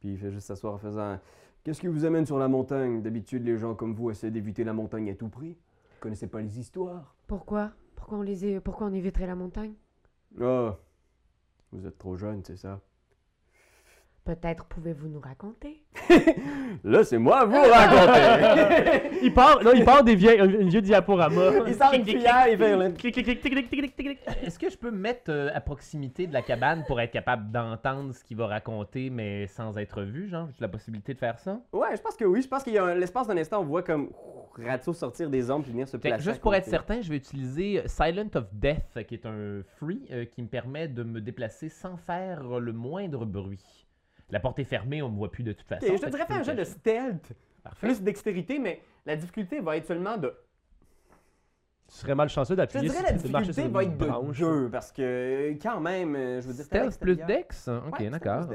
Puis 0.00 0.12
il 0.12 0.18
fait 0.18 0.30
juste 0.30 0.46
s'asseoir 0.46 0.74
en 0.74 0.78
faisant 0.78 1.18
Qu'est-ce 1.64 1.80
qui 1.80 1.86
vous 1.88 2.04
amène 2.04 2.26
sur 2.26 2.38
la 2.38 2.46
montagne? 2.48 3.02
D'habitude, 3.02 3.42
les 3.44 3.56
gens 3.56 3.74
comme 3.74 3.94
vous 3.94 4.10
essaient 4.10 4.30
d'éviter 4.30 4.64
la 4.64 4.74
montagne 4.74 5.10
à 5.10 5.14
tout 5.14 5.28
prix. 5.30 5.52
Vous 5.54 6.00
connaissez 6.00 6.26
pas 6.26 6.42
les 6.42 6.58
histoires. 6.60 7.14
Pourquoi? 7.26 7.72
Pourquoi 7.96 8.18
on, 8.18 8.22
les 8.22 8.44
é- 8.44 8.60
Pourquoi 8.60 8.86
on 8.88 8.92
éviterait 8.92 9.26
la 9.26 9.34
montagne? 9.34 9.72
Ah, 10.40 10.76
vous 11.72 11.86
êtes 11.86 11.96
trop 11.96 12.16
jeune, 12.16 12.44
c'est 12.44 12.58
ça. 12.58 12.80
Peut-être 14.24 14.64
pouvez-vous 14.64 15.08
nous 15.08 15.20
raconter? 15.20 15.82
Là, 16.84 17.04
c'est 17.04 17.18
moi 17.18 17.40
à 17.40 17.44
vous 17.44 17.60
raconter. 17.70 19.18
Il 19.22 19.34
part, 19.34 19.62
non, 19.62 19.72
il 19.74 19.84
part 19.84 20.02
des 20.02 20.14
vieilles, 20.14 20.40
un, 20.40 20.44
un 20.48 20.66
vieux 20.66 20.80
diaporama. 20.80 21.42
il 21.66 21.74
sort 21.74 21.92
une 21.92 22.04
cuillère, 22.04 22.48
il 22.48 22.56
fait 22.56 22.94
Clic, 22.94 23.12
clic, 23.12 23.26
clic, 23.26 23.40
clic, 23.40 23.52
clic, 23.54 23.68
clic, 23.70 23.96
clic, 23.96 23.96
clic. 23.96 24.18
Est-ce 24.42 24.58
que 24.58 24.70
je 24.70 24.78
peux 24.78 24.90
me 24.90 24.96
mettre 24.96 25.24
euh, 25.30 25.50
à 25.54 25.60
proximité 25.60 26.26
de 26.26 26.32
la 26.32 26.40
cabane 26.40 26.84
pour 26.86 26.98
être 27.02 27.10
capable 27.10 27.50
d'entendre 27.52 28.14
ce 28.14 28.24
qu'il 28.24 28.38
va 28.38 28.46
raconter, 28.46 29.10
mais 29.10 29.46
sans 29.46 29.76
être 29.76 30.00
vu, 30.02 30.26
genre? 30.28 30.48
J'ai 30.52 30.62
la 30.62 30.68
possibilité 30.68 31.12
de 31.12 31.18
faire 31.18 31.38
ça? 31.38 31.60
Ouais, 31.74 31.94
je 31.94 32.00
pense 32.00 32.16
que 32.16 32.24
oui. 32.24 32.40
Je 32.40 32.48
pense 32.48 32.62
qu'il 32.64 32.72
y 32.72 32.78
a 32.78 32.84
un- 32.84 32.94
l'espace 32.94 33.26
d'un 33.26 33.36
instant, 33.36 33.60
on 33.60 33.64
voit 33.64 33.82
comme 33.82 34.08
Ratso 34.56 34.94
sortir 34.94 35.28
des 35.28 35.50
ombres 35.50 35.66
et 35.68 35.72
venir 35.72 35.86
se 35.86 35.98
placer. 35.98 36.22
juste 36.24 36.40
pour 36.40 36.54
être 36.54 36.64
certain, 36.66 37.02
je 37.02 37.10
vais 37.10 37.16
utiliser 37.16 37.82
Silent 37.86 38.30
of 38.36 38.44
Death, 38.54 39.04
qui 39.06 39.14
est 39.16 39.26
un 39.26 39.60
free 39.76 40.00
euh, 40.10 40.24
qui 40.24 40.40
me 40.42 40.48
permet 40.48 40.88
de 40.88 41.02
me 41.02 41.20
déplacer 41.20 41.68
sans 41.68 41.98
faire 41.98 42.42
le 42.58 42.72
moindre 42.72 43.26
bruit. 43.26 43.83
La 44.30 44.40
porte 44.40 44.58
est 44.58 44.64
fermée, 44.64 45.02
on 45.02 45.08
ne 45.08 45.12
me 45.12 45.18
voit 45.18 45.30
plus 45.30 45.42
de 45.44 45.52
toute 45.52 45.66
façon. 45.66 45.86
Ok, 45.86 45.96
je 45.96 46.02
te 46.02 46.10
dirais 46.10 46.26
faire 46.26 46.36
un 46.38 46.42
jeu 46.42 46.54
de 46.54 46.64
stealth. 46.64 47.32
Parfait. 47.62 47.86
Plus 47.86 48.02
dextérité, 48.02 48.58
mais 48.58 48.80
la 49.06 49.16
difficulté 49.16 49.60
va 49.60 49.76
être 49.76 49.86
seulement 49.86 50.16
de. 50.16 50.34
Tu 51.86 51.96
serais 51.96 52.14
malchanceux 52.14 52.54
Je 52.54 52.62
te 52.62 52.72
d'appuyer 52.72 52.88
dirais 52.88 53.02
la 53.02 53.12
de 53.12 53.28
marcher 53.28 53.48
difficulté 53.48 53.68
va 53.72 53.84
être 53.84 53.96
de 53.98 54.32
deux, 54.32 54.70
parce 54.70 54.90
que 54.90 55.02
euh, 55.02 55.54
quand 55.62 55.80
même, 55.80 56.16
euh, 56.16 56.40
je 56.40 56.48
veux 56.48 56.54
dire. 56.54 56.64
Stealth 56.64 56.98
plus. 56.98 57.16
Dex? 57.16 57.68
Ok, 57.68 57.84
Ouais, 58.00 58.08
stealth 58.08 58.12
d'accord. 58.12 58.48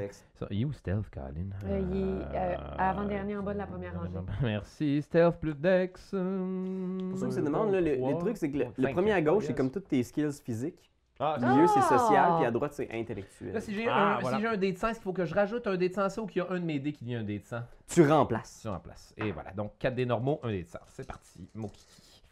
où 0.50 0.72
Stealth, 0.72 1.10
Colin? 1.10 1.50
Euh, 1.64 1.80
il 1.92 2.20
est 2.20 2.36
euh, 2.36 2.56
avant-dernier 2.76 3.36
en 3.36 3.42
bas 3.42 3.52
de 3.54 3.58
la 3.58 3.66
première 3.66 3.94
rangée. 3.94 4.18
Merci, 4.42 5.00
Stealth 5.02 5.36
plus 5.38 5.54
Dex. 5.54 6.10
Pour 6.10 7.18
ceux 7.18 7.26
qui 7.28 7.32
se 7.34 7.40
demandent, 7.40 7.72
le, 7.72 7.80
le 7.80 8.18
truc, 8.18 8.36
c'est 8.36 8.50
que 8.50 8.58
le, 8.58 8.92
premier 8.92 9.12
à 9.12 9.22
gauche, 9.22 9.44
c'est 9.46 9.54
comme 9.54 9.70
toutes 9.70 9.88
tes 9.88 10.02
skills 10.02 10.40
physiques. 10.44 10.89
Ah, 11.22 11.36
Au 11.36 11.40
milieu, 11.54 11.66
c'est 11.66 11.80
Ah! 11.82 11.98
social, 11.98 12.32
puis 12.38 12.46
à 12.46 12.50
droite, 12.50 12.72
c'est 12.72 12.88
intellectuel. 12.92 13.52
Là, 13.52 13.60
si 13.60 13.74
j'ai 13.74 13.86
Ah, 13.88 14.16
un, 14.16 14.20
voilà. 14.20 14.36
si 14.38 14.42
j'ai 14.42 14.48
un 14.48 14.56
dé 14.56 14.72
de 14.72 14.78
100, 14.78 14.88
est-ce 14.88 14.98
qu'il 14.98 15.04
faut 15.04 15.12
que 15.12 15.26
je 15.26 15.34
rajoute 15.34 15.66
un 15.66 15.76
dé 15.76 15.88
de 15.90 15.94
100 15.94 16.08
ça 16.08 16.22
ou 16.22 16.26
qu'il 16.26 16.42
y 16.42 16.44
a 16.44 16.50
un 16.50 16.58
de 16.58 16.64
mes 16.64 16.78
dés 16.78 16.92
qui 16.92 17.04
devient 17.04 17.16
un 17.16 17.22
dé 17.24 17.38
de 17.38 17.44
100 17.44 17.58
Tu 17.88 18.08
remplaces. 18.10 18.60
C'est 18.62 18.68
en 18.70 18.78
place. 18.80 19.12
Et 19.18 19.30
voilà, 19.30 19.50
donc 19.52 19.72
4 19.78 19.94
dés 19.94 20.06
normaux, 20.06 20.40
un 20.42 20.50
dé 20.50 20.62
de 20.62 20.68
100. 20.68 20.78
C'est 20.86 21.06
parti, 21.06 21.46
mon 21.54 21.68
kiki. 21.68 22.22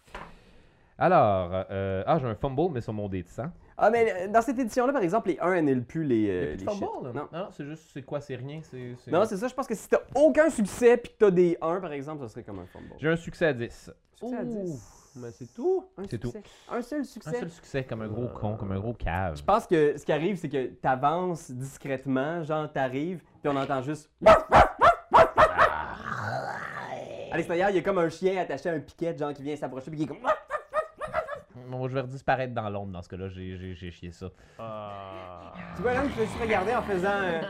Alors, 1.00 1.50
euh, 1.70 2.02
ah, 2.06 2.18
j'ai 2.18 2.26
un 2.26 2.34
fumble, 2.34 2.72
mais 2.72 2.80
sur 2.80 2.92
mon 2.92 3.08
dé 3.08 3.22
de 3.22 3.28
100. 3.28 3.44
Ah, 3.76 3.90
mais 3.90 4.12
euh, 4.12 4.28
dans 4.28 4.42
cette 4.42 4.58
édition-là, 4.58 4.92
par 4.92 5.02
exemple, 5.02 5.28
les 5.28 5.38
1 5.38 5.52
annulent 5.52 5.84
plus 5.84 6.02
les, 6.02 6.16
Il 6.16 6.22
y 6.24 6.30
a 6.30 6.32
euh, 6.32 6.46
plus 6.56 6.64
de 6.64 6.70
les 6.70 6.76
shit. 6.76 6.84
fumble? 6.84 7.12
Non. 7.14 7.28
non, 7.32 7.48
c'est 7.52 7.64
juste, 7.64 7.84
c'est 7.92 8.02
quoi, 8.02 8.20
c'est 8.20 8.34
rien? 8.34 8.60
C'est, 8.64 8.96
c'est- 9.04 9.10
Non, 9.12 9.24
c'est 9.24 9.36
ça. 9.36 9.46
Je 9.46 9.54
pense 9.54 9.68
que 9.68 9.76
si 9.76 9.88
t'as 9.88 10.00
aucun 10.16 10.50
succès 10.50 10.96
puis 10.96 11.12
que 11.12 11.18
t'as 11.26 11.30
des 11.30 11.56
1, 11.62 11.80
par 11.80 11.92
exemple, 11.92 12.22
ça 12.22 12.28
serait 12.28 12.42
comme 12.42 12.58
un 12.58 12.66
fumble. 12.66 12.86
J'ai 12.98 13.08
un 13.08 13.16
succès 13.16 13.46
à 13.46 13.52
10. 13.52 13.92
Succès 14.16 14.36
à 14.36 14.44
10. 14.44 15.07
Mais 15.18 15.32
c'est 15.32 15.52
tout. 15.52 15.84
Un 15.96 16.04
C'est 16.08 16.18
tout. 16.18 16.30
succès. 16.30 16.42
Un 16.70 16.82
seul 16.82 17.00
Un 17.00 17.04
succès. 17.04 17.38
seul 17.40 17.50
succès, 17.50 17.84
comme 17.84 18.02
un 18.02 18.08
gros 18.08 18.28
con, 18.28 18.56
comme 18.56 18.72
un 18.72 18.78
gros 18.78 18.94
cave. 18.94 19.36
Je 19.36 19.42
pense 19.42 19.66
que 19.66 19.96
ce 19.98 20.04
qui 20.04 20.12
arrive, 20.12 20.36
c'est 20.36 20.48
que 20.48 20.66
t'avances 20.66 21.50
discrètement, 21.50 22.42
genre 22.44 22.70
t'arrives, 22.72 23.20
puis 23.42 23.48
on 23.52 23.56
entend 23.56 23.82
juste. 23.82 24.10
À 27.30 27.36
l'extérieur, 27.36 27.70
il 27.70 27.76
y 27.76 27.78
a 27.78 27.82
comme 27.82 27.98
un 27.98 28.08
chien 28.08 28.40
attaché 28.40 28.70
à 28.70 28.72
un 28.74 28.80
piquet, 28.80 29.16
genre 29.16 29.32
qui 29.34 29.42
vient 29.42 29.56
s'approcher, 29.56 29.90
puis 29.90 29.98
qui 29.98 30.04
est 30.04 30.06
comme. 30.08 30.18
Bon, 31.68 31.86
je 31.88 31.94
vais 31.94 32.02
disparaître 32.04 32.54
dans 32.54 32.70
l'ombre 32.70 32.92
dans 32.92 33.02
ce 33.02 33.08
cas-là. 33.10 33.28
J'ai- 33.28 33.56
J'ai 33.58 33.74
j'ai 33.74 33.90
chié 33.90 34.10
ça. 34.12 34.28
Ah. 34.58 35.52
Tu 35.76 35.82
vois, 35.82 35.92
là, 35.92 36.02
je 36.08 36.20
me 36.22 36.26
suis 36.26 36.40
regardé 36.40 36.74
en 36.74 36.82
faisant. 36.82 37.10
euh, 37.12 37.42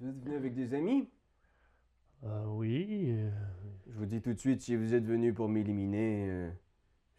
Vous 0.00 0.08
êtes 0.10 0.22
venu 0.24 0.36
avec 0.36 0.54
des 0.54 0.74
amis? 0.74 1.08
Ah 2.22 2.42
oui. 2.46 3.06
euh, 3.16 3.30
vous 3.98 4.06
dis 4.06 4.20
tout 4.20 4.32
de 4.32 4.38
suite, 4.38 4.62
si 4.62 4.76
vous 4.76 4.94
êtes 4.94 5.04
venu 5.04 5.32
pour 5.32 5.48
m'éliminer, 5.48 6.28
euh, 6.30 6.48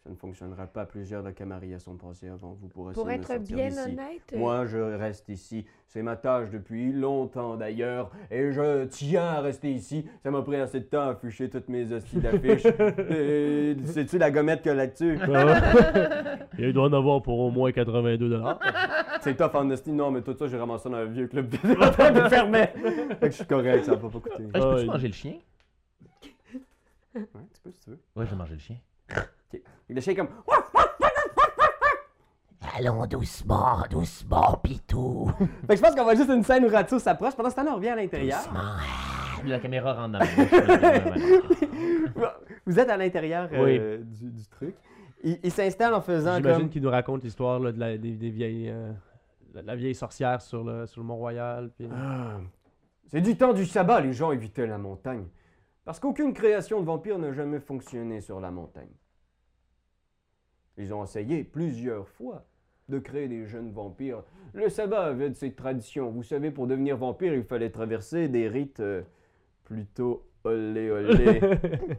ça 0.02 0.08
ne 0.08 0.14
fonctionnera 0.14 0.66
pas. 0.66 0.86
Plusieurs 0.86 1.22
de 1.22 1.30
Camaria 1.30 1.78
sont 1.78 1.96
passés 1.96 2.28
avant 2.28 2.56
vous 2.58 2.68
pour 2.68 2.90
essayer 2.90 2.94
Pour 2.94 3.06
me 3.06 3.12
être 3.12 3.38
bien 3.42 3.70
honnête, 3.76 4.34
Moi, 4.34 4.64
je 4.64 4.78
reste 4.78 5.28
ici. 5.28 5.66
C'est 5.86 6.02
ma 6.02 6.16
tâche 6.16 6.48
depuis 6.48 6.90
longtemps 6.90 7.56
d'ailleurs. 7.56 8.10
Et 8.30 8.50
je 8.50 8.86
tiens 8.86 9.24
à 9.26 9.40
rester 9.42 9.70
ici. 9.70 10.06
Ça 10.22 10.30
m'a 10.30 10.40
pris 10.40 10.56
assez 10.56 10.80
de 10.80 10.84
temps 10.86 11.02
à 11.02 11.10
afficher 11.10 11.50
toutes 11.50 11.68
mes 11.68 11.92
hosties 11.92 12.16
d'affiches. 12.16 12.64
Et 13.10 13.76
C'est-tu 13.84 14.16
la 14.16 14.30
gommette 14.30 14.62
que 14.62 14.70
là-dessus? 14.70 15.18
Il 16.58 16.72
doit 16.72 16.84
en 16.84 16.92
avoir 16.94 17.20
pour 17.20 17.38
au 17.38 17.50
moins 17.50 17.70
82 17.70 18.28
dollars. 18.28 18.58
C'est 19.20 19.36
tough 19.36 19.54
en 19.54 19.68
hostie. 19.70 19.92
Non, 19.92 20.10
mais 20.10 20.22
tout 20.22 20.34
ça, 20.34 20.46
j'ai 20.46 20.56
ramassé 20.56 20.84
ça 20.84 20.88
dans 20.88 20.96
un 20.96 21.04
vieux 21.04 21.26
club 21.26 21.48
de 21.50 22.28
fermé. 22.28 22.68
Fait 23.20 23.26
que 23.26 23.26
je 23.26 23.36
suis 23.36 23.44
correct, 23.44 23.84
ça 23.84 23.96
va 23.96 24.08
pas 24.08 24.18
coûter. 24.18 24.44
Ah, 24.54 24.58
je 24.60 24.60
peux-tu 24.76 24.86
manger 24.86 25.08
le 25.08 25.12
chien? 25.14 25.34
Ouais, 27.14 27.22
tu 27.54 27.60
peux 27.62 27.70
si 27.72 27.80
tu 27.80 27.90
veux. 27.90 28.00
Ouais, 28.16 28.24
je 28.26 28.30
vais 28.30 28.36
manger 28.36 28.54
le 28.54 28.60
chien. 28.60 28.76
Et 29.52 29.94
le 29.94 30.00
chien 30.00 30.12
est 30.12 30.16
comme. 30.16 30.28
Allons 32.76 33.06
doucement, 33.06 33.82
doucement, 33.90 34.56
Pitou. 34.62 35.30
Fait 35.38 35.68
que 35.68 35.76
je 35.76 35.80
pense 35.82 35.94
qu'on 35.94 36.04
va 36.04 36.14
juste 36.14 36.30
une 36.30 36.42
scène 36.44 36.64
où 36.64 36.68
Ratso 36.68 36.98
s'approche. 36.98 37.34
Pendant 37.34 37.50
ce 37.50 37.56
temps-là, 37.56 37.72
on 37.72 37.76
revient 37.76 37.88
à 37.88 37.96
l'intérieur. 37.96 38.38
Doucement. 38.38 38.76
La 39.46 39.58
caméra 39.58 39.94
rentre 39.94 40.18
dans 40.18 40.20
ouais. 40.20 41.20
Vous 42.66 42.78
êtes 42.78 42.90
à 42.90 42.96
l'intérieur 42.96 43.48
euh, 43.52 43.98
du, 43.98 44.30
du 44.30 44.46
truc. 44.46 44.74
Il, 45.24 45.38
il 45.42 45.50
s'installe 45.50 45.94
en 45.94 46.00
faisant 46.02 46.36
J'imagine 46.36 46.60
comme. 46.62 46.68
qu'il 46.70 46.82
nous 46.82 46.90
raconte 46.90 47.24
l'histoire 47.24 47.58
de 47.60 47.70
la, 47.78 47.96
des, 47.96 48.12
des 48.12 48.30
vieilles, 48.30 48.68
euh, 48.70 48.92
la, 49.54 49.62
la 49.62 49.76
vieille 49.76 49.94
sorcière 49.94 50.40
sur 50.42 50.62
le, 50.62 50.86
sur 50.86 51.00
le 51.00 51.06
Mont-Royal. 51.06 51.70
puis- 51.76 51.88
Ah, 51.92 52.36
C'est 53.06 53.20
du 53.22 53.36
temps 53.36 53.52
du 53.54 53.64
sabbat, 53.64 54.00
les 54.02 54.12
gens 54.12 54.30
évitaient 54.32 54.66
la 54.66 54.78
montagne. 54.78 55.24
Parce 55.90 55.98
qu'aucune 55.98 56.32
création 56.32 56.78
de 56.78 56.86
vampire 56.86 57.18
n'a 57.18 57.32
jamais 57.32 57.58
fonctionné 57.58 58.20
sur 58.20 58.38
la 58.38 58.52
montagne. 58.52 58.94
Ils 60.76 60.94
ont 60.94 61.02
essayé 61.02 61.42
plusieurs 61.42 62.06
fois 62.06 62.46
de 62.88 63.00
créer 63.00 63.26
des 63.26 63.48
jeunes 63.48 63.72
vampires. 63.72 64.22
Le 64.52 64.68
sabbat 64.68 65.06
avait 65.06 65.30
de 65.30 65.34
ses 65.34 65.52
traditions. 65.52 66.08
Vous 66.12 66.22
savez, 66.22 66.52
pour 66.52 66.68
devenir 66.68 66.96
vampire, 66.96 67.34
il 67.34 67.42
fallait 67.42 67.70
traverser 67.70 68.28
des 68.28 68.46
rites 68.46 68.78
euh, 68.78 69.02
plutôt 69.64 70.28
olé 70.44 70.92
olé. 70.92 71.40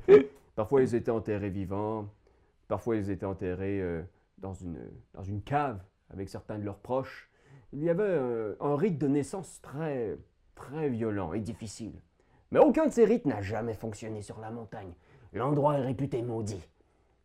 Parfois, 0.56 0.84
ils 0.84 0.96
étaient 0.96 1.12
enterrés 1.12 1.50
vivants. 1.50 2.08
Parfois, 2.70 2.96
ils 2.96 3.10
étaient 3.10 3.26
enterrés 3.26 3.82
euh, 3.82 4.02
dans, 4.38 4.54
une, 4.54 4.80
dans 5.14 5.24
une 5.24 5.42
cave 5.42 5.84
avec 6.10 6.30
certains 6.30 6.58
de 6.58 6.64
leurs 6.64 6.80
proches. 6.80 7.30
Il 7.74 7.84
y 7.84 7.90
avait 7.90 8.04
euh, 8.04 8.56
un 8.62 8.78
rite 8.78 9.00
de 9.00 9.10
naissance 9.10 9.60
très, 9.62 10.18
très 10.56 10.88
violent 10.88 11.34
et 11.34 11.42
difficile. 11.42 12.00
Mais 12.52 12.60
aucun 12.60 12.88
de 12.88 12.92
ces 12.92 13.06
rites 13.06 13.26
n'a 13.26 13.42
jamais 13.42 13.74
fonctionné 13.74 14.22
sur 14.22 14.40
la 14.40 14.52
montagne. 14.52 14.92
L'endroit 15.34 15.78
est 15.78 15.86
réputé 15.86 16.22
maudit. 16.22 16.68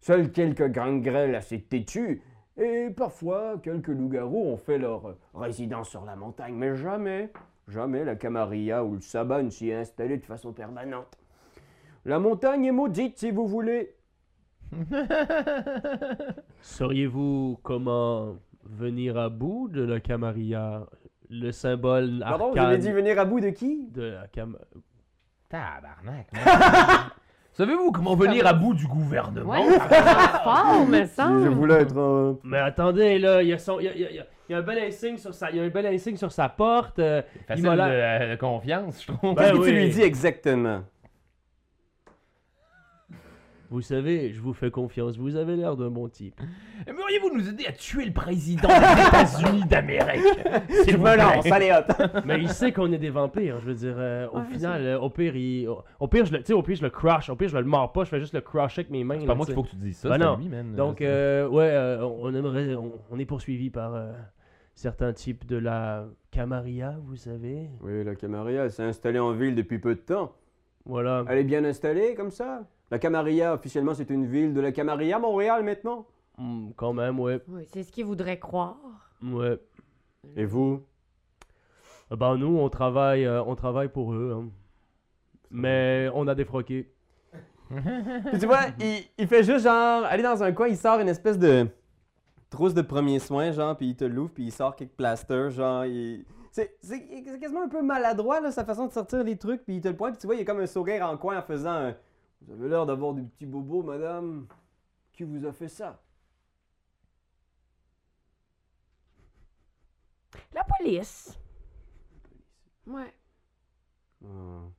Seuls 0.00 0.30
quelques 0.30 0.70
grandes 0.70 1.02
grêles 1.02 1.34
assez 1.34 1.60
têtues 1.60 2.22
et 2.56 2.90
parfois 2.90 3.58
quelques 3.62 3.88
loups-garous 3.88 4.46
ont 4.46 4.56
fait 4.56 4.78
leur 4.78 5.06
euh, 5.06 5.18
résidence 5.34 5.90
sur 5.90 6.04
la 6.04 6.16
montagne. 6.16 6.54
Mais 6.54 6.76
jamais, 6.76 7.32
jamais 7.66 8.04
la 8.04 8.14
Camarilla 8.14 8.84
ou 8.84 8.94
le 8.94 9.00
Sabbat 9.00 9.42
ne 9.42 9.50
s'y 9.50 9.70
est 9.70 9.74
installé 9.74 10.16
de 10.16 10.24
façon 10.24 10.52
permanente. 10.52 11.18
La 12.04 12.20
montagne 12.20 12.66
est 12.66 12.72
maudite, 12.72 13.18
si 13.18 13.32
vous 13.32 13.46
voulez. 13.46 13.94
Sauriez-vous 16.60 17.58
comment 17.62 18.36
venir 18.64 19.18
à 19.18 19.28
bout 19.28 19.68
de 19.68 19.82
la 19.82 20.00
Camarilla, 20.00 20.86
le 21.28 21.50
symbole 21.50 22.20
Pardon, 22.20 22.52
vous 22.52 22.58
avez 22.58 22.78
dit 22.78 22.92
venir 22.92 23.18
à 23.18 23.24
bout 23.24 23.40
de 23.40 23.50
qui? 23.50 23.88
De 23.90 24.02
la 24.02 24.28
Cam... 24.28 24.56
Tabarnak. 25.48 26.26
Savez-vous 27.52 27.90
comment 27.90 28.14
venir 28.14 28.46
à 28.46 28.52
bout 28.52 28.74
du 28.74 28.87
gouvernement? 28.87 29.48
Ouais, 29.50 29.78
fort, 30.44 30.87
me 30.87 31.06
semble. 31.06 31.48
voulais 31.48 31.82
être 31.82 31.96
un... 31.98 32.37
Mais 32.44 32.59
attendez, 32.59 33.18
là, 33.18 33.42
il 33.42 33.48
y 33.48 33.52
a, 33.54 33.59
son, 33.59 33.80
il 33.80 33.85
y 33.85 33.88
a, 33.88 33.92
il 33.94 34.00
y 34.00 34.04
a- 34.04 34.11
il 34.11 34.16
y 34.16 34.20
a- 34.20 34.26
il 34.48 34.52
y 34.52 34.54
a 34.54 34.59
un 34.59 34.62
bel 34.62 34.78
insigne 34.78 35.16
sur 35.16 35.35
sa, 35.35 35.50
il 35.50 35.56
y 35.56 35.61
a 35.61 35.64
un 35.64 35.68
bel 35.70 35.87
insigne 35.87 36.16
sur 36.16 36.30
sa 36.30 36.48
porte. 36.48 37.00
euh, 37.00 37.20
Facile 37.48 37.64
m'a 37.64 37.72
de, 37.72 37.76
l'air- 37.78 38.20
euh, 38.22 38.30
de 38.37 38.37
confiance, 38.38 39.02
je 39.02 39.12
trouve. 39.12 39.35
Ben 39.35 39.42
Qu'est-ce 39.42 39.59
que 39.59 39.64
tu 39.64 39.72
lui 39.72 39.88
dis 39.88 40.02
exactement? 40.02 40.82
Vous 43.70 43.81
savez, 43.81 44.33
je 44.33 44.40
vous 44.40 44.52
fais 44.52 44.70
confiance. 44.70 45.16
Vous 45.16 45.37
avez 45.37 45.57
l'air 45.57 45.76
d'un 45.76 45.90
bon 45.90 46.09
type. 46.09 46.40
Aimeriez-vous 46.87 47.35
nous 47.37 47.48
aider 47.48 47.66
à 47.66 47.72
tuer 47.72 48.05
le 48.07 48.12
président 48.12 48.68
des 48.68 48.74
États-Unis 48.74 49.64
d'Amérique? 49.66 50.22
S'il 50.70 50.92
Je 50.92 50.96
vous 50.96 51.02
me 51.05 51.12
plaît? 51.14 51.16
lance, 51.16 51.46
allez 51.52 51.72
hop 51.72 51.92
Mais 52.26 52.40
il 52.40 52.48
sait 52.48 52.72
qu'on 52.72 52.90
est 52.92 52.98
des 52.98 53.11
vampires. 53.11 53.59
Je 53.61 53.66
veux 53.66 53.74
dire, 53.74 53.94
euh, 53.96 54.29
au 54.33 54.38
Ouais, 54.38 54.44
final, 54.52 54.83
euh, 54.83 54.98
au 55.00 55.11
pire, 55.11 55.35
il, 55.37 55.68
au, 55.68 55.83
au 56.00 56.09
pire, 56.09 56.24
je 56.26 56.33
le, 56.33 56.38
tu 56.38 56.46
sais, 56.46 56.52
au 56.52 56.62
pire, 56.62 56.76
je 56.76 56.83
le 56.83 56.90
crush. 56.90 57.29
Au 57.31 57.37
pire, 57.37 57.48
je 57.48 57.59
le 57.59 57.64
mords 57.64 57.92
pas. 57.92 58.05
Je 58.05 58.11
fais 58.11 58.20
juste 58.20 58.35
le 58.35 58.40
crusher 58.40 58.81
avec 58.81 58.90
mes 58.90 59.02
mains. 59.05 59.16
C'est 59.16 59.22
là, 59.22 59.26
pas 59.29 59.35
moi 59.35 59.46
tu 59.46 59.52
qu'il 59.55 59.62
sais. 59.62 59.68
faut 59.68 59.76
que 59.76 59.81
tu 59.83 59.85
dises 59.85 59.96
ça, 59.98 60.09
Ben 60.11 60.16
c'est 60.18 60.22
à 60.22 60.26
non. 60.26 60.37
lui, 60.37 60.48
man. 60.48 60.74
Donc, 60.74 61.00
euh, 61.02 61.48
ouais, 61.48 61.68
euh, 61.70 62.05
on 62.05 62.35
aimerait, 62.35 62.74
on, 62.74 62.92
on 63.11 63.18
est 63.18 63.24
poursuivi 63.26 63.70
par 63.70 63.94
euh, 63.94 64.12
certains 64.74 65.12
types 65.12 65.46
de 65.46 65.57
la 65.57 66.05
Camarilla, 66.31 66.96
vous 67.05 67.16
savez. 67.16 67.68
Oui, 67.81 68.05
la 68.05 68.14
Camarilla 68.14 68.68
s'est 68.68 68.83
installée 68.85 69.18
en 69.18 69.33
ville 69.33 69.55
depuis 69.55 69.79
peu 69.79 69.94
de 69.94 70.00
temps. 70.00 70.33
Voilà. 70.85 71.24
Elle 71.29 71.38
est 71.38 71.44
bien 71.44 71.64
installée 71.64 72.14
comme 72.14 72.31
ça? 72.31 72.62
La 72.90 72.99
Camarilla, 72.99 73.55
officiellement, 73.55 73.94
c'est 73.94 74.11
une 74.11 74.27
ville 74.27 74.55
de 74.55 74.61
la 74.61 74.72
Camarilla, 74.72 75.18
Montréal, 75.18 75.62
maintenant? 75.64 76.07
Hmm, 76.38 76.70
quand 76.77 76.92
même, 76.92 77.18
ouais, 77.18 77.40
Oui, 77.49 77.62
c'est 77.72 77.83
ce 77.83 77.90
qu'ils 77.90 78.05
voudraient 78.05 78.38
croire. 78.38 78.77
ouais. 79.22 79.59
Et 80.37 80.44
vous? 80.44 80.83
Euh, 82.12 82.16
Ben 82.16 82.37
nous, 82.37 82.59
on 82.59 82.68
travaille, 82.68 83.25
euh, 83.25 83.42
on 83.44 83.55
travaille 83.57 83.88
pour 83.88 84.12
eux. 84.12 84.33
hein. 84.37 84.49
Mais 85.51 86.09
on 86.14 86.27
a 86.29 86.35
défroqué. 86.35 86.92
Puis 87.68 88.38
tu 88.38 88.46
vois, 88.46 88.66
il, 88.79 89.03
il 89.18 89.27
fait 89.27 89.42
juste 89.42 89.64
genre 89.64 90.05
aller 90.05 90.22
dans 90.22 90.42
un 90.42 90.53
coin, 90.53 90.68
il 90.68 90.77
sort 90.77 91.01
une 91.01 91.09
espèce 91.09 91.38
de 91.38 91.66
trousse 92.51 92.75
de 92.75 92.83
premiers 92.83 93.18
soins, 93.18 93.51
genre, 93.51 93.77
puis 93.77 93.88
il 93.88 93.96
te 93.96 94.05
l'ouvre, 94.05 94.31
puis 94.33 94.44
il 94.44 94.53
sort 94.53 94.77
quelques 94.77 94.92
plasters, 94.92 95.51
genre, 95.51 95.85
il... 95.85 96.25
C'est 96.53 96.77
c'est- 96.81 97.07
c'est 97.27 97.40
quasiment 97.40 97.64
un 97.64 97.68
peu 97.68 97.83
maladroit, 97.83 98.40
là, 98.40 98.51
sa 98.53 98.64
façon 98.64 98.87
de 98.87 98.92
sortir 98.92 99.22
les 99.25 99.37
trucs, 99.37 99.64
puis 99.64 99.77
il 99.77 99.81
te 99.81 99.88
le 99.88 99.96
pointe, 99.96 100.12
puis 100.12 100.20
tu 100.20 100.27
vois, 100.27 100.37
il 100.37 100.38
y 100.38 100.42
a 100.42 100.44
comme 100.44 100.61
un 100.61 100.66
sourire 100.66 101.05
en 101.09 101.16
coin 101.16 101.37
en 101.38 101.42
faisant 101.42 101.70
un... 101.72 101.94
Vous 102.42 102.53
avez 102.53 102.68
l'air 102.68 102.87
d'avoir 102.87 103.14
des 103.14 103.22
petits 103.22 103.46
bobos, 103.46 103.83
madame. 103.83 104.46
Qui 105.12 105.25
vous 105.25 105.44
a 105.46 105.53
fait 105.53 105.68
ça? 105.68 106.01
La 110.53 110.64
police. 110.64 111.38
Ouais. 112.87 113.12
Ah, 114.25 114.29
Vous 114.29 114.72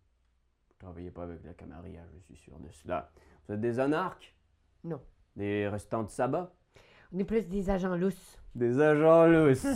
travaillez 0.80 1.12
pas 1.12 1.24
avec 1.24 1.44
la 1.44 1.54
Camarilla, 1.54 2.02
je 2.14 2.20
suis 2.26 2.36
sûr 2.38 2.58
de 2.60 2.70
cela. 2.72 3.12
Vous 3.48 3.54
êtes 3.56 3.62
des 3.62 3.80
anarques 3.80 4.36
Non. 4.84 5.02
Des 5.36 5.68
restants 5.68 6.04
de 6.04 6.10
sabbat 6.10 6.52
On 7.14 7.20
est 7.20 7.24
plus 7.24 7.44
des 7.44 7.70
agents 7.70 7.96
lousses. 7.96 8.38
Des 8.56 8.80
agents 8.80 9.26
lousses. 9.28 9.64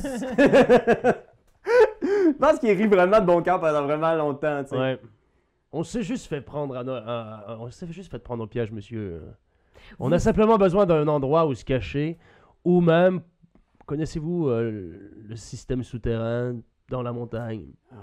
Je 2.04 2.38
pense 2.48 2.60
qu'il 2.60 2.72
rit 2.72 2.88
vraiment 2.88 3.20
de 3.20 3.26
bon 3.26 3.44
cœur 3.44 3.60
pendant 3.60 3.84
vraiment 3.84 4.16
longtemps, 4.16 4.64
tu 4.64 4.70
sais. 4.72 4.78
Ouais. 4.78 5.00
On 5.74 5.84
s'est 5.84 6.04
juste 6.04 6.28
fait 6.28 6.42
prendre 6.42 6.76
à, 6.76 6.84
no- 6.84 6.92
à- 6.94 7.44
à- 7.48 7.58
on 7.60 7.70
s'est 7.72 7.88
juste 7.92 8.12
fait 8.12 8.20
prendre 8.20 8.44
au 8.44 8.48
piège, 8.48 8.72
monsieur. 8.72 9.22
On 10.00 10.12
a 10.12 10.20
simplement 10.20 10.58
besoin 10.58 10.86
d'un 10.86 11.08
endroit 11.08 11.46
où 11.48 11.54
se 11.54 11.64
cacher, 11.66 12.18
ou 12.66 12.82
même, 12.82 13.22
connaissez-vous 13.86 14.50
euh, 14.50 15.12
le 15.28 15.36
système 15.36 15.84
souterrain 15.84 16.56
dans 16.90 17.02
la 17.02 17.12
montagne? 17.14 17.68
Ah, 17.92 17.96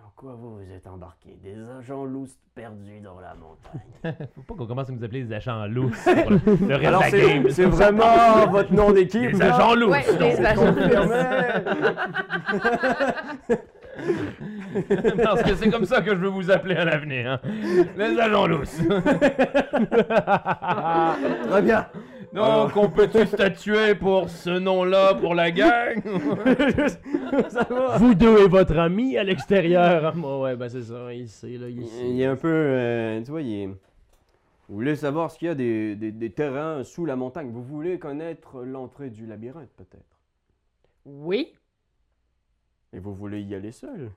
dans 0.00 0.10
quoi 0.16 0.34
vous 0.34 0.56
vous 0.58 0.70
êtes 0.70 0.86
embarqué? 0.86 1.36
Des 1.42 1.56
agents 1.78 2.04
lousses 2.04 2.38
perdus 2.54 3.00
dans 3.00 3.18
la 3.20 3.34
montagne. 3.34 4.26
Faut 4.36 4.42
pas 4.42 4.54
qu'on 4.54 4.66
commence 4.66 4.88
à 4.88 4.92
nous 4.92 5.02
appeler 5.02 5.24
les 5.24 5.32
agents 5.32 5.62
pour 5.64 5.68
le, 6.30 6.68
le 6.68 6.76
reste 6.76 6.86
Alors 6.86 7.00
de 7.00 7.04
la 7.06 7.10
c'est 7.10 7.26
game. 7.28 7.50
c'est 7.50 7.64
vraiment 7.66 8.46
votre 8.50 8.72
nom 8.72 8.92
d'équipe 8.92 9.32
Les 9.32 9.38
là? 9.38 9.56
agents 9.56 9.74
lousses. 9.74 9.90
Ouais, 9.90 10.16
des 10.16 10.46
agents 10.46 10.72
Parce 15.22 15.42
que 15.42 15.54
c'est 15.54 15.70
comme 15.70 15.84
ça 15.84 16.00
que 16.00 16.10
je 16.14 16.20
veux 16.20 16.28
vous 16.28 16.50
appeler 16.50 16.76
à 16.76 16.84
l'avenir. 16.84 17.32
hein. 17.32 17.40
Les 17.96 18.18
agents 18.18 18.46
lousses. 18.46 18.78
Très 21.48 21.62
bien. 21.62 21.86
Donc, 22.32 22.76
on 22.76 22.88
peut-tu 22.88 23.26
statuer 23.26 23.94
pour 23.94 24.30
ce 24.30 24.58
nom-là 24.58 25.14
pour 25.14 25.34
la 25.34 25.50
gang? 25.50 26.00
Ça 27.50 27.64
va. 27.70 27.98
Vous 27.98 28.14
deux 28.14 28.44
et 28.44 28.48
votre 28.48 28.78
ami 28.78 29.18
à 29.18 29.24
l'extérieur. 29.24 30.06
Ah, 30.06 30.12
bon, 30.16 30.42
ouais, 30.42 30.56
ben 30.56 30.68
c'est 30.70 30.82
ça, 30.82 31.12
il 31.12 31.28
sait, 31.28 31.58
là, 31.58 31.68
il 31.68 31.82
Il 31.82 31.86
sait. 31.86 32.08
il 32.08 32.20
est 32.22 32.26
un 32.26 32.36
peu, 32.36 32.48
euh, 32.50 33.20
tu 33.22 33.30
vois, 33.30 33.42
il 33.42 33.52
est... 33.62 33.66
Vous 33.66 34.76
voulez 34.76 34.96
savoir 34.96 35.30
ce 35.30 35.38
qu'il 35.38 35.48
y 35.48 35.50
a 35.50 35.54
des, 35.54 35.94
des- 35.96 36.12
des 36.12 36.30
terrains 36.30 36.82
sous 36.84 37.04
la 37.04 37.16
montagne? 37.16 37.50
Vous 37.52 37.62
voulez 37.62 37.98
connaître 37.98 38.62
l'entrée 38.62 39.10
du 39.10 39.26
labyrinthe, 39.26 39.68
peut-être? 39.76 40.16
Oui. 41.04 41.52
Et 42.92 42.98
vous 42.98 43.14
voulez 43.14 43.40
y 43.42 43.54
aller 43.54 43.72
seul? 43.72 44.10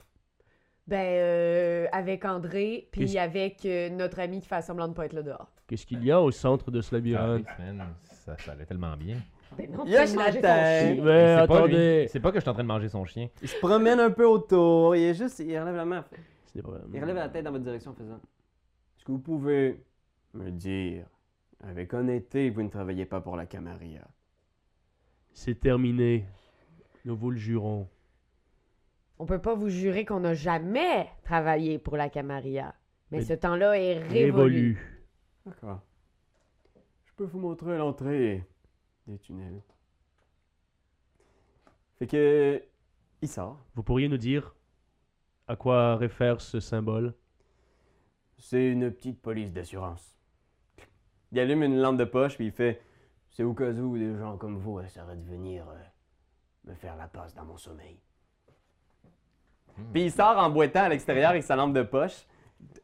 Ben, 0.87 0.97
euh, 1.03 1.87
avec 1.91 2.25
André, 2.25 2.87
puis 2.91 3.01
Qu'est-ce- 3.01 3.17
avec 3.17 3.65
euh, 3.65 3.89
notre 3.89 4.19
ami 4.19 4.39
qui 4.41 4.47
fait 4.47 4.61
semblant 4.61 4.87
de 4.87 4.93
pas 4.93 5.05
être 5.05 5.13
là 5.13 5.23
dehors. 5.23 5.49
Qu'est-ce 5.67 5.85
qu'il 5.85 6.03
y 6.03 6.11
a 6.11 6.21
au 6.21 6.29
centre 6.29 6.69
de 6.69 6.79
ce 6.81 6.93
labyrinthe? 6.93 7.45
Ah, 7.57 7.61
man, 7.73 7.87
ça, 8.03 8.37
ça 8.37 8.51
allait 8.51 8.65
tellement 8.67 8.95
bien. 8.95 9.17
Ben 9.57 9.71
non, 9.71 9.85
chien. 9.85 10.05
Mais 10.05 10.05
C'est 10.05 11.01
pas 11.01 11.65
lui. 11.67 11.75
attendez 11.75 12.07
C'est 12.09 12.19
pas 12.19 12.31
que 12.31 12.37
je 12.37 12.41
suis 12.41 12.49
en 12.49 12.53
train 12.53 12.63
de 12.63 12.67
manger 12.67 12.89
son 12.89 13.03
chien. 13.05 13.29
Il 13.41 13.47
se 13.47 13.57
promène 13.59 13.99
un 13.99 14.11
peu 14.11 14.25
autour. 14.25 14.95
Il 14.95 15.03
est 15.03 15.13
juste. 15.15 15.39
Il 15.39 15.57
relève 15.57 15.75
la 15.75 15.85
main. 15.85 16.01
Pas- 16.01 16.17
Il 16.93 17.01
relève 17.01 17.15
la 17.15 17.29
tête 17.29 17.45
dans 17.45 17.51
votre 17.51 17.63
direction 17.63 17.91
en 17.91 17.95
faisant 17.95 18.15
Est-ce 18.97 19.05
que 19.05 19.11
vous 19.11 19.19
pouvez 19.19 19.83
me 20.33 20.51
dire, 20.51 21.05
avec 21.63 21.93
honnêteté, 21.93 22.49
que 22.49 22.55
vous 22.55 22.63
ne 22.63 22.69
travaillez 22.69 23.05
pas 23.05 23.21
pour 23.21 23.37
la 23.37 23.45
Camarilla? 23.45 24.07
C'est 25.33 25.59
terminé. 25.59 26.25
Nous 27.05 27.15
vous 27.15 27.31
le 27.31 27.37
jurons. 27.37 27.87
On 29.17 29.25
peut 29.25 29.41
pas 29.41 29.55
vous 29.55 29.69
jurer 29.69 30.05
qu'on 30.05 30.19
n'a 30.19 30.33
jamais 30.33 31.09
travaillé 31.23 31.79
pour 31.79 31.95
la 31.97 32.09
Camarilla. 32.09 32.75
Mais, 33.11 33.19
Mais- 33.19 33.23
ce 33.25 33.33
temps-là 33.33 33.79
est 33.79 33.99
révolu. 33.99 34.23
Révolu. 34.23 35.03
D'accord. 35.45 35.81
Je 37.05 37.13
peux 37.13 37.23
vous 37.23 37.39
montrer 37.39 37.77
l'entrée 37.77 38.43
des 39.07 39.17
tunnels. 39.19 39.61
Fait 41.99 42.07
que. 42.07 42.61
Il 43.21 43.29
sort. 43.29 43.63
Vous 43.75 43.83
pourriez 43.83 44.09
nous 44.09 44.17
dire 44.17 44.53
à 45.47 45.55
quoi 45.55 45.95
réfère 45.95 46.41
ce 46.41 46.59
symbole? 46.59 47.13
C'est 48.37 48.67
une 48.67 48.91
petite 48.91 49.21
police 49.21 49.53
d'assurance. 49.53 50.17
Il 51.31 51.39
allume 51.39 51.63
une 51.63 51.79
lampe 51.79 51.97
de 51.97 52.03
poche 52.03 52.35
puis 52.35 52.47
il 52.47 52.51
fait 52.51 52.81
C'est 53.29 53.43
au 53.43 53.53
cas 53.53 53.71
où 53.71 53.97
des 53.97 54.15
gens 54.17 54.37
comme 54.37 54.57
vous 54.57 54.79
essaieraient 54.81 55.15
de 55.15 55.23
venir 55.23 55.67
euh, 55.69 55.75
me 56.65 56.73
faire 56.73 56.95
la 56.97 57.07
passe 57.07 57.33
dans 57.33 57.45
mon 57.45 57.57
sommeil. 57.57 57.99
Puis 59.93 60.05
il 60.05 60.11
sort 60.11 60.37
en 60.37 60.49
boitant 60.49 60.83
à 60.83 60.89
l'extérieur 60.89 61.31
avec 61.31 61.43
sa 61.43 61.55
lampe 61.55 61.73
de 61.73 61.83
poche. 61.83 62.25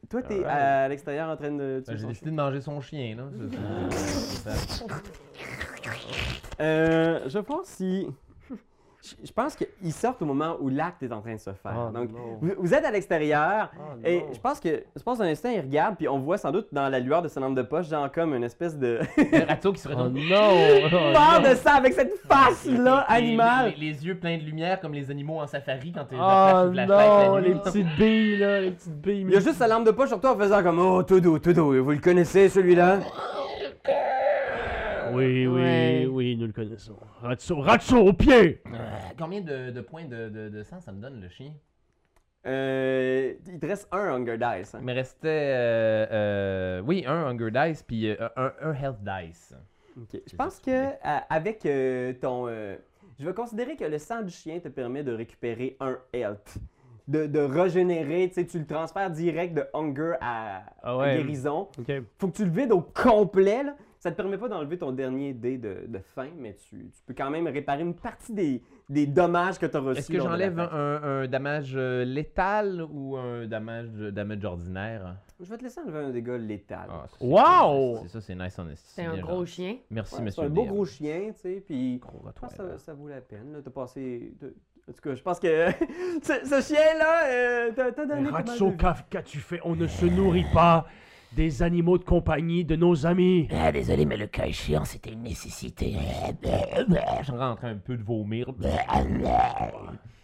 Toi, 0.10 0.22
t'es 0.24 0.44
à 0.44 0.90
l'extérieur 0.90 1.30
en 1.30 1.38
train 1.38 1.52
de. 1.52 1.78
Ben, 1.78 1.84
tuer 1.84 1.94
J'ai 1.96 2.02
son 2.02 2.08
décidé 2.10 2.32
de 2.32 2.36
manger 2.36 2.62
son 2.62 2.82
chien, 2.82 3.16
là. 3.16 3.24
Euh, 6.60 7.22
je 7.28 7.40
pense 7.40 7.68
si. 7.68 8.08
Je- 9.26 9.32
pense 9.32 9.56
qu'ils 9.56 9.94
sortent 9.94 10.22
au 10.22 10.26
moment 10.26 10.58
où 10.60 10.70
l'acte 10.70 11.02
est 11.02 11.12
en 11.12 11.22
train 11.22 11.34
de 11.34 11.40
se 11.40 11.50
faire. 11.54 11.74
Oh, 11.76 11.92
Donc, 11.92 12.10
vous, 12.40 12.52
vous 12.60 12.74
êtes 12.74 12.86
à 12.86 12.92
l'extérieur 12.92 13.72
Oh, 13.76 13.98
et 14.06 14.20
non. 14.20 14.26
je 14.34 14.40
pense 14.40 14.60
que, 14.60 14.84
je 14.96 15.02
pense 15.02 15.20
un 15.20 15.26
instant, 15.26 15.50
il 15.50 15.60
regarde 15.60 15.96
puis 15.98 16.08
on 16.08 16.20
voit 16.20 16.38
sans 16.38 16.52
doute 16.52 16.68
dans 16.72 16.88
la 16.88 17.00
lueur 17.00 17.24
de 17.24 17.28
sa 17.28 17.40
lampe 17.40 17.56
de 17.56 17.64
poche, 17.64 17.88
genre 17.90 18.12
comme 18.12 18.36
une 18.36 18.44
espèce 18.44 18.78
de. 18.78 19.00
Le 19.18 19.48
Ratso 19.48 19.74
qui 19.74 19.80
se 19.80 19.90
Oh 19.90 19.92
retourne. 19.96 20.14
non! 20.14 20.52
Oh, 20.94 21.14
non. 21.42 21.50
de 21.50 21.56
sang 21.56 21.76
avec 21.78 21.94
cette 21.94 22.14
face-là, 22.28 23.06
les- 23.10 23.16
animale. 23.16 23.74
Les, 23.80 23.92
les 23.92 24.06
yeux 24.06 24.16
pleins 24.20 24.38
de 24.38 24.44
lumière 24.44 24.80
comme 24.80 24.94
les 24.94 25.10
animaux 25.10 25.40
en 25.40 25.48
safari 25.48 25.92
quand 25.92 26.06
tu 26.06 26.16
Oh 26.16 26.72
la 26.72 26.86
non, 26.86 27.36
la 27.36 27.42
les 27.42 27.56
petites 27.56 27.88
billes 27.98 28.38
là, 28.38 28.62
les 28.62 28.72
petites 28.72 29.02
billes. 29.02 29.26
Il 29.28 29.34
y 29.34 29.38
a 29.38 29.40
juste 29.40 29.56
sa 29.58 29.68
lampe 29.68 29.86
de 29.86 29.92
poche 29.92 30.10
sur 30.10 30.20
toi 30.22 30.34
en 30.34 30.38
faisant 30.38 30.62
comme 30.62 30.80
Oh, 30.80 31.02
tout 31.04 31.20
doux, 31.20 31.40
tout 31.40 31.54
doux. 31.54 31.84
Vous 31.84 31.92
le 31.92 31.98
connaissez 31.98 32.50
celui-là? 32.50 33.00
Oui, 35.14 35.48
oui, 35.48 35.62
Ouais. 35.62 36.08
oui, 36.10 36.36
nous 36.38 36.48
le 36.48 36.54
connaissons. 36.54 36.98
Ratso, 37.22 37.60
Ratso 37.62 37.98
au 37.98 38.14
pied! 38.14 38.62
Euh, 38.68 38.70
Combien 39.18 39.42
de, 39.42 39.72
de 39.72 39.82
points 39.82 40.06
de, 40.06 40.30
de, 40.30 40.50
de 40.50 40.64
sang 40.64 40.80
ça 40.80 40.92
me 40.92 41.02
donne 41.02 41.22
le 41.22 41.30
chien? 41.30 41.54
euh, 42.48 43.34
Il 43.48 43.60
te 43.60 43.66
reste 43.66 43.88
un 43.92 44.14
Hunger 44.16 44.38
Dice. 44.38 44.76
hein. 44.76 44.80
Il 44.82 44.86
me 44.86 44.94
restait. 44.94 45.28
euh, 45.28 46.08
euh, 46.12 46.82
oui, 46.86 47.04
un 47.08 47.28
Hunger 47.28 47.52
Dice 47.52 47.84
puis 47.84 48.10
euh, 48.10 48.16
un, 48.36 48.52
un 48.62 48.74
Health 48.74 48.98
Dice. 49.04 49.54
Ok. 49.98 50.22
Je 50.26 50.36
pense 50.36 50.60
que 50.60 50.72
euh, 50.72 50.94
avec 51.30 51.66
euh, 51.66 52.14
ton. 52.14 52.48
euh, 52.48 52.76
je 53.20 53.26
vais 53.26 53.34
considérer 53.34 53.76
que 53.76 53.84
le 53.84 54.00
sang 54.00 54.22
du 54.24 54.32
chien 54.32 54.60
te 54.60 54.70
permet 54.70 55.04
de 55.04 55.14
récupérer 55.14 55.78
un 55.80 55.98
health. 56.14 56.58
De, 57.08 57.26
de 57.26 57.40
régénérer, 57.40 58.28
tu 58.30 58.36
sais, 58.36 58.46
tu 58.46 58.58
le 58.60 58.66
transfères 58.66 59.10
direct 59.10 59.54
de 59.54 59.66
hunger 59.74 60.14
à, 60.22 60.64
Ah 60.82 60.98
ouais. 60.98 61.18
guérison. 61.18 61.68
Ok. 61.78 61.92
Faut 62.20 62.28
que 62.30 62.38
tu 62.38 62.46
le 62.46 62.52
vides 62.52 62.72
au 62.72 62.82
complet, 62.82 63.64
là. 63.64 63.76
Ça 64.02 64.10
te 64.10 64.16
permet 64.18 64.40
pas 64.40 64.48
d'enlever 64.50 64.80
ton 64.80 64.92
dernier 64.92 65.32
dé 65.32 65.60
de, 65.60 65.86
de 65.88 66.00
faim, 66.00 66.30
mais 66.36 66.56
tu, 66.56 66.76
tu 66.92 67.02
peux 67.06 67.14
quand 67.16 67.30
même 67.30 67.46
réparer 67.48 67.84
une 67.84 67.94
partie 67.94 68.34
des, 68.34 68.64
des 68.90 69.06
dommages 69.06 69.60
que 69.60 69.68
tu 69.68 69.78
as 69.78 69.80
reçus. 69.80 70.00
Est-ce 70.00 70.12
que 70.12 70.20
j'enlève 70.20 70.60
un, 70.60 71.04
un 71.04 71.28
damage 71.28 71.74
euh, 71.76 72.04
létal 72.04 72.84
ou 72.92 73.16
un 73.16 73.46
damage, 73.46 73.92
damage 74.12 74.44
ordinaire? 74.44 75.18
Je 75.40 75.46
vais 75.46 75.58
te 75.58 75.64
laisser 75.64 75.82
enlever 75.82 76.00
un 76.00 76.10
dégât 76.10 76.38
létal. 76.40 76.90
Ah, 76.90 77.06
ça, 77.08 77.16
Wow! 77.24 77.98
cool. 78.00 78.00
C'est 78.08 78.14
ça, 78.14 78.22
c'est 78.22 78.34
nice 78.36 78.58
en 78.58 78.66
C'est 78.76 79.06
un 79.06 79.18
gros 79.20 79.46
chien. 79.46 79.78
Merci, 79.92 80.14
Ouais, 80.16 80.18
c'est 80.20 80.26
monsieur. 80.26 80.44
un 80.46 80.50
beau 80.50 80.66
gros 80.66 80.86
chien, 80.86 81.32
tu 81.36 81.40
sais, 81.40 81.64
puis 81.64 82.00
Gros 82.00 82.12
je 82.26 82.40
pense 82.40 82.54
que 82.54 82.58
Rottweiler. 82.58 82.78
ça, 82.80 82.86
ça 82.86 82.94
vaut 82.96 83.08
la 83.08 83.22
peine. 83.22 83.62
T'as 83.64 83.70
passé. 83.70 84.34
En 84.90 84.94
tout 84.94 85.02
cas, 85.04 85.14
je 85.14 85.22
pense 85.22 85.40
que 85.40 85.68
ce, 86.24 86.34
ce 86.44 86.62
chien-là, 86.74 87.26
euh, 87.28 87.72
t'as 87.76 87.92
t'as 87.92 88.06
donné. 88.08 88.24
pas 88.32 88.32
mal 88.32 88.46
Ratso, 88.48 88.72
qu'as-tu 89.12 89.38
fait? 89.38 89.60
On 89.64 89.76
ne 89.76 89.86
se 89.86 90.08
nourrit 90.08 90.46
pas 90.52 90.88
des 91.34 91.64
animaux 91.64 91.98
de 91.98 92.04
compagnie 92.04 92.66
de 92.66 92.76
nos 92.76 93.06
amis. 93.06 93.48
Ah, 93.52 93.72
désolé, 93.72 94.06
mais 94.06 94.18
le 94.18 94.28
cas 94.28 94.48
échéant, 94.48 94.86
c'était 94.86 95.12
une 95.12 95.24
nécessité. 95.24 95.96
Je 96.44 97.32
train 97.32 97.58
un 97.70 97.78
peu 97.78 97.98
de 97.98 98.04
vomir. 98.04 98.54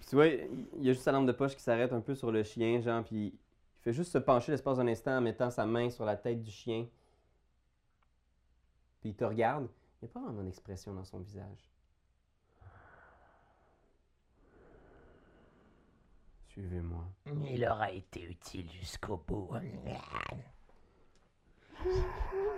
Tu 0.10 0.16
vois, 0.16 0.28
il 0.28 0.48
il 0.80 0.86
y 0.86 0.90
a 0.90 0.94
juste 0.94 1.04
sa 1.04 1.12
lampe 1.12 1.28
de 1.28 1.32
poche 1.32 1.56
qui 1.56 1.62
s'arrête 1.62 1.94
un 1.94 2.02
peu 2.02 2.16
sur 2.16 2.32
le 2.32 2.44
chien, 2.44 2.80
genre, 2.82 3.04
puis 3.04 3.28
il 3.28 3.84
fait 3.84 3.94
juste 3.94 4.12
se 4.12 4.18
pencher 4.18 4.52
l'espace 4.52 4.78
d'un 4.78 4.88
instant 4.88 5.18
en 5.18 5.22
mettant 5.22 5.50
sa 5.50 5.66
main 5.66 5.90
sur 5.90 6.06
la 6.06 6.16
tête 6.16 6.42
du 6.42 6.52
chien. 6.52 6.88
Puis 9.02 9.10
il 9.10 9.16
te 9.16 9.24
regarde. 9.26 9.68
Il 10.02 10.06
n'y 10.06 10.12
a 10.12 10.14
pas 10.14 10.20
vraiment 10.20 10.44
d'expression 10.44 10.94
dans 10.94 11.04
son 11.04 11.20
visage. 11.20 11.72
Suivez-moi. 16.50 17.06
Il 17.52 17.66
aura 17.68 17.92
été 17.92 18.24
utile 18.24 18.70
jusqu'au 18.72 19.24
bout. 19.28 19.50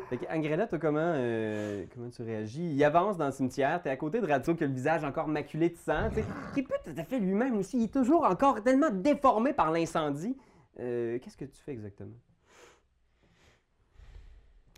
Fait 0.10 0.18
que, 0.18 0.26
Angrella, 0.34 0.66
toi, 0.66 0.80
comment, 0.80 1.00
euh, 1.00 1.86
comment 1.94 2.10
tu 2.10 2.24
réagis? 2.24 2.74
Il 2.74 2.84
avance 2.84 3.18
dans 3.18 3.28
le 3.28 3.32
cimetière, 3.32 3.82
t'es 3.82 3.90
à 3.92 3.96
côté 3.98 4.20
de 4.20 4.26
Ratso 4.26 4.56
qui 4.56 4.64
a 4.64 4.68
le 4.68 4.74
visage 4.74 5.04
encore 5.04 5.28
maculé 5.28 5.70
de 5.70 5.78
sang, 5.78 6.10
tu 6.10 6.16
sais, 6.16 6.26
qui 6.54 6.62
est 6.62 6.64
tout 6.64 7.00
à 7.00 7.04
fait 7.04 7.20
lui-même 7.20 7.58
aussi. 7.58 7.78
Il 7.78 7.84
est 7.84 7.94
toujours 7.94 8.24
encore 8.24 8.64
tellement 8.64 8.90
déformé 8.90 9.54
par 9.54 9.70
l'incendie. 9.72 10.36
Euh, 10.80 11.20
Qu'est-ce 11.20 11.38
que 11.38 11.46
tu 11.46 11.62
fais 11.62 11.74
exactement? 11.74 12.16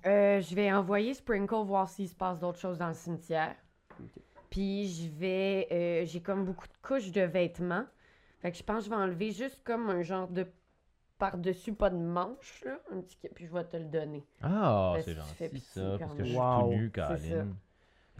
Euh, 0.05 0.41
je 0.41 0.55
vais 0.55 0.71
envoyer 0.73 1.13
Sprinkle 1.13 1.63
voir 1.63 1.87
s'il 1.87 2.09
se 2.09 2.15
passe 2.15 2.39
d'autres 2.39 2.59
choses 2.59 2.77
dans 2.77 2.89
le 2.89 2.93
cimetière. 2.93 3.55
Puis 4.49 4.87
je 4.87 5.09
vais. 5.09 6.05
J'ai 6.07 6.21
comme 6.21 6.43
beaucoup 6.43 6.67
de 6.67 6.87
couches 6.87 7.11
de 7.11 7.21
vêtements. 7.21 7.85
Fait 8.41 8.51
que 8.51 8.57
je 8.57 8.63
pense 8.63 8.79
que 8.79 8.85
je 8.85 8.89
vais 8.89 8.95
enlever 8.95 9.31
juste 9.31 9.61
comme 9.63 9.89
un 9.89 10.01
genre 10.01 10.27
de 10.27 10.45
par-dessus, 11.21 11.73
pas 11.73 11.91
de 11.91 11.97
manche, 11.97 12.63
là. 12.65 12.79
Un 12.91 13.01
petit... 13.01 13.15
Puis 13.35 13.45
je 13.45 13.53
vais 13.53 13.63
te 13.63 13.77
le 13.77 13.85
donner. 13.85 14.25
Ah, 14.41 14.95
c'est 15.05 15.13
gentil 15.13 15.59
ça, 15.59 15.97
parce 15.99 16.15
que 16.15 16.23
je 16.23 16.29
suis 16.29 16.37
Wow. 16.37 16.61
tout 16.63 16.67
nu. 16.69 16.89
Caroline. 16.91 17.55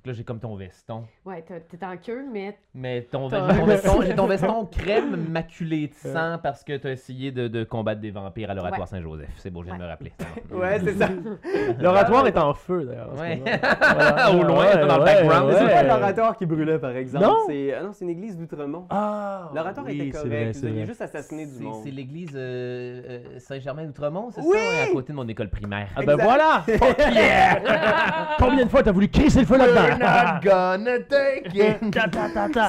Fait 0.01 0.05
que 0.05 0.09
là, 0.09 0.13
j'ai 0.17 0.23
comme 0.23 0.39
ton 0.39 0.55
veston. 0.55 1.03
Ouais, 1.25 1.45
t'as- 1.47 1.59
t'es 1.59 1.85
en 1.85 1.95
queue, 1.95 2.25
mais. 2.33 2.57
Mais 2.73 3.03
ton, 3.03 3.29
T'as- 3.29 3.51
veston, 3.65 4.01
j'ai 4.01 4.15
ton 4.15 4.25
veston 4.25 4.65
crème 4.65 5.27
maculé 5.29 5.89
de 5.89 5.93
sang 5.93 6.39
parce 6.41 6.63
que 6.63 6.75
tu 6.77 6.87
as 6.87 6.91
essayé 6.93 7.31
de, 7.31 7.47
de 7.47 7.63
combattre 7.63 8.01
des 8.01 8.09
vampires 8.09 8.49
à 8.49 8.55
l'oratoire 8.55 8.81
Ouais. 8.81 8.87
Saint-Joseph. 8.87 9.29
C'est 9.37 9.51
beau, 9.51 9.61
je 9.61 9.67
viens 9.67 9.77
de 9.77 9.83
me 9.83 9.87
rappeler. 9.87 10.11
Ouais, 10.51 10.79
c'est 10.83 10.95
ça. 10.95 11.07
L'oratoire 11.79 12.25
est 12.25 12.37
en 12.39 12.53
feu 12.55 12.85
d'ailleurs. 12.85 13.13
Ouais. 13.19 13.41
Voilà. 13.93 14.31
Au 14.31 14.41
loin, 14.43 14.65
Ouais, 14.65 14.87
dans 14.87 14.97
le 14.97 15.03
ouais, 15.03 15.05
background. 15.21 15.53
C'est 15.59 15.67
pas 15.73 15.83
l'oratoire 15.83 16.37
qui 16.37 16.45
brûlait, 16.47 16.79
par 16.79 16.95
exemple. 16.95 17.25
Non? 17.25 17.35
C'est 17.47 17.73
ah 17.73 17.83
non, 17.83 17.91
c'est 17.93 18.05
une 18.05 18.11
église 18.11 18.37
d'Outremont. 18.37 18.87
Ah! 18.89 19.51
L'oratoire 19.53 19.85
oui, 19.85 19.95
était 19.95 20.05
c'est 20.05 20.11
correct. 20.23 20.27
vrai, 20.29 20.45
Vous 20.51 20.59
c'est 20.59 20.65
aviez 20.67 20.77
vrai. 20.79 20.87
juste 20.87 21.01
assassiné 21.01 21.45
du 21.45 21.51
C'est- 21.53 21.63
monde. 21.63 21.81
C'est 21.83 21.91
l'église 21.91 22.31
euh, 22.35 23.01
euh, 23.07 23.39
Saint-Germain 23.39 23.85
d'Outremont, 23.85 24.29
c'est 24.31 24.41
Oui! 24.41 24.57
ça? 24.57 24.89
À 24.89 24.93
côté 24.93 25.13
de 25.13 25.17
mon 25.17 25.27
école 25.27 25.49
primaire. 25.49 25.89
Ah 25.95 26.01
ben 26.03 26.15
voilà! 26.15 26.63
Fuck 26.67 26.97
yeah! 27.13 28.35
Combien 28.39 28.63
de 28.65 28.69
fois 28.69 28.81
t'as 28.81 28.91
voulu 28.91 29.07
crisser 29.09 29.41
le 29.41 29.45
feu 29.45 29.57
là-dedans? 29.57 29.90
gonna 30.43 30.99
take. 30.99 31.49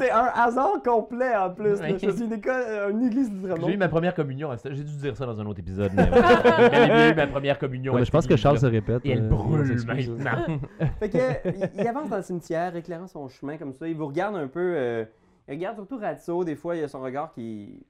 C'est 0.01 0.11
un 0.11 0.31
hasard 0.35 0.83
complet 0.85 1.35
en 1.37 1.51
plus. 1.51 1.81
là. 1.81 1.89
Je 1.99 2.11
suis 2.11 2.25
une, 2.25 2.33
école, 2.33 2.53
euh, 2.67 2.91
une 2.91 3.03
église. 3.07 3.31
J'ai 3.67 3.73
eu 3.73 3.77
ma 3.77 3.89
première 3.89 4.15
communion. 4.15 4.51
à 4.51 4.57
ça. 4.59 4.71
J'ai 4.73 4.85
dû 4.85 4.97
dire 4.97 5.17
ça 5.17 5.27
dans 5.27 5.41
un 5.41 5.47
autre 5.47 5.61
épisode. 5.61 5.93
Mais 5.95 6.03
ouais. 6.11 7.11
Eu 7.13 7.15
ma 7.15 7.27
première 7.27 7.59
communion. 7.59 7.93
Non, 7.93 7.97
mais 7.99 8.03
à 8.03 8.05
je 8.05 8.11
pense 8.11 8.25
cette 8.25 8.31
que 8.33 8.37
Charles 8.37 8.59
se 8.59 8.67
église-là. 8.67 8.95
répète. 8.95 9.07
Et 9.07 9.13
elle 9.13 9.25
euh, 9.25 9.29
brûle 9.29 9.67
s'excuse. 9.67 10.09
maintenant. 10.11 10.59
Fait 11.01 11.09
que, 11.11 11.49
il, 11.49 11.71
il 11.81 11.87
avance 11.89 12.09
dans 12.09 12.17
le 12.17 12.23
cimetière, 12.23 12.75
éclairant 12.77 13.07
son 13.07 13.29
chemin 13.29 13.57
comme 13.57 13.73
ça. 13.73 13.87
Il 13.89 13.97
vous 13.97 14.07
regarde 14.07 14.37
un 14.37 14.49
peu. 14.49 14.75
euh, 14.77 15.05
il 15.49 15.55
regarde 15.55 15.77
surtout 15.77 15.99
Ratso. 15.99 16.45
Des 16.45 16.57
fois, 16.57 16.77
il 16.77 16.81
y 16.81 16.85
a 16.85 16.89
son 16.89 17.01
regard 17.03 17.33
qui, 17.33 17.85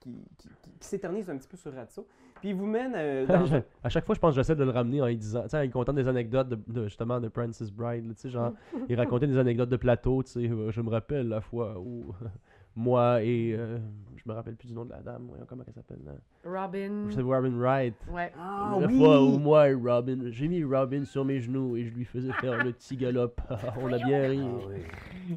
qui, 0.00 0.10
qui, 0.38 0.48
qui- 0.48 0.70
qui 0.80 0.86
s'éternise 0.88 1.28
un 1.28 1.36
petit 1.36 1.48
peu 1.48 1.56
sur 1.56 1.74
Ratso. 1.74 2.06
Puis 2.40 2.50
il 2.50 2.54
vous 2.54 2.66
mène 2.66 2.92
euh, 2.96 3.26
dans 3.26 3.44
à 3.82 3.88
chaque 3.88 4.04
fois, 4.06 4.14
je 4.14 4.20
pense 4.20 4.30
que 4.34 4.36
j'essaie 4.40 4.56
de 4.56 4.64
le 4.64 4.70
ramener 4.70 5.00
en 5.02 5.06
lui 5.06 5.16
disant, 5.16 5.42
tu 5.44 5.50
sais, 5.50 5.58
en 5.58 5.62
lui 5.62 5.70
contant 5.70 5.92
des 5.92 6.08
anecdotes 6.08 6.48
de, 6.48 6.58
de- 6.66 6.84
justement 6.84 7.20
de 7.20 7.28
Princess 7.28 7.70
Bride, 7.70 8.06
là, 8.06 8.14
tu 8.14 8.20
sais, 8.22 8.30
genre, 8.30 8.52
il 8.88 8.96
racontait 8.96 9.26
des 9.26 9.38
anecdotes 9.38 9.68
de 9.70 9.76
plateau, 9.76 10.22
tu 10.22 10.30
sais, 10.32 10.40
euh, 10.48 10.70
je 10.70 10.80
me 10.80 10.90
rappelle 10.90 11.28
la 11.28 11.40
fois 11.40 11.78
où 11.78 12.14
moi 12.78 13.22
et. 13.22 13.54
euh, 13.58 13.78
je 14.16 14.30
me 14.32 14.34
rappelle 14.36 14.56
plus 14.56 14.68
du 14.68 14.74
nom 14.74 14.84
de 14.84 14.90
la 14.90 14.98
dame. 15.00 15.22
voyons 15.28 15.44
comment 15.48 15.62
elle 15.66 15.72
s'appelle. 15.72 16.00
là. 16.04 16.12
Robin. 16.44 17.06
C'est 17.10 17.22
Robin 17.22 17.52
Wright. 17.56 17.94
Ouais. 18.12 18.30
Ah 18.38 18.76
la 18.78 18.88
fois 18.88 19.22
où 19.22 19.38
moi 19.38 19.68
et 19.70 19.74
Robin, 19.74 20.18
j'ai 20.30 20.48
mis 20.48 20.62
Robin 20.64 21.04
sur 21.04 21.24
mes 21.24 21.40
genoux 21.40 21.76
et 21.76 21.84
je 21.84 21.94
lui 21.94 22.04
faisais 22.04 22.32
faire 22.32 22.62
le 22.62 22.72
petit 22.72 22.96
galop. 22.96 23.32
on 23.80 23.90
a 23.92 23.96
bien 23.98 24.28
ri. 24.28 24.40
Ah 24.42 24.64
oui. 24.68 24.74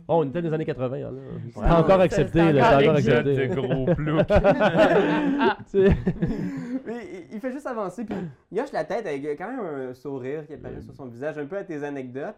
Oh, 0.10 0.16
on 0.20 0.24
était 0.28 0.42
dans 0.42 0.48
les 0.50 0.54
années 0.56 0.66
80. 0.66 0.98
là. 0.98 1.10
C'était 1.48 1.60
Ouais, 1.60 1.70
encore 1.70 1.98
ouais, 2.00 2.04
accepté. 2.06 2.39
c'était 2.39 2.54
là, 2.54 2.80
encore 2.80 2.96
accepté. 2.96 3.48
gros 3.50 3.86
plouc. 3.96 4.28
Tu 5.72 5.88
sais. 5.88 5.98
Mais 6.86 7.08
il- 7.30 7.36
il 7.36 7.39
fait 7.39 7.52
juste 7.52 7.68
avancer, 7.68 8.04
puis 8.04 8.16
il 8.52 8.60
hoche 8.60 8.72
la 8.74 8.84
tête 8.84 9.06
avec 9.06 9.24
quand 9.38 9.48
même 9.50 9.89
un 9.89 9.94
sourire 9.94 10.46
qui 10.48 10.54
apparaît 10.54 10.82
sur 10.82 10.94
son 10.96 11.06
visage, 11.06 11.38
un 11.38 11.46
peu 11.46 11.58
à 11.58 11.64
tes 11.64 11.84
anecdotes. 11.84 12.36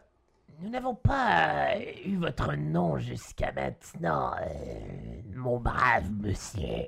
Nous 0.60 0.70
n'avons 0.70 0.95
pas 0.95 1.76
euh, 1.76 1.82
eu 2.06 2.18
votre 2.18 2.54
nom 2.56 2.97
jusqu'à 2.97 3.51
maintenant, 3.51 4.34
euh, 4.41 5.22
mon 5.36 5.60
brave 5.60 6.10
monsieur. 6.12 6.88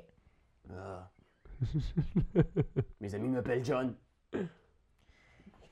Ah. 0.72 1.10
Mes 3.00 3.14
amis 3.14 3.28
m'appellent 3.28 3.64
John. 3.64 3.94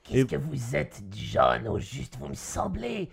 Qu'est-ce 0.03 0.17
Et- 0.19 0.27
que 0.27 0.35
vous 0.35 0.75
êtes, 0.75 1.01
John, 1.11 1.67
au 1.67 1.79
juste 1.79 2.17
Vous 2.17 2.27
me 2.27 2.33
semblez 2.35 3.09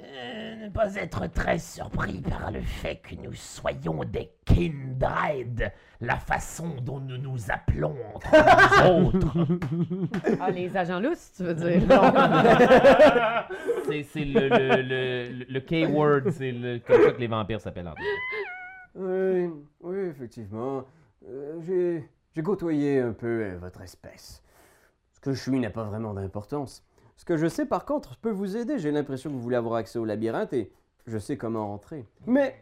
euh, 0.00 0.56
ne 0.56 0.68
pas 0.70 0.96
être 0.96 1.26
très 1.28 1.58
surpris 1.58 2.20
par 2.20 2.50
le 2.50 2.60
fait 2.62 2.96
que 2.96 3.14
nous 3.14 3.32
soyons 3.34 4.02
des 4.04 4.30
kindred, 4.44 5.72
la 6.00 6.16
façon 6.16 6.74
dont 6.82 6.98
nous 6.98 7.16
nous 7.18 7.50
appelons 7.50 7.94
entre 8.14 8.32
nous 9.12 9.18
autres. 9.18 9.36
Ah, 10.40 10.50
les 10.50 10.76
agents 10.76 10.98
lousses, 10.98 11.32
tu 11.36 11.44
veux 11.44 11.54
dire. 11.54 11.82
c'est 13.86 14.02
c'est 14.02 14.24
le, 14.24 14.48
le, 14.48 14.82
le, 14.82 15.44
le 15.48 15.60
K-word, 15.60 16.30
c'est 16.32 16.50
le- 16.52 16.78
comme 16.80 17.02
ça 17.02 17.12
que 17.12 17.20
les 17.20 17.26
vampires 17.28 17.60
s'appellent 17.60 17.88
en 17.88 17.94
Oui, 18.96 19.50
oui, 19.80 19.98
effectivement. 20.10 20.84
Euh, 21.28 21.60
j'ai, 21.66 22.08
j'ai 22.34 22.42
côtoyé 22.42 22.98
un 23.00 23.12
peu 23.12 23.26
euh, 23.44 23.56
votre 23.58 23.80
espèce. 23.82 24.42
Ce 25.12 25.20
que 25.20 25.32
je 25.32 25.40
suis 25.40 25.58
n'a 25.60 25.70
pas 25.70 25.84
vraiment 25.84 26.12
d'importance. 26.14 26.84
Ce 27.16 27.24
que 27.24 27.36
je 27.36 27.46
sais 27.46 27.66
par 27.66 27.84
contre 27.84 28.16
peut 28.18 28.30
vous 28.30 28.56
aider. 28.56 28.78
J'ai 28.78 28.90
l'impression 28.90 29.30
que 29.30 29.34
vous 29.34 29.42
voulez 29.42 29.56
avoir 29.56 29.76
accès 29.76 29.98
au 29.98 30.04
labyrinthe 30.04 30.52
et 30.52 30.70
je 31.06 31.18
sais 31.18 31.36
comment 31.36 31.72
entrer. 31.72 32.04
Mais 32.26 32.56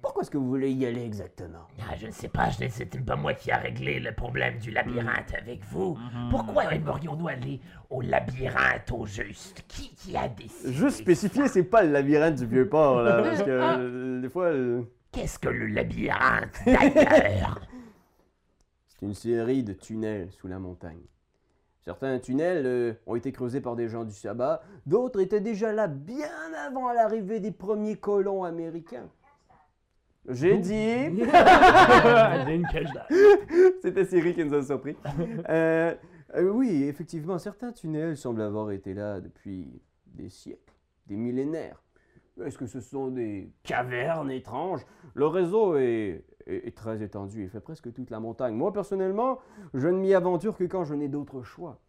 pourquoi 0.00 0.22
est-ce 0.22 0.30
que 0.30 0.36
vous 0.38 0.48
voulez 0.48 0.70
y 0.70 0.84
aller 0.84 1.02
exactement? 1.04 1.66
Ah, 1.80 1.94
je 1.96 2.06
ne 2.06 2.12
sais 2.12 2.28
pas, 2.28 2.50
je- 2.50 2.68
c'est 2.68 2.86
pas 3.04 3.16
moi 3.16 3.32
qui 3.34 3.50
a 3.50 3.56
réglé 3.56 4.00
le 4.00 4.12
problème 4.12 4.58
du 4.58 4.70
labyrinthe 4.70 5.32
avec 5.40 5.64
vous. 5.64 5.98
Pourquoi 6.30 6.74
aimerions-nous 6.74 7.28
aller 7.28 7.60
au 7.90 8.00
labyrinthe 8.02 8.90
au 8.92 9.06
juste? 9.06 9.64
Qui, 9.68 9.94
qui 9.94 10.16
a 10.16 10.28
décidé 10.28 10.72
Juste 10.72 10.98
spécifier, 10.98 11.48
c'est 11.48 11.62
pas 11.64 11.82
le 11.82 11.92
labyrinthe 11.92 12.36
du 12.36 12.46
vieux 12.46 12.68
port 12.68 13.02
là, 13.02 13.22
parce 13.24 13.42
que 13.42 13.50
euh, 13.50 14.20
des 14.20 14.28
fois. 14.28 14.46
euh, 14.46 14.82
Qu'est-ce 15.12 15.38
que 15.38 15.48
le 15.48 15.66
labyrinthe 15.68 16.58
d'ailleurs? 16.66 17.60
C'est 18.88 19.06
une 19.06 19.14
série 19.14 19.62
de 19.64 19.72
tunnels 19.72 20.30
sous 20.32 20.46
la 20.48 20.58
montagne. 20.58 21.00
Certains 21.84 22.18
tunnels 22.18 22.64
euh, 22.64 22.94
ont 23.06 23.14
été 23.14 23.30
creusés 23.30 23.60
par 23.60 23.76
des 23.76 23.88
gens 23.88 24.04
du 24.04 24.14
sabbat, 24.14 24.62
d'autres 24.86 25.20
étaient 25.20 25.40
déjà 25.40 25.70
là 25.70 25.86
bien 25.86 26.30
avant 26.66 26.90
l'arrivée 26.92 27.40
des 27.40 27.52
premiers 27.52 27.96
colons 27.96 28.42
américains. 28.42 29.10
J'ai 30.26 30.56
dit... 30.56 30.72
C'était 33.82 34.06
Siri 34.06 34.34
qui 34.34 34.46
nous 34.46 34.54
a 34.54 34.62
surpris. 34.62 34.96
Euh, 35.50 35.94
euh, 36.34 36.48
oui, 36.48 36.84
effectivement, 36.84 37.38
certains 37.38 37.72
tunnels 37.72 38.16
semblent 38.16 38.40
avoir 38.40 38.70
été 38.70 38.94
là 38.94 39.20
depuis 39.20 39.82
des 40.06 40.30
siècles, 40.30 40.72
des 41.06 41.16
millénaires. 41.16 41.82
Est-ce 42.42 42.56
que 42.56 42.66
ce 42.66 42.80
sont 42.80 43.08
des 43.08 43.52
cavernes 43.62 44.30
étranges? 44.30 44.80
Le 45.12 45.26
réseau 45.26 45.76
est, 45.76 46.24
est- 46.46 46.68
est 46.68 46.76
très 46.76 47.02
étendu 47.02 47.44
et 47.44 47.48
fait 47.48 47.60
presque 47.60 47.92
toute 47.92 48.10
la 48.10 48.20
montagne. 48.20 48.54
Moi, 48.54 48.72
personnellement, 48.72 49.38
je 49.72 49.88
ne 49.88 49.98
m'y 49.98 50.14
aventure 50.14 50.56
que 50.56 50.64
quand 50.64 50.84
je 50.84 50.94
n'ai 50.94 51.08
d'autre 51.08 51.42
choix. 51.42 51.80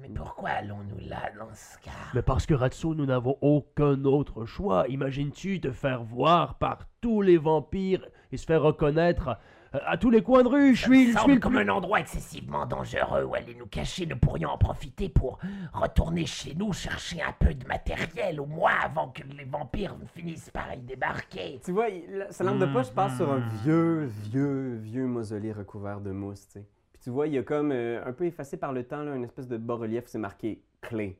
Mais 0.00 0.08
pourquoi 0.08 0.50
allons-nous 0.50 1.08
là 1.08 1.30
dans 1.36 1.52
ce 1.52 1.76
cas? 1.82 1.90
Mais 2.14 2.22
parce 2.22 2.46
que 2.46 2.54
Ratso, 2.54 2.94
nous 2.94 3.06
n'avons 3.06 3.36
aucun 3.40 4.04
autre 4.04 4.44
choix. 4.44 4.86
Imagines-tu 4.88 5.60
te 5.60 5.72
faire 5.72 6.04
voir 6.04 6.58
par 6.58 6.86
tous 7.00 7.22
les 7.22 7.38
vampires 7.38 8.06
et 8.30 8.36
se 8.36 8.46
faire 8.46 8.62
reconnaître 8.62 9.36
à 9.72 9.96
tous 9.96 10.10
les 10.10 10.22
coins 10.22 10.42
de 10.42 10.48
rue 10.48 10.74
Je 10.74 10.80
Ça 10.82 10.86
suis, 10.88 11.06
me 11.08 11.12
je 11.12 11.18
semble 11.18 11.40
comme 11.40 11.56
un 11.56 11.68
endroit 11.68 12.00
excessivement 12.00 12.66
dangereux 12.66 13.24
où 13.24 13.34
aller 13.34 13.54
nous 13.54 13.66
cacher. 13.66 14.06
Nous 14.06 14.16
pourrions 14.16 14.50
en 14.50 14.58
profiter 14.58 15.08
pour 15.08 15.38
retourner 15.72 16.26
chez 16.26 16.54
nous 16.54 16.72
chercher 16.72 17.22
un 17.22 17.32
peu 17.38 17.54
de 17.54 17.66
matériel 17.66 18.40
au 18.40 18.46
moins 18.46 18.72
avant 18.82 19.08
que 19.10 19.22
les 19.22 19.44
vampires 19.44 19.96
finissent 20.14 20.50
par 20.50 20.72
y 20.74 20.78
débarquer. 20.78 21.60
Tu 21.64 21.70
vois, 21.72 21.88
il- 21.88 22.26
sa 22.30 22.44
lampe 22.44 22.58
de 22.58 22.66
poche 22.66 22.90
passe 22.90 23.16
sur 23.16 23.30
un 23.30 23.38
vieux, 23.62 24.04
vieux, 24.04 24.74
vieux 24.76 25.06
mausolée 25.06 25.52
recouvert 25.52 26.00
de 26.00 26.10
mousse, 26.10 26.46
tu 26.48 26.52
sais. 26.60 26.66
Puis 26.92 27.02
tu 27.02 27.10
vois, 27.10 27.26
il 27.28 27.34
y 27.34 27.38
a 27.38 27.42
comme, 27.42 27.70
euh, 27.72 28.02
un 28.04 28.12
peu 28.12 28.24
effacé 28.26 28.56
par 28.56 28.72
le 28.72 28.84
temps, 28.84 29.02
là, 29.04 29.14
une 29.14 29.24
espèce 29.24 29.46
de 29.48 29.56
bas-relief 29.56 30.04
où 30.04 30.08
c'est 30.08 30.18
marqué 30.18 30.62
Clé, 30.80 31.18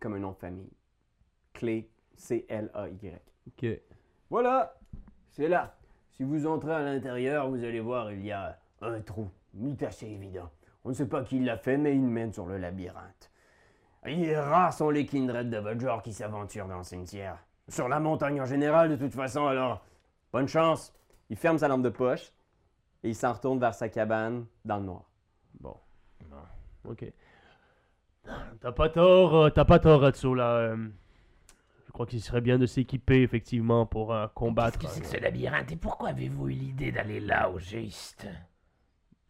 comme 0.00 0.14
un 0.14 0.18
nom 0.18 0.32
de 0.32 0.36
famille. 0.36 0.70
Clé, 1.54 1.88
C-L-A-Y. 2.16 3.20
Ok. 3.46 3.66
Voilà, 4.30 4.74
c'est 5.30 5.48
là. 5.48 5.74
Si 6.18 6.24
vous 6.24 6.48
entrez 6.48 6.72
à 6.72 6.82
l'intérieur, 6.82 7.48
vous 7.48 7.62
allez 7.62 7.78
voir, 7.78 8.10
il 8.10 8.24
y 8.26 8.32
a 8.32 8.58
un 8.80 9.00
trou, 9.00 9.30
mythe 9.54 9.84
assez 9.84 10.06
évident. 10.08 10.50
On 10.84 10.88
ne 10.88 10.94
sait 10.94 11.06
pas 11.06 11.22
qui 11.22 11.38
l'a 11.38 11.56
fait, 11.56 11.76
mais 11.76 11.94
il 11.94 12.02
mène 12.02 12.32
sur 12.32 12.44
le 12.44 12.58
labyrinthe. 12.58 13.30
Et 14.04 14.36
rares 14.36 14.72
sont 14.72 14.90
les 14.90 15.06
kindred 15.06 15.48
de 15.48 15.58
votre 15.58 15.78
genre 15.78 16.02
qui 16.02 16.12
s'aventurent 16.12 16.66
dans 16.66 16.78
le 16.78 16.82
cimetière. 16.82 17.38
Sur 17.68 17.88
la 17.88 18.00
montagne 18.00 18.40
en 18.40 18.46
général, 18.46 18.90
de 18.90 18.96
toute 18.96 19.14
façon, 19.14 19.46
alors, 19.46 19.84
bonne 20.32 20.48
chance. 20.48 20.92
Il 21.30 21.36
ferme 21.36 21.56
sa 21.56 21.68
lampe 21.68 21.82
de 21.82 21.88
poche 21.88 22.32
et 23.04 23.10
il 23.10 23.14
s'en 23.14 23.32
retourne 23.32 23.60
vers 23.60 23.74
sa 23.74 23.88
cabane 23.88 24.44
dans 24.64 24.78
le 24.78 24.86
noir. 24.86 25.02
Bon. 25.60 25.76
Ok. 26.84 27.12
T'as 28.60 28.72
pas 28.72 28.88
tort, 28.88 29.36
euh, 29.36 29.50
t'as 29.50 29.64
pas 29.64 29.78
tort, 29.78 30.00
Ratso, 30.00 30.34
là. 30.34 30.56
euh, 30.56 30.88
crois 31.98 32.06
qu'il 32.06 32.22
serait 32.22 32.40
bien 32.40 32.58
de 32.60 32.66
s'équiper, 32.66 33.22
effectivement, 33.22 33.84
pour 33.84 34.12
euh, 34.14 34.22
Qu'est-ce 34.26 34.34
combattre. 34.34 34.78
que 34.78 34.86
c'est 34.86 35.00
que 35.00 35.06
ce 35.08 35.16
labyrinthe? 35.16 35.72
Et 35.72 35.76
pourquoi 35.76 36.10
avez-vous 36.10 36.48
eu 36.48 36.52
l'idée 36.52 36.92
d'aller 36.92 37.18
là 37.18 37.50
au 37.50 37.58
juste 37.58 38.24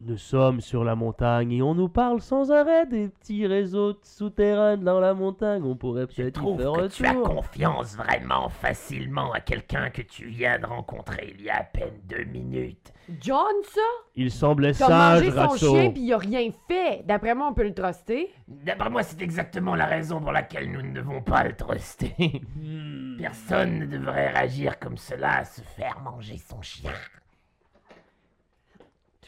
Nous 0.01 0.17
sommes 0.17 0.61
sur 0.61 0.85
la 0.85 0.95
montagne 0.95 1.51
et 1.51 1.61
on 1.61 1.75
nous 1.75 1.89
parle 1.89 2.21
sans 2.21 2.51
arrêt 2.51 2.85
des 2.85 3.09
petits 3.09 3.45
réseaux 3.45 3.99
souterrains 4.01 4.77
dans 4.77 5.01
la 5.01 5.13
montagne. 5.13 5.61
On 5.61 5.75
pourrait 5.75 6.07
peut-être 6.07 6.41
y 6.41 6.57
faire 6.57 6.71
que 6.71 6.79
un 6.79 6.87
tu 6.87 7.05
as 7.05 7.13
confiance 7.15 7.97
vraiment 7.97 8.47
facilement 8.47 9.33
à 9.33 9.41
quelqu'un 9.41 9.89
que 9.89 10.01
tu 10.01 10.27
viens 10.27 10.57
de 10.57 10.65
rencontrer 10.65 11.35
il 11.37 11.43
y 11.43 11.49
a 11.49 11.57
à 11.57 11.63
peine 11.63 11.99
deux 12.07 12.23
minutes? 12.23 12.93
John, 13.19 13.53
ça? 13.63 13.81
Il 14.15 14.31
semblait 14.31 14.71
T'as 14.71 14.87
sage, 14.87 15.19
mangé 15.19 15.31
son 15.31 15.47
Ratso. 15.49 15.75
chien 15.75 15.91
puis 15.91 16.03
il 16.03 16.13
a 16.13 16.17
rien 16.17 16.49
fait. 16.69 17.03
D'après 17.05 17.35
moi, 17.35 17.47
on 17.49 17.53
peut 17.53 17.63
le 17.63 17.73
truster. 17.73 18.31
D'après 18.47 18.89
moi, 18.89 19.03
c'est 19.03 19.21
exactement 19.21 19.75
la 19.75 19.85
raison 19.85 20.21
pour 20.21 20.31
laquelle 20.31 20.71
nous 20.71 20.81
ne 20.81 20.93
devons 20.93 21.21
pas 21.21 21.43
le 21.43 21.53
truster. 21.57 22.41
Hmm. 22.55 23.17
Personne 23.17 23.79
ne 23.79 23.85
devrait 23.85 24.29
réagir 24.29 24.79
comme 24.79 24.95
cela, 24.97 25.43
se 25.43 25.59
faire 25.59 25.99
manger 26.01 26.37
son 26.37 26.61
chien. 26.61 26.91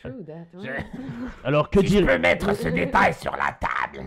True 0.01 0.23
that. 0.25 0.45
Je- 0.53 0.59
ouais. 0.59 0.85
Alors 1.43 1.69
que 1.69 1.79
si 1.81 1.87
je 1.87 1.97
dire 1.99 2.07
peux 2.07 2.17
mettre 2.17 2.53
ce 2.55 2.67
détail 2.69 3.13
sur 3.13 3.31
la 3.31 3.51
table. 3.59 4.05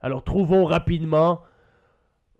Alors 0.00 0.22
trouvons 0.22 0.64
rapidement 0.64 1.42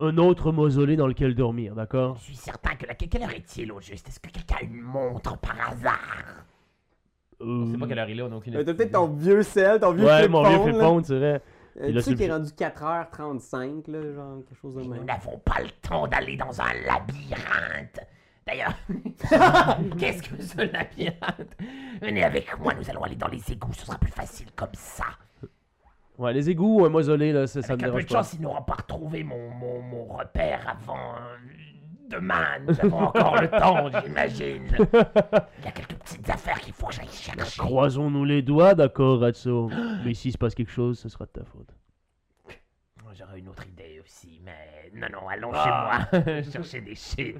un 0.00 0.18
autre 0.18 0.52
mausolée 0.52 0.96
dans 0.96 1.06
lequel 1.06 1.34
dormir, 1.34 1.74
d'accord? 1.74 2.16
Je 2.18 2.24
suis 2.24 2.34
certain 2.36 2.74
que 2.74 2.86
la... 2.86 2.94
Quelle 2.94 3.22
heure 3.22 3.30
est-il 3.30 3.72
au 3.72 3.80
juste? 3.80 4.08
Est-ce 4.08 4.20
que 4.20 4.28
quelqu'un 4.28 4.56
a 4.60 4.64
une 4.64 4.80
montre 4.80 5.38
par 5.38 5.56
hasard? 5.70 6.44
On 7.40 7.66
sait 7.66 7.76
Euh, 7.76 7.78
pas 7.78 7.86
quelle 7.86 7.98
heure 8.00 8.08
il 8.10 8.18
est, 8.18 8.22
on 8.22 8.32
a 8.32 8.36
aucune 8.36 8.54
Euh, 8.54 8.56
T'as 8.58 8.62
idée. 8.62 8.74
peut-être 8.74 8.92
ton 8.92 9.06
vieux 9.08 9.42
sel, 9.42 9.80
ton 9.80 9.92
vieux 9.92 10.04
Ouais, 10.04 10.28
mon 10.28 10.42
vieux 10.42 10.58
flip 10.72 11.04
c'est 11.04 11.18
vrai. 11.18 11.42
Euh, 11.80 11.92
tu 11.92 12.00
sais 12.02 12.14
qu'il 12.14 12.22
est 12.22 12.32
rendu 12.32 12.50
4h35, 12.50 13.90
là, 13.90 14.12
genre 14.14 14.36
quelque 14.48 14.60
chose 14.60 14.74
de 14.76 14.82
Nous 14.82 14.90
même. 14.90 15.04
n'avons 15.04 15.38
pas 15.38 15.60
le 15.60 15.70
temps 15.88 16.06
d'aller 16.06 16.36
dans 16.36 16.60
un 16.60 16.72
labyrinthe. 16.86 18.00
D'ailleurs, 18.46 18.74
qu'est-ce 19.98 20.22
que 20.22 20.42
ce 20.42 20.56
labyrinthe? 20.58 21.56
Venez 22.02 22.24
avec 22.24 22.58
moi, 22.58 22.74
nous 22.74 22.88
allons 22.90 23.02
aller 23.04 23.16
dans 23.16 23.28
les 23.28 23.42
égouts, 23.52 23.72
ce 23.72 23.86
sera 23.86 23.98
plus 23.98 24.12
facile 24.12 24.48
comme 24.54 24.74
ça. 24.74 25.04
Ouais, 26.18 26.32
les 26.32 26.48
égouts 26.50 26.80
ou 26.80 26.84
un 26.84 26.90
mausolée, 26.90 27.32
là, 27.32 27.46
ça, 27.46 27.62
ça 27.62 27.72
Avec 27.72 27.86
me 27.86 27.88
un 27.88 27.92
peu 27.92 27.98
dérange 27.98 28.02
de 28.04 28.08
pas. 28.12 28.18
chance, 28.22 28.32
ils 28.34 28.40
n'auront 28.42 28.62
pas 28.62 28.74
retrouvé 28.74 29.24
mon, 29.24 29.50
mon, 29.50 29.80
mon 29.82 30.04
repère 30.04 30.60
avant 30.68 31.14
euh, 31.16 31.36
demain. 32.10 32.44
Nous 32.68 32.78
avons 32.80 32.98
encore 32.98 33.40
le 33.40 33.48
temps, 33.48 33.88
j'imagine. 34.04 34.66
Il 34.78 35.64
y 35.64 35.68
a 35.68 35.72
quelques 35.72 35.94
petites 35.94 36.30
affaires 36.30 36.60
qu'il 36.60 36.72
faut 36.72 36.86
que 36.86 36.94
j'aille 36.94 37.08
chercher. 37.10 37.58
Croisons-nous 37.60 38.24
les 38.24 38.42
doigts, 38.42 38.74
d'accord, 38.74 39.20
Ratso. 39.20 39.70
Mais 40.04 40.14
s'il 40.14 40.30
se 40.32 40.38
passe 40.38 40.54
quelque 40.54 40.70
chose, 40.70 40.98
ce 41.00 41.08
sera 41.08 41.24
de 41.24 41.30
ta 41.30 41.44
faute. 41.44 41.74
Moi, 43.16 43.24
J'aurais 43.28 43.38
une 43.38 43.48
autre 43.48 43.64
idée 43.68 44.00
aussi, 44.04 44.40
mais 44.44 44.90
non, 44.92 45.06
non, 45.12 45.28
allons 45.28 45.50
Ah. 45.54 46.08
chez 46.10 46.18
moi 46.24 46.42
chercher 46.52 46.80
des 46.80 46.94
shit. 46.96 47.38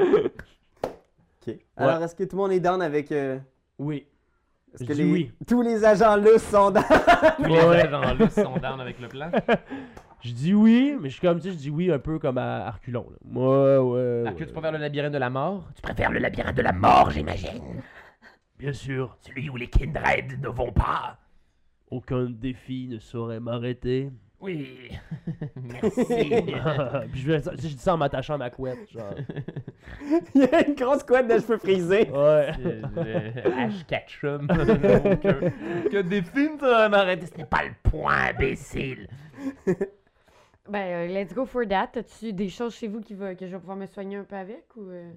Ok. 0.00 1.54
Alors, 1.76 2.02
est-ce 2.02 2.14
que 2.14 2.24
tout 2.24 2.36
le 2.36 2.42
monde 2.42 2.52
est 2.52 2.60
down 2.60 2.80
avec. 2.80 3.12
euh, 3.12 3.38
Oui. 3.78 4.06
Est-ce 4.72 4.84
Je 4.84 4.88
que 4.88 4.94
les- 4.94 5.12
oui. 5.12 5.32
tous 5.46 5.60
les 5.60 5.84
agents 5.84 6.16
là 6.16 6.38
sont 6.38 6.70
down? 6.70 6.84
Tous 7.36 7.44
les 7.44 7.58
agents 7.58 8.00
là 8.14 8.30
sont 8.30 8.56
down 8.56 8.80
avec 8.80 8.98
le 9.00 9.08
plan. 9.08 9.30
Je 10.22 10.32
dis 10.32 10.54
oui, 10.54 10.96
mais 10.98 11.10
je 11.10 11.14
suis 11.18 11.20
comme, 11.26 11.38
tu 11.40 11.48
sais, 11.48 11.52
je 11.52 11.58
dis 11.58 11.68
oui 11.70 11.92
un 11.92 11.98
peu 11.98 12.18
comme 12.18 12.38
à 12.38 12.66
Arculon. 12.68 13.06
Là. 13.10 13.16
Ouais, 13.38 13.76
ouais. 13.78 14.26
Arc, 14.28 14.38
ouais. 14.38 14.46
tu 14.46 14.52
préfères 14.52 14.72
le 14.72 14.78
labyrinthe 14.78 15.12
de 15.12 15.18
la 15.18 15.28
mort? 15.30 15.68
Tu 15.74 15.82
préfères 15.82 16.10
le 16.10 16.20
labyrinthe 16.20 16.56
de 16.56 16.62
la 16.62 16.72
mort, 16.72 17.10
j'imagine 17.10 17.82
Bien 18.58 18.72
sûr, 18.72 19.14
Celui 19.20 19.50
où 19.50 19.56
les 19.56 19.68
Kindred 19.68 20.40
ne 20.40 20.48
vont 20.48 20.72
pas 20.72 21.18
aucun 21.90 22.30
défi 22.30 22.88
ne 22.88 22.98
saurait 22.98 23.40
m'arrêter. 23.40 24.10
Oui. 24.42 24.90
Merci. 25.56 26.04
Puis 27.12 27.20
je, 27.20 27.30
vais- 27.32 27.42
je 27.56 27.68
dis 27.68 27.78
ça 27.78 27.94
en 27.94 27.96
m'attachant 27.96 28.34
à 28.34 28.38
ma 28.38 28.50
couette, 28.50 28.90
genre. 28.92 29.14
Il 30.34 30.42
y 30.42 30.44
a 30.54 30.66
une 30.66 30.74
grosse 30.74 31.04
couette 31.04 31.28
de 31.28 31.34
cheveux 31.38 31.58
frisés. 31.58 32.10
Ouais. 32.10 32.50
Ash 33.56 33.86
Ketchum. 33.86 34.46
que, 34.48 35.88
que 35.88 36.02
des 36.02 36.22
films, 36.22 36.58
ça 36.58 36.88
m'arrête. 36.88 37.24
Ce 37.32 37.38
n'est 37.38 37.44
pas 37.46 37.62
le 37.64 37.90
point, 37.90 38.30
imbécile. 38.30 39.08
Ben, 40.68 40.78
euh, 40.78 41.06
let's 41.08 41.34
go 41.34 41.44
for 41.44 41.66
that. 41.68 41.90
As-tu 41.96 42.32
des 42.32 42.48
choses 42.48 42.74
chez 42.74 42.86
vous 42.88 43.00
qui 43.00 43.14
va, 43.14 43.34
que 43.34 43.46
je 43.46 43.52
vais 43.52 43.58
pouvoir 43.58 43.76
me 43.76 43.86
soigner 43.86 44.16
un 44.16 44.24
peu 44.24 44.36
avec 44.36 44.64
ou. 44.76 44.88
euh? 44.90 45.10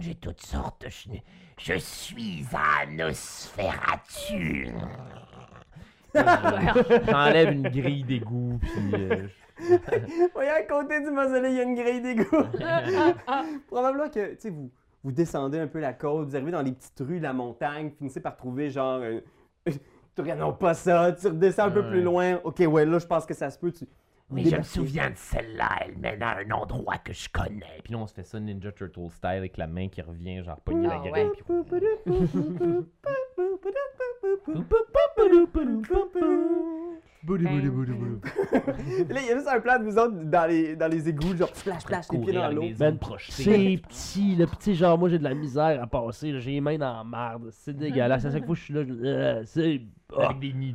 J'ai 0.00 0.14
toutes 0.14 0.40
sortes. 0.40 0.86
Je, 0.88 1.10
je 1.58 1.78
suis 1.78 2.44
un. 2.54 2.86
J'enlève 7.08 7.52
une 7.52 7.68
grille 7.68 8.04
d'égout, 8.04 8.58
puis. 8.60 8.94
euh, 8.94 9.26
Voyez, 10.34 10.50
à 10.50 10.62
côté 10.62 11.00
du 11.00 11.10
mausolée, 11.10 11.50
il 11.50 11.56
y 11.56 11.60
a 11.60 11.62
une 11.62 11.74
grille 11.74 12.00
d'égout. 12.02 12.26
Probablement 13.68 14.08
que, 14.08 14.34
tu 14.34 14.36
sais, 14.40 14.50
vous, 14.50 14.70
vous 15.02 15.12
descendez 15.12 15.58
un 15.58 15.66
peu 15.66 15.80
la 15.80 15.92
côte, 15.92 16.28
vous 16.28 16.36
arrivez 16.36 16.50
dans 16.50 16.62
les 16.62 16.72
petites 16.72 17.00
rues 17.00 17.18
de 17.18 17.22
la 17.24 17.32
montagne, 17.32 17.90
finissez 17.96 18.20
par 18.20 18.36
trouver 18.36 18.70
genre. 18.70 19.00
euh, 19.02 19.20
tu 19.66 20.20
regardes, 20.22 20.40
non, 20.40 20.52
pas 20.52 20.74
ça, 20.74 21.12
tu 21.12 21.26
redescends 21.28 21.64
un 21.64 21.70
peu 21.70 21.80
Ouais. 21.80 21.88
plus 21.90 22.02
loin. 22.02 22.40
Ok, 22.44 22.62
ouais, 22.66 22.84
là, 22.86 22.98
je 22.98 23.06
pense 23.06 23.26
que 23.26 23.34
ça 23.34 23.50
se 23.50 23.58
peut. 23.58 23.72
Tu, 23.72 23.86
Oui, 24.30 24.48
je 24.50 24.56
me 24.56 24.62
souviens 24.62 25.10
de 25.10 25.16
celle-là. 25.16 25.68
Elle 25.82 25.98
mène 25.98 26.22
à 26.22 26.38
un 26.38 26.50
endroit 26.50 26.98
que 26.98 27.12
je 27.12 27.28
connais. 27.28 27.80
Puis 27.84 27.92
là, 27.92 28.00
on 28.00 28.06
se 28.06 28.14
fait 28.14 28.24
ça 28.24 28.40
Ninja 28.40 28.72
Turtle 28.72 29.10
style 29.10 29.30
avec 29.30 29.56
la 29.56 29.68
main 29.68 29.88
qui 29.88 30.02
revient, 30.02 30.42
genre 30.42 30.60
pogner 30.60 30.88
la 30.88 30.94
Ah, 30.94 31.02
Et 38.48 39.04
là, 39.12 39.20
il 39.20 39.26
y 39.26 39.30
a 39.30 39.34
juste 39.34 39.48
un 39.48 39.60
plan 39.60 39.78
de 39.78 39.84
vous 39.84 39.98
autres 39.98 40.14
dans 40.24 40.46
les, 40.46 40.76
dans 40.76 40.86
les 40.86 41.08
égouts, 41.08 41.36
genre 41.36 41.48
splash, 41.54 41.82
splash, 41.82 42.06
les 42.12 42.18
pieds 42.18 42.32
dans 42.32 42.48
l'eau. 42.50 42.62
Ben. 42.78 42.98
C'est 43.18 43.80
petit, 43.88 44.36
le 44.36 44.46
petit, 44.46 44.74
genre, 44.76 44.96
moi 44.98 45.08
j'ai 45.08 45.18
de 45.18 45.24
la 45.24 45.34
misère 45.34 45.82
à 45.82 45.86
passer, 45.86 46.38
j'ai 46.40 46.52
les 46.52 46.60
mains 46.60 46.78
dans 46.78 46.96
la 46.98 47.04
marde, 47.04 47.48
c'est 47.50 47.76
dégueulasse. 47.76 48.24
À 48.24 48.30
chaque 48.30 48.44
fois 48.46 48.54
que 48.54 48.60
je 48.60 48.64
suis 48.64 48.74
là, 48.74 48.80
euh, 48.80 49.42
c'est. 49.44 49.80
Avec 50.16 50.38
des 50.38 50.52
nids 50.52 50.72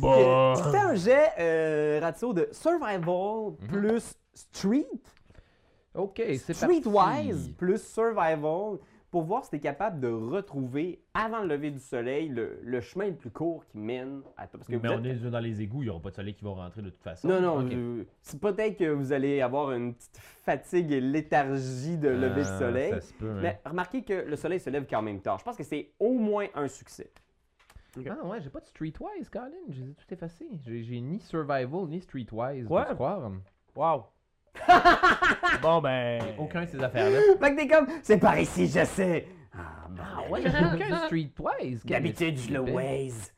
bah. 0.00 0.54
Tu 0.56 0.62
fais 0.70 0.78
un 0.78 0.94
jet 0.94 1.28
euh, 1.38 1.98
ratio 2.02 2.32
de 2.32 2.48
survival 2.52 3.54
plus 3.68 4.14
street, 4.34 4.86
Ok, 5.94 6.22
c'est 6.38 6.54
streetwise 6.54 7.50
plus 7.58 7.82
survival, 7.82 8.78
pour 9.10 9.24
voir 9.24 9.44
si 9.44 9.50
tu 9.50 9.56
es 9.56 9.60
capable 9.60 10.00
de 10.00 10.08
retrouver, 10.08 11.02
avant 11.12 11.40
le 11.42 11.48
lever 11.48 11.70
du 11.70 11.78
soleil, 11.78 12.30
le, 12.30 12.58
le 12.62 12.80
chemin 12.80 13.08
le 13.08 13.14
plus 13.14 13.28
court 13.30 13.62
qui 13.66 13.76
mène 13.76 14.22
à 14.38 14.46
toi. 14.46 14.58
Parce 14.58 14.68
que 14.68 14.72
Mais 14.72 14.78
vous 14.78 14.94
on 14.94 15.04
êtes- 15.04 15.22
est 15.22 15.30
dans 15.30 15.38
les 15.38 15.60
égouts, 15.60 15.82
il 15.82 15.86
n'y 15.86 15.90
aura 15.90 16.00
pas 16.00 16.08
de 16.08 16.14
soleil 16.14 16.32
qui 16.34 16.44
va 16.44 16.52
rentrer 16.52 16.80
de 16.80 16.88
toute 16.88 17.02
façon. 17.02 17.28
Non, 17.28 17.42
non, 17.42 17.66
Ok. 17.66 18.06
c'est 18.22 18.40
peut-être 18.40 18.78
que 18.78 18.88
vous 18.90 19.12
allez 19.12 19.42
avoir 19.42 19.72
une 19.72 19.92
petite 19.92 20.16
fatigue 20.18 20.90
et 20.92 21.00
léthargie 21.02 21.98
de 21.98 22.08
lever 22.08 22.40
du 22.42 22.48
Ah, 22.50 22.58
soleil. 22.58 22.90
Ça 22.92 23.00
se 23.02 23.12
peut, 23.12 23.28
hein. 23.30 23.40
Mais 23.42 23.60
remarquez 23.66 24.02
que 24.02 24.14
le 24.14 24.36
soleil 24.36 24.60
se 24.60 24.70
lève 24.70 24.86
quand 24.88 25.02
même 25.02 25.20
tard. 25.20 25.38
Je 25.40 25.44
pense 25.44 25.56
que 25.58 25.64
c'est 25.64 25.90
au 26.00 26.14
moins 26.14 26.46
un 26.54 26.68
succès. 26.68 27.10
Ah 28.08 28.26
ouais, 28.26 28.40
j'ai 28.40 28.48
pas 28.50 28.60
de 28.60 28.66
streetwise, 28.66 29.28
Colin. 29.30 29.50
J'ai 29.68 29.84
tout 29.94 30.14
effacé. 30.14 30.46
J'ai 30.64 31.00
ni 31.00 31.20
survival 31.20 31.86
ni 31.88 32.00
streetwise. 32.00 32.66
Quoi? 32.66 32.82
peux-tu 32.84 32.94
croire? 32.94 33.30
Wow. 33.76 34.04
bon, 35.62 35.80
ben. 35.80 36.22
Aucun 36.38 36.62
de 36.64 36.66
ces 36.68 36.82
affaires-là. 36.82 37.18
Fait 37.40 37.54
que 37.54 37.60
t'es 37.60 37.68
comme, 37.68 37.86
c'est 38.02 38.18
par 38.18 38.38
ici, 38.38 38.66
je 38.66 38.84
sais. 38.84 39.26
Ah, 39.54 39.86
bon. 39.90 40.02
Ah 40.02 40.30
ouais, 40.30 40.42
j'ai 40.42 40.48
aucun 40.64 40.96
streetwise. 41.06 41.84
D'habitude, 41.84 42.36
je 42.38 42.52
le 42.52 42.60
waze. 42.60 43.34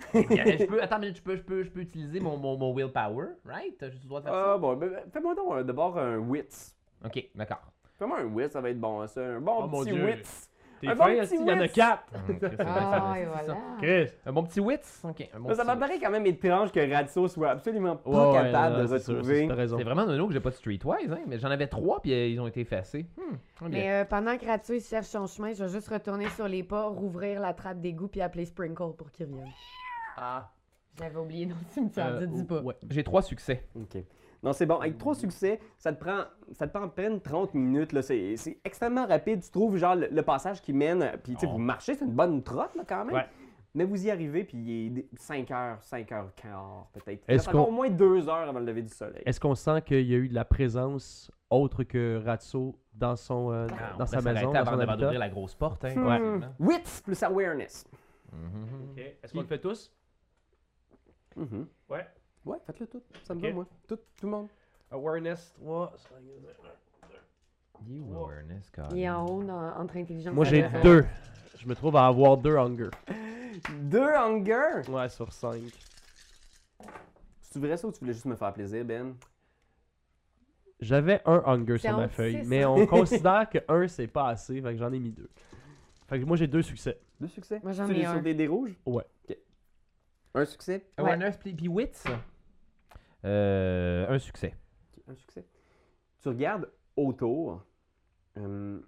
Je 0.14 0.64
peux, 0.66 0.80
attends, 0.80 1.00
mais 1.00 1.12
je 1.12 1.20
peux, 1.20 1.34
je 1.34 1.42
peux, 1.42 1.64
je 1.64 1.70
peux 1.70 1.80
utiliser 1.80 2.20
mon, 2.20 2.36
mon, 2.36 2.56
mon 2.56 2.72
willpower, 2.72 3.30
right? 3.44 3.74
J'ai 3.80 3.88
le 4.00 4.06
droit 4.08 4.20
de 4.20 4.26
faire 4.26 4.34
Ah 4.34 4.52
ça? 4.54 4.58
bon, 4.58 4.76
ben, 4.76 4.90
ben, 4.90 5.02
fais-moi 5.12 5.34
donc 5.34 5.52
euh, 5.52 5.64
d'abord 5.64 5.98
un 5.98 6.18
wits. 6.18 6.72
Ok, 7.04 7.28
d'accord. 7.34 7.60
Fais-moi 7.98 8.20
un 8.20 8.26
wits, 8.26 8.48
ça 8.50 8.60
va 8.60 8.70
être 8.70 8.78
bon, 8.80 9.04
ça. 9.08 9.20
Un 9.20 9.40
bon 9.40 9.56
Oh, 9.64 9.66
mon 9.66 9.80
petit 9.82 9.90
Dieu. 9.92 10.04
wits. 10.04 10.48
T'es 10.80 10.88
un 10.88 10.94
fin, 10.94 11.04
bon 11.06 11.10
esti, 11.20 11.34
petit 11.36 11.42
il 11.44 11.48
y 11.48 11.52
en 11.52 11.58
a 11.58 11.60
wits. 11.62 11.68
quatre. 11.70 12.04
Bien 12.28 12.50
Ah, 12.66 13.14
et 13.18 13.24
voilà. 13.26 13.56
Chris. 13.80 14.12
Un 14.26 14.32
bon 14.32 14.42
petit 14.44 14.60
wits? 14.60 14.76
Ok, 15.04 15.28
un 15.34 15.40
bon 15.40 15.48
Mais 15.48 15.54
ça 15.54 15.62
petit- 15.62 15.66
m'apparaît 15.66 15.98
quand 16.00 16.10
même 16.10 16.26
étrange 16.26 16.70
que 16.72 16.92
Ratso 16.94 17.28
soit 17.28 17.50
absolument 17.50 17.96
pas 17.96 18.32
capable 18.32 18.76
de 18.88 18.92
retrouver. 18.94 19.48
c'est- 19.48 19.82
vraiment 19.84 20.06
nono 20.06 20.26
que 20.28 20.32
j'ai 20.32 20.40
pas 20.40 20.50
de 20.50 20.54
streetwise, 20.54 21.10
hein? 21.12 21.18
Mais 21.26 21.38
j'en 21.38 21.50
avais 21.50 21.66
trois, 21.66 22.00
puis 22.00 22.12
euh, 22.12 22.26
ils 22.28 22.40
ont 22.40 22.46
été 22.46 22.60
effacés. 22.60 23.06
Hmm. 23.16 23.68
Mais 23.70 23.90
euh, 23.90 24.04
pendant 24.04 24.36
que 24.36 24.46
Ratsu 24.46 24.80
cherche 24.80 25.06
son 25.06 25.26
chemin, 25.26 25.52
je 25.52 25.64
vais 25.64 25.70
juste 25.70 25.88
retourner 25.88 26.28
sur 26.30 26.46
les 26.48 26.62
pas, 26.62 26.84
rouvrir 26.86 27.40
la 27.40 27.52
trappe 27.54 27.80
d'égout 27.80 28.08
puis 28.08 28.20
appeler 28.20 28.44
Sprinkle 28.44 28.92
pour 28.96 29.10
qu'il 29.10 29.26
revienne. 29.26 29.48
Ah. 30.16 30.50
J'avais 30.98 31.16
oublié 31.16 31.46
dans 31.46 31.54
le 31.54 31.72
cimetière, 31.72 32.08
Euh, 32.08 32.26
dis 32.26 32.42
pas. 32.44 32.60
ouais. 32.60 32.74
J'ai 32.90 33.04
trois 33.04 33.22
succès. 33.22 33.64
Ok. 33.76 33.98
Non, 34.42 34.52
c'est 34.52 34.66
bon. 34.66 34.76
Avec 34.78 34.98
trois 34.98 35.14
succès, 35.14 35.58
ça 35.78 35.92
te 35.92 35.98
prend, 36.02 36.22
ça 36.52 36.66
te 36.68 36.72
prend 36.72 36.84
à 36.86 36.88
peine 36.88 37.20
30 37.20 37.54
minutes. 37.54 37.92
là. 37.92 38.02
C'est 38.02 38.36
c'est 38.36 38.60
extrêmement 38.64 39.06
rapide. 39.06 39.42
Tu 39.42 39.50
trouves 39.50 39.76
genre 39.76 39.96
le, 39.96 40.08
le 40.10 40.22
passage 40.22 40.62
qui 40.62 40.72
mène, 40.72 41.12
puis 41.24 41.34
tu 41.34 41.40
sais, 41.40 41.46
Oh. 41.48 41.52
vous 41.52 41.58
marchez, 41.58 41.94
c'est 41.94 42.04
une 42.04 42.12
bonne 42.12 42.42
trotte 42.42 42.74
là, 42.76 42.84
quand 42.88 43.04
même. 43.04 43.14
Ouais. 43.14 43.26
Mais 43.74 43.84
vous 43.84 44.06
y 44.06 44.10
arrivez, 44.10 44.44
puis 44.44 44.56
il 44.58 44.98
est 45.00 45.08
5 45.18 45.50
heures, 45.50 45.82
5 45.82 46.10
heures 46.12 46.32
15 46.36 46.50
peut-être. 46.92 47.22
Est-ce 47.28 47.44
Ça 47.44 47.50
prend 47.50 47.64
qu'on- 47.64 47.68
au 47.70 47.72
moins 47.74 47.90
2 47.90 48.28
heures 48.28 48.48
avant 48.48 48.58
le 48.60 48.64
lever 48.64 48.82
du 48.82 48.92
soleil. 48.92 49.22
Est-ce 49.26 49.38
qu'on 49.40 49.54
sent 49.54 49.82
qu'il 49.82 50.06
y 50.08 50.14
a 50.14 50.18
eu 50.18 50.28
de 50.28 50.34
la 50.34 50.44
présence 50.44 51.30
autre 51.50 51.82
que 51.84 52.20
Ratso 52.24 52.78
dans, 52.94 53.14
son, 53.16 53.52
euh, 53.52 53.66
Ah, 53.70 53.90
on 53.90 53.92
dans 53.92 53.98
va 53.98 54.06
sa 54.06 54.20
s'arrêter 54.20 54.40
maison, 54.46 54.52
dans 54.52 54.60
avant 54.60 54.96
d'ouvrir 54.96 55.18
la 55.18 55.28
grosse 55.28 55.54
porte. 55.54 55.84
Hein, 55.84 55.94
Hmm. 55.96 56.40
Wits 56.60 57.02
plus 57.04 57.22
awareness. 57.22 57.84
Ok. 58.32 58.98
Est-ce 58.98 59.32
qu'on 59.32 59.40
le 59.40 59.46
fait 59.46 59.58
tous? 59.60 59.92
Mhm. 61.36 61.66
Ouais. 61.90 62.06
Ouais, 62.48 62.58
faites-le 62.66 62.86
tout. 62.86 63.02
Ça 63.24 63.34
me 63.34 63.40
Ok. 63.40 63.46
va, 63.46 63.52
moi. 63.52 63.66
Tout, 63.86 63.96
tout 63.96 64.24
le 64.26 64.30
monde. 64.30 64.48
Awareness 64.90 65.52
3. 65.60 65.92
You 67.86 68.04
awareness, 68.14 68.70
God. 68.74 68.86
Il 68.92 69.00
est 69.00 69.08
en 69.10 69.24
haut 69.26 69.42
dans- 69.42 69.76
entre 69.76 69.96
intelligence 69.98 70.34
Moi 70.34 70.44
j'ai 70.44 70.68
deux. 70.82 71.04
Je 71.58 71.66
me 71.68 71.74
trouve 71.74 71.94
à 71.96 72.06
avoir 72.06 72.36
deux 72.36 72.56
hunger. 72.56 72.90
Deux 73.82 74.14
hunger? 74.14 74.88
Ouais, 74.88 75.08
sur 75.08 75.32
5. 75.32 75.60
Si 77.40 77.50
tu 77.52 77.58
voudrais 77.58 77.76
ça 77.76 77.86
ou 77.88 77.92
tu 77.92 77.98
voulais 78.00 78.12
juste 78.12 78.26
me 78.26 78.36
faire 78.36 78.52
plaisir, 78.52 78.84
Ben? 78.84 79.14
J'avais 80.80 81.20
un 81.24 81.42
hunger 81.44 81.78
sur 81.78 81.96
ma 81.96 82.08
feuille, 82.08 82.42
mais 82.46 82.64
on 82.64 82.86
considère 82.86 83.48
que 83.50 83.58
un 83.68 83.88
c'est 83.88 84.06
pas 84.06 84.28
assez, 84.28 84.60
fait 84.62 84.72
que 84.72 84.78
j'en 84.78 84.92
ai 84.92 84.98
mis 85.00 85.10
deux. 85.10 85.28
Fait 86.06 86.20
que 86.20 86.24
moi 86.24 86.36
j'ai 86.36 86.46
deux 86.46 86.62
succès. 86.62 86.98
Deux 87.20 87.26
succès? 87.28 87.60
Moi, 87.64 87.72
j'en 87.72 87.88
ai 87.90 88.04
un. 88.04 88.12
sur 88.12 88.22
des 88.22 88.34
dés 88.34 88.46
rouges? 88.46 88.76
Ouais. 88.86 89.04
Ok. 89.28 89.36
Un 90.34 90.44
succès? 90.44 90.86
Awareness, 90.96 91.36
puis 91.36 91.52
puis 91.52 91.66
wits. 91.68 91.90
Euh, 93.24 94.06
un 94.08 94.18
succès. 94.18 94.54
Un 95.08 95.14
succès. 95.14 95.44
Tu 96.20 96.28
regardes 96.28 96.70
autour. 96.96 97.62
euh, 98.36 98.80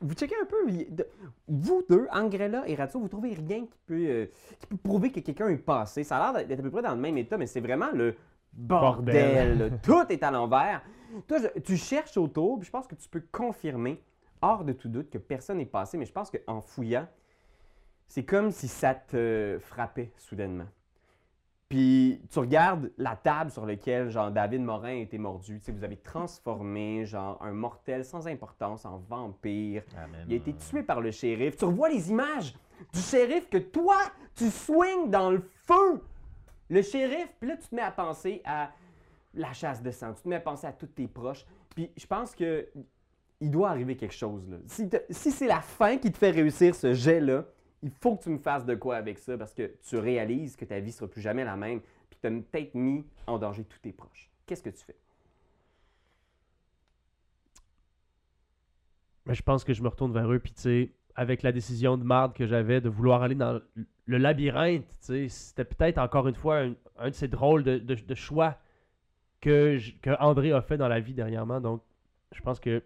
vous 0.00 0.14
checkez 0.14 0.34
un 0.42 0.44
peu. 0.46 0.56
vous 1.46 1.82
deux, 1.88 2.06
Angrella 2.12 2.68
et 2.68 2.74
Ratso, 2.74 3.00
vous 3.00 3.08
trouvez 3.08 3.32
rien 3.34 3.66
qui 3.66 3.78
peut, 3.86 3.94
euh, 4.06 4.26
qui 4.58 4.66
peut 4.66 4.76
prouver 4.76 5.10
que 5.12 5.20
quelqu'un 5.20 5.48
est 5.48 5.56
passé. 5.56 6.04
Ça 6.04 6.18
a 6.18 6.32
l'air 6.32 6.46
d'être 6.46 6.60
à 6.60 6.62
peu 6.62 6.70
près 6.70 6.82
dans 6.82 6.94
le 6.94 7.00
même 7.00 7.16
état, 7.16 7.38
mais 7.38 7.46
c'est 7.46 7.60
vraiment 7.60 7.90
le 7.92 8.16
bordel. 8.52 9.56
Bordel. 9.58 9.78
Tout 9.82 10.04
est 10.12 10.22
à 10.22 10.30
l'envers. 10.30 10.82
Toi, 11.26 11.38
je- 11.38 11.60
tu 11.60 11.76
cherches 11.76 12.16
autour, 12.16 12.58
puis 12.58 12.66
je 12.66 12.70
pense 12.70 12.86
que 12.86 12.94
tu 12.96 13.08
peux 13.08 13.22
confirmer, 13.32 14.02
hors 14.42 14.64
de 14.64 14.72
tout 14.72 14.88
doute, 14.88 15.08
que 15.10 15.18
personne 15.18 15.56
n'est 15.58 15.64
passé, 15.66 15.96
mais 15.96 16.04
je 16.04 16.12
pense 16.12 16.30
qu'en 16.30 16.60
fouillant, 16.60 17.08
c'est 18.08 18.24
comme 18.24 18.50
si 18.50 18.68
ça 18.68 18.94
te 18.94 19.58
frappait 19.60 20.12
soudainement. 20.16 20.66
Puis 21.68 22.22
tu 22.30 22.38
regardes 22.38 22.90
la 22.96 23.14
table 23.14 23.50
sur 23.50 23.66
laquelle 23.66 24.08
genre 24.08 24.30
David 24.30 24.62
Morin 24.62 24.88
a 24.88 25.02
été 25.02 25.18
mordu. 25.18 25.58
Tu 25.58 25.66
sais, 25.66 25.72
vous 25.72 25.84
avez 25.84 25.98
transformé 25.98 27.04
genre 27.04 27.38
un 27.42 27.52
mortel 27.52 28.06
sans 28.06 28.26
importance 28.26 28.86
en 28.86 28.98
vampire. 28.98 29.82
Amen. 30.02 30.24
Il 30.28 30.32
a 30.32 30.36
été 30.36 30.54
tué 30.54 30.82
par 30.82 31.02
le 31.02 31.10
shérif. 31.10 31.56
Tu 31.56 31.66
revois 31.66 31.90
les 31.90 32.10
images 32.10 32.54
du 32.94 33.00
shérif 33.00 33.50
que 33.50 33.58
toi 33.58 33.96
tu 34.34 34.48
swings 34.48 35.10
dans 35.10 35.30
le 35.30 35.42
feu. 35.66 36.02
Le 36.70 36.80
shérif. 36.80 37.34
Puis 37.38 37.48
là 37.50 37.56
tu 37.58 37.68
te 37.68 37.74
mets 37.74 37.82
à 37.82 37.90
penser 37.90 38.40
à 38.46 38.70
la 39.34 39.52
chasse 39.52 39.82
de 39.82 39.90
sang. 39.90 40.14
Tu 40.14 40.22
te 40.22 40.28
mets 40.28 40.36
à 40.36 40.40
penser 40.40 40.66
à 40.66 40.72
tous 40.72 40.86
tes 40.86 41.06
proches. 41.06 41.44
Puis 41.74 41.90
je 41.98 42.06
pense 42.06 42.34
que 42.34 42.66
il 43.40 43.50
doit 43.50 43.68
arriver 43.68 43.94
quelque 43.94 44.14
chose 44.14 44.48
là. 44.48 44.56
Si, 44.66 44.88
si 45.10 45.30
c'est 45.30 45.46
la 45.46 45.60
fin 45.60 45.98
qui 45.98 46.10
te 46.10 46.16
fait 46.16 46.30
réussir 46.30 46.74
ce 46.74 46.94
jet 46.94 47.20
là, 47.20 47.44
il 47.82 47.90
faut 47.90 48.16
que 48.16 48.24
tu 48.24 48.30
me 48.30 48.38
fasses 48.38 48.64
de 48.64 48.74
quoi 48.74 48.96
avec 48.96 49.18
ça 49.18 49.36
parce 49.38 49.54
que 49.54 49.74
tu 49.88 49.96
réalises 49.96 50.56
que 50.56 50.64
ta 50.64 50.80
vie 50.80 50.92
sera 50.92 51.08
plus 51.08 51.20
jamais 51.20 51.44
la 51.44 51.56
même 51.56 51.80
puis 52.10 52.18
tu 52.20 52.26
as 52.26 52.30
peut-être 52.30 52.74
mis 52.74 53.06
en 53.26 53.38
danger 53.38 53.64
tous 53.64 53.78
tes 53.78 53.92
proches. 53.92 54.30
Qu'est-ce 54.46 54.62
que 54.62 54.70
tu 54.70 54.84
fais? 54.84 54.96
Mais 59.26 59.34
je 59.34 59.42
pense 59.42 59.62
que 59.62 59.74
je 59.74 59.82
me 59.82 59.88
retourne 59.88 60.12
vers 60.12 60.32
eux, 60.32 60.38
puis 60.38 60.52
tu 60.52 60.62
sais, 60.62 60.92
avec 61.14 61.42
la 61.42 61.52
décision 61.52 61.98
de 61.98 62.02
marde 62.02 62.32
que 62.32 62.46
j'avais 62.46 62.80
de 62.80 62.88
vouloir 62.88 63.22
aller 63.22 63.34
dans 63.34 63.60
le 64.06 64.18
labyrinthe. 64.18 64.88
tu 64.88 64.96
sais, 65.00 65.28
C'était 65.28 65.64
peut-être 65.64 65.98
encore 65.98 66.28
une 66.28 66.34
fois 66.34 66.64
un, 66.96 67.10
de 67.10 67.14
ces 67.14 67.28
drôles 67.28 67.62
de, 67.62 68.14
choix 68.14 68.56
que, 69.40 69.78
que 70.00 70.10
André 70.18 70.52
a 70.52 70.62
fait 70.62 70.78
dans 70.78 70.88
la 70.88 71.00
vie 71.00 71.12
dernièrement. 71.12 71.60
Donc, 71.60 71.82
je 72.32 72.40
pense 72.40 72.58
que 72.58 72.82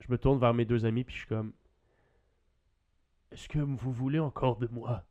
je 0.00 0.10
me 0.10 0.16
tourne 0.16 0.38
vers 0.38 0.54
mes 0.54 0.64
deux 0.64 0.86
amis 0.86 1.04
puis 1.04 1.14
je 1.14 1.20
suis 1.20 1.28
comme 1.28 1.52
Est-ce 3.34 3.48
que 3.48 3.58
vous 3.58 3.90
voulez 3.90 4.20
encore 4.20 4.58
de 4.58 4.68
moi? 4.68 5.02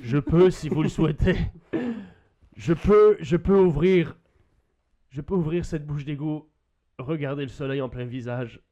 Je 0.00 0.16
peux 0.16 0.50
si 0.50 0.70
vous 0.70 0.82
le 0.82 0.88
souhaitez. 0.88 1.36
Je 2.56 2.72
peux, 2.72 3.18
je 3.20 3.36
peux 3.36 3.58
ouvrir, 3.58 4.16
je 5.10 5.20
peux 5.20 5.34
ouvrir 5.34 5.66
cette 5.66 5.86
bouche 5.86 6.06
d'égout, 6.06 6.48
regarder 6.98 7.42
le 7.42 7.50
soleil 7.50 7.82
en 7.82 7.90
plein 7.90 8.06
visage 8.06 8.62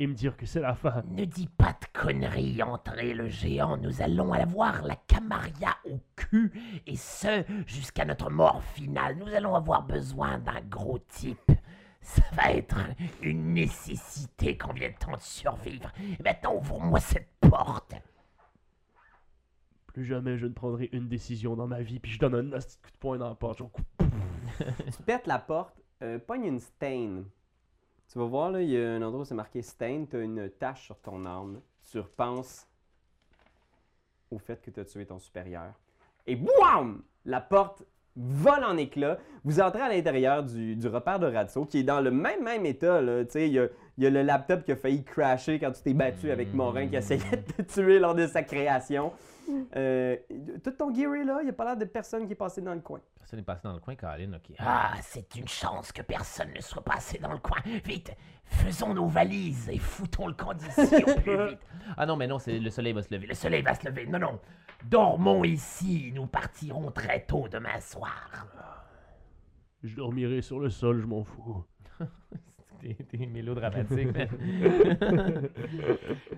et 0.00 0.08
me 0.08 0.14
dire 0.14 0.36
que 0.36 0.46
c'est 0.46 0.60
la 0.60 0.74
fin. 0.74 1.04
Ne 1.12 1.26
dis 1.26 1.46
pas 1.46 1.76
de 1.80 2.00
conneries, 2.00 2.60
André 2.60 3.14
le 3.14 3.28
géant. 3.28 3.76
Nous 3.76 4.02
allons 4.02 4.32
avoir 4.32 4.82
la 4.82 4.96
Camarilla 4.96 5.76
au 5.84 6.00
cul, 6.16 6.52
et 6.88 6.96
ce, 6.96 7.44
jusqu'à 7.66 8.04
notre 8.04 8.30
mort 8.30 8.64
finale. 8.64 9.16
Nous 9.16 9.28
allons 9.28 9.54
avoir 9.54 9.84
besoin 9.84 10.40
d'un 10.40 10.60
gros 10.62 10.98
type. 10.98 11.52
Ça 12.00 12.22
va 12.32 12.52
être 12.52 12.76
une 13.22 13.54
nécessité 13.54 14.56
quand 14.56 14.72
vient 14.72 14.88
le 14.88 14.94
temps 14.94 15.12
de 15.12 15.20
survivre. 15.20 15.92
Et 16.18 16.22
maintenant, 16.22 16.56
ouvre-moi 16.56 17.00
cette 17.00 17.30
porte. 17.40 17.94
Plus 19.86 20.04
jamais 20.04 20.38
je 20.38 20.46
ne 20.46 20.52
prendrai 20.52 20.88
une 20.92 21.08
décision 21.08 21.56
dans 21.56 21.66
ma 21.66 21.82
vie, 21.82 21.98
puis 21.98 22.12
je 22.12 22.18
donne 22.18 22.34
un 22.34 22.58
petit 22.58 22.78
coup 22.78 22.90
de 22.90 22.96
poing 22.98 23.18
dans 23.18 23.28
la 23.28 23.34
porte. 23.34 23.58
genre, 23.58 23.70
Tu 24.96 25.02
pètes 25.04 25.26
la 25.26 25.38
porte, 25.38 25.80
euh, 26.02 26.18
pogne 26.18 26.44
une 26.44 26.60
stain. 26.60 27.24
Tu 28.10 28.18
vas 28.18 28.24
voir, 28.24 28.50
là, 28.50 28.62
il 28.62 28.70
y 28.70 28.76
a 28.76 28.92
un 28.94 29.02
endroit 29.02 29.22
où 29.22 29.24
c'est 29.24 29.34
marqué 29.34 29.62
stain. 29.62 30.04
Tu 30.08 30.16
as 30.16 30.20
une 30.20 30.50
tache 30.50 30.84
sur 30.84 30.98
ton 31.00 31.24
arme. 31.24 31.60
Tu 31.90 31.98
repenses 31.98 32.66
au 34.30 34.38
fait 34.38 34.60
que 34.62 34.70
tu 34.70 34.80
as 34.80 34.84
tué 34.84 35.06
ton 35.06 35.18
supérieur. 35.18 35.74
Et 36.26 36.36
boum! 36.36 37.02
La 37.24 37.40
porte 37.40 37.84
vole 38.16 38.64
en 38.64 38.76
éclats. 38.76 39.18
Vous 39.44 39.60
entrez 39.60 39.80
à 39.80 39.88
l'intérieur 39.88 40.42
du, 40.42 40.76
du 40.76 40.86
repère 40.88 41.18
de 41.18 41.26
Ratso, 41.26 41.64
qui 41.64 41.78
est 41.78 41.82
dans 41.82 42.00
le 42.00 42.10
même, 42.10 42.42
même 42.44 42.66
état. 42.66 43.00
Là. 43.00 43.24
Tu 43.24 43.30
sais, 43.32 43.46
Il 43.48 43.54
y 43.54 43.58
a, 43.58 43.66
il 43.96 44.04
y 44.04 44.06
a 44.06 44.10
le 44.10 44.22
laptop 44.22 44.64
qui 44.64 44.72
a 44.72 44.76
failli 44.76 45.04
crasher 45.04 45.58
quand 45.58 45.72
tu 45.72 45.82
t'es 45.82 45.94
battu 45.94 46.30
avec 46.30 46.52
Morin 46.52 46.88
qui 46.88 46.96
essayait 46.96 47.36
de 47.36 47.62
te 47.62 47.62
tuer 47.62 47.98
lors 47.98 48.14
de 48.14 48.26
sa 48.26 48.42
création. 48.42 49.12
Euh, 49.76 50.16
tout 50.62 50.70
ton 50.70 50.94
gear 50.94 51.14
est 51.14 51.24
là. 51.24 51.38
Il 51.40 51.44
n'y 51.44 51.50
a 51.50 51.54
pas 51.54 51.64
l'air 51.64 51.76
de 51.76 51.84
personne 51.84 52.26
qui 52.26 52.32
est 52.32 52.36
passé 52.36 52.60
dans 52.60 52.74
le 52.74 52.80
coin. 52.80 53.00
Personne 53.18 53.38
n'est 53.38 53.44
passé 53.44 53.62
dans 53.64 53.72
le 53.72 53.80
coin, 53.80 53.94
Colin, 53.94 54.32
ok. 54.34 54.56
Ah, 54.58 54.92
c'est 55.02 55.34
une 55.36 55.48
chance 55.48 55.92
que 55.92 56.02
personne 56.02 56.48
ne 56.54 56.60
soit 56.60 56.84
passé 56.84 57.18
dans 57.18 57.32
le 57.32 57.38
coin. 57.38 57.58
Vite, 57.84 58.12
faisons 58.44 58.94
nos 58.94 59.06
valises 59.06 59.68
et 59.68 59.78
foutons 59.78 60.26
le 60.26 60.34
camp 60.34 60.54
d'ici 60.54 61.02
au 61.02 61.14
plus 61.20 61.36
vite. 61.48 61.60
Ah 61.96 62.06
non, 62.06 62.16
mais 62.16 62.26
non, 62.26 62.38
c'est 62.38 62.58
le 62.58 62.70
soleil 62.70 62.92
va 62.92 63.02
se 63.02 63.12
lever. 63.12 63.26
Le 63.26 63.34
soleil 63.34 63.62
va 63.62 63.74
se 63.74 63.86
lever. 63.86 64.06
Non, 64.06 64.18
non. 64.18 64.38
Dormons 64.84 65.44
ici. 65.44 66.12
Nous 66.14 66.26
partirons 66.26 66.90
très 66.90 67.24
tôt 67.24 67.48
demain 67.48 67.80
soir. 67.80 68.46
Je 69.82 69.94
dormirai 69.96 70.42
sur 70.42 70.60
le 70.60 70.70
sol, 70.70 71.00
je 71.00 71.06
m'en 71.06 71.24
fous. 71.24 71.64
T'es 72.82 73.26
mélodramatique. 73.26 74.08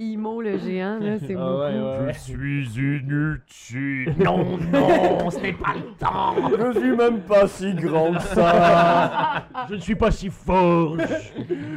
Imo 0.01 0.40
le 0.43 0.59
géant, 0.59 0.99
là, 1.01 1.16
c'est 1.18 1.36
Ah 1.38 1.38
beaucoup. 1.38 1.61
ouais, 1.61 2.07
ouais. 2.07 2.12
suis 2.14 2.66
inutile. 2.76 4.14
Non, 4.18 4.59
non, 4.59 5.30
ce 5.30 5.38
n'est 5.40 5.53
pas 5.53 5.74
le 5.74 5.93
temps. 5.99 6.34
Je 6.59 6.72
suis 6.80 6.97
même 6.97 7.20
pas 7.20 7.47
si 7.47 7.72
grand 7.74 8.12
que 8.14 8.22
ça. 8.22 9.45
Je 9.68 9.74
ne 9.74 9.80
suis 9.80 9.95
pas 9.95 10.11
si 10.11 10.28
fort. 10.30 10.97
Je, 10.99 11.05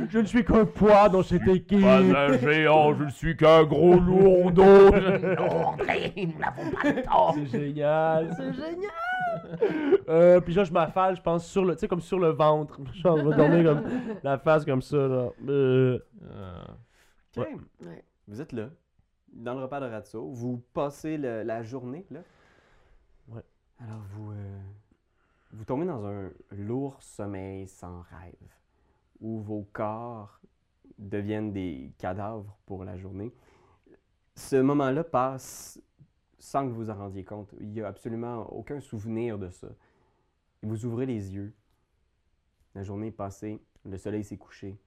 je 0.10 0.20
ne 0.20 0.26
suis 0.26 0.44
qu'un 0.44 0.66
poids 0.66 1.08
dans 1.10 1.22
cette 1.24 1.48
équipe. 1.48 1.84
un 1.86 2.38
géant, 2.38 2.96
je 2.98 3.04
ne 3.06 3.10
suis 3.10 3.36
qu'un 3.38 3.64
gros 3.64 4.00
lourdeau. 4.00 4.90
Non, 4.92 5.68
André, 5.68 6.12
nous 6.18 6.34
n'avons 6.40 6.72
pas 6.72 6.90
le 6.90 7.02
temps. 7.04 7.34
C'est 7.34 7.46
génial. 7.60 8.30
C'est 8.38 8.54
génial! 8.54 8.92
Euh, 10.08 10.40
puis 10.42 10.54
là, 10.54 10.64
je 10.64 10.72
m'affale, 10.72 11.16
je 11.16 11.22
pense, 11.22 11.46
sur 11.48 11.66
le, 11.66 11.74
tu 11.76 11.80
sais, 11.82 11.88
comme 11.88 12.02
sur 12.02 12.20
le 12.20 12.30
ventre. 12.30 12.80
Genre, 12.94 13.18
je 13.18 13.28
vais 13.28 13.36
dormir 13.36 13.64
comme 13.64 13.84
la 14.24 14.38
face 14.38 14.64
comme 14.66 14.82
ça, 14.82 14.98
là. 14.98 15.30
Euh. 15.48 16.00
Ouais. 17.38 18.04
Vous 18.28 18.40
êtes 18.42 18.52
là, 18.54 18.70
dans 19.34 19.54
le 19.56 19.62
repas 19.64 19.80
de 19.80 19.86
Ratso. 19.88 20.30
Vous 20.30 20.64
passez 20.74 21.18
le- 21.18 21.44
la 21.44 21.64
journée 21.64 22.06
là. 22.10 22.22
Ouais. 23.28 23.42
Alors 23.80 24.02
vous, 24.12 24.32
euh, 24.32 24.60
vous 25.52 25.66
tombez 25.66 25.86
dans 25.86 26.06
un 26.06 26.30
lourd 26.52 27.02
sommeil 27.02 27.68
sans 27.68 28.02
rêve, 28.04 28.50
où 29.20 29.40
vos 29.42 29.68
corps 29.74 30.40
deviennent 30.98 31.52
des 31.52 31.92
cadavres 31.98 32.58
pour 32.66 32.86
la 32.86 32.96
journée. 32.98 33.34
Ce 34.36 34.56
moment-là 34.56 35.04
passe 35.04 35.80
sans 36.46 36.68
que 36.68 36.74
vous 36.74 36.90
en 36.92 36.96
rendiez 36.96 37.24
compte. 37.24 37.50
Il 37.60 37.70
n'y 37.70 37.82
a 37.82 37.88
absolument 37.88 38.44
aucun 38.54 38.80
souvenir 38.80 39.40
de 39.40 39.50
ça. 39.50 39.68
Et 40.62 40.68
vous 40.68 40.86
ouvrez 40.86 41.06
les 41.08 41.34
yeux. 41.34 41.54
La 42.76 42.84
journée 42.84 43.08
est 43.08 43.12
passée, 43.12 43.60
le 43.84 43.98
soleil 43.98 44.24
s'est 44.24 44.38
couché. 44.38 44.78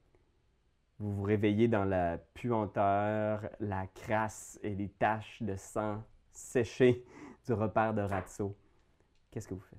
Vous 1.01 1.13
vous 1.13 1.23
réveillez 1.23 1.69
dans 1.69 1.85
la 1.85 2.19
puanteur, 2.19 3.49
la 3.61 3.87
crasse 3.89 4.59
et 4.63 4.75
les 4.75 4.89
taches 4.89 5.43
de 5.43 5.57
sang 5.57 6.03
séchées 6.31 7.05
du 7.47 7.53
repère 7.53 7.93
de 7.95 8.03
Ratso. 8.03 8.57
Qu'est-ce 9.31 9.49
que 9.49 9.55
vous 9.55 9.61
faites? 9.61 9.79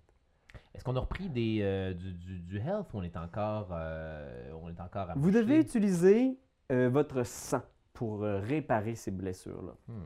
Est-ce 0.73 0.83
qu'on 0.83 0.95
a 0.95 0.99
repris 0.99 1.29
des, 1.29 1.59
euh, 1.61 1.93
du, 1.93 2.13
du, 2.13 2.39
du 2.39 2.57
health 2.57 2.93
ou 2.93 2.97
on 2.99 3.03
est 3.03 3.17
encore, 3.17 3.69
euh, 3.71 4.51
on 4.61 4.69
est 4.69 4.79
encore 4.79 5.07
Vous 5.15 5.29
amoché? 5.29 5.41
devez 5.43 5.59
utiliser 5.59 6.37
euh, 6.71 6.89
votre 6.89 7.23
sang 7.23 7.61
pour 7.93 8.21
réparer 8.21 8.95
ces 8.95 9.11
blessures-là. 9.11 9.73
Hmm. 9.87 10.03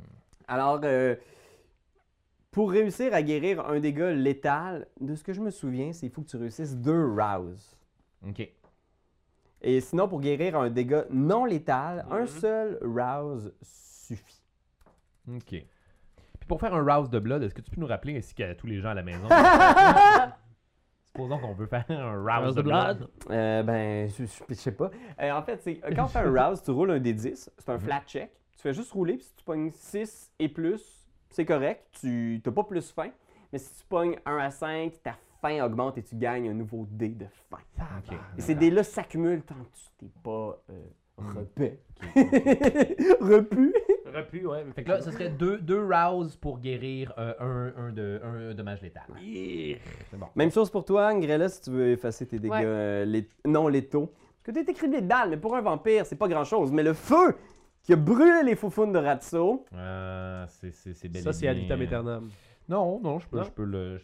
Alors, 0.48 0.80
pour 2.54 2.72
réussir 2.72 3.14
à 3.14 3.22
guérir 3.22 3.68
un 3.68 3.80
dégât 3.82 4.14
létal, 4.14 4.88
de 5.02 5.16
ce 5.16 5.24
que 5.24 5.34
je 5.34 5.42
me 5.42 5.50
souviens, 5.52 5.92
c'est 5.92 6.02
qu'il 6.08 6.12
faut 6.12 6.22
que 6.22 6.30
tu 6.30 6.38
réussisses 6.38 6.78
deux 6.78 7.06
rouse. 7.14 7.76
Ok. 8.26 8.48
Et 9.62 9.82
sinon, 9.82 10.08
pour 10.08 10.22
guérir 10.22 10.58
un 10.58 10.70
dégât 10.70 11.06
non 11.10 11.44
létal, 11.46 12.06
un 12.12 12.22
Mhm. 12.22 12.28
seul 12.28 12.80
rouse 12.84 13.54
suffit. 13.62 14.42
Ok. 15.28 15.42
Puis 15.50 16.48
pour 16.48 16.60
faire 16.60 16.74
un 16.74 16.84
rouse 16.96 17.10
de 17.10 17.20
blood, 17.20 17.42
est-ce 17.44 17.54
que 17.56 17.62
tu 17.62 17.72
peux 17.72 17.80
nous 17.82 17.88
rappeler 17.88 18.18
ainsi 18.18 18.34
qu'à 18.36 18.54
tous 18.56 18.68
les 18.68 18.80
gens 18.80 18.90
à 18.90 18.94
la 18.94 19.04
maison? 19.04 19.28
Supposons 21.16 21.38
qu'on 21.40 21.54
veut 21.54 21.68
faire 21.68 21.86
un 21.90 22.18
rouse, 22.18 22.46
Rouse 22.48 22.56
de 22.56 22.62
blood. 22.64 22.98
blood. 22.98 23.10
Euh, 23.30 23.64
ben, 23.64 24.10
je, 24.10 24.26
je- 24.26 24.44
je 24.50 24.54
sais 24.56 24.72
pas. 24.72 24.90
Euh, 25.22 25.32
en 25.32 25.44
fait, 25.44 25.62
c'est 25.62 25.76
quand 25.96 26.06
tu 26.08 26.12
fais 26.14 26.20
un 26.20 26.48
rouse, 26.50 26.62
tu 26.64 26.72
roules 26.72 26.92
un 26.92 27.00
D10, 27.00 27.50
c'est 27.58 27.70
un 27.70 27.80
flat 27.80 28.02
check. 28.06 28.32
Tu 28.56 28.62
fais 28.62 28.74
juste 28.74 28.92
rouler, 28.92 29.16
puis 29.18 29.26
si 29.26 29.36
tu 29.36 29.44
pognes 29.44 29.72
6 29.74 30.32
et 30.40 30.50
plus, 30.50 31.03
c'est 31.34 31.46
correct. 31.46 31.86
Tu 32.00 32.42
n'as 32.46 32.52
pas 32.52 32.64
plus 32.64 32.92
faim. 32.92 33.10
Mais 33.52 33.60
si 33.60 33.74
tu 33.76 33.84
pognes 33.88 34.18
1 34.26 34.38
à 34.38 34.50
5, 34.50 34.94
ta 35.04 35.16
faim 35.42 35.64
augmente 35.66 35.98
et 35.98 36.04
tu 36.04 36.16
gagnes 36.16 36.50
un 36.50 36.54
nouveau 36.54 36.88
dé 36.90 37.10
de 37.10 37.26
faim. 37.50 37.58
Ok. 37.80 38.18
Et 38.38 38.42
ces 38.42 38.56
dés-là 38.56 38.84
s'accumulent 38.84 39.42
tant 39.44 39.56
que 39.56 39.78
tu 39.78 39.84
t'es 40.00 40.12
pas 40.24 40.58
euh, 40.70 40.74
Hmm. 41.16 41.38
repais. 41.38 41.78
Repu. 43.22 43.72
Repu, 44.14 44.48
ouais. 44.48 44.66
Fait 44.76 44.84
que 44.84 44.90
là, 44.90 45.02
ce 45.02 45.12
serait 45.12 45.30
deux, 45.30 45.60
deux 45.60 45.86
rouse 45.86 46.36
pour 46.36 46.60
guérir 46.60 47.14
euh, 47.20 47.34
un, 47.40 47.74
un, 47.88 47.92
de, 47.92 48.20
un, 48.24 48.50
un 48.50 48.54
dommage 48.56 48.82
létal. 48.82 49.04
C'est 49.22 50.18
bon. 50.18 50.26
Même 50.36 50.52
chose 50.52 50.70
pour 50.72 50.86
toi, 50.86 51.14
Ngrella, 51.14 51.50
si 51.50 51.62
tu 51.62 51.70
veux 51.70 51.92
effacer 51.92 52.26
tes 52.26 52.40
dégâts 52.40 52.52
Ouais. 52.52 52.62
euh, 52.66 53.06
lét- 53.06 53.30
non 53.46 53.68
létaux. 53.68 54.08
Parce 54.08 54.46
que 54.46 54.52
t'as 54.52 54.62
été 54.62 54.74
criblé 54.74 55.02
de 55.02 55.08
dalle, 55.08 55.30
mais 55.30 55.38
pour 55.38 55.56
un 55.56 55.62
vampire, 55.62 56.06
c'est 56.06 56.16
pas 56.18 56.28
grand-chose. 56.28 56.72
Mais 56.72 56.84
le 56.84 56.94
feu 56.94 57.36
qui 57.84 57.94
a 57.94 57.96
brûlé 57.96 58.42
les 58.46 58.56
foufounes 58.56 58.94
de 58.94 59.00
Ratso, 59.00 59.66
Euh, 59.76 60.46
c'est 60.48 60.74
c'est- 60.74 60.94
c'est 60.94 61.10
bel 61.10 61.22
Ça, 61.22 61.34
c'est 61.34 61.48
ad 61.48 61.58
vitam 61.58 61.82
aeternam. 61.82 62.30
Non, 62.70 63.02
non, 63.04 63.20
je 63.20 63.28
peux, 63.28 63.38
Non? 63.40 63.44
je 63.44 63.50
peux 63.52 63.66
le. 63.66 64.00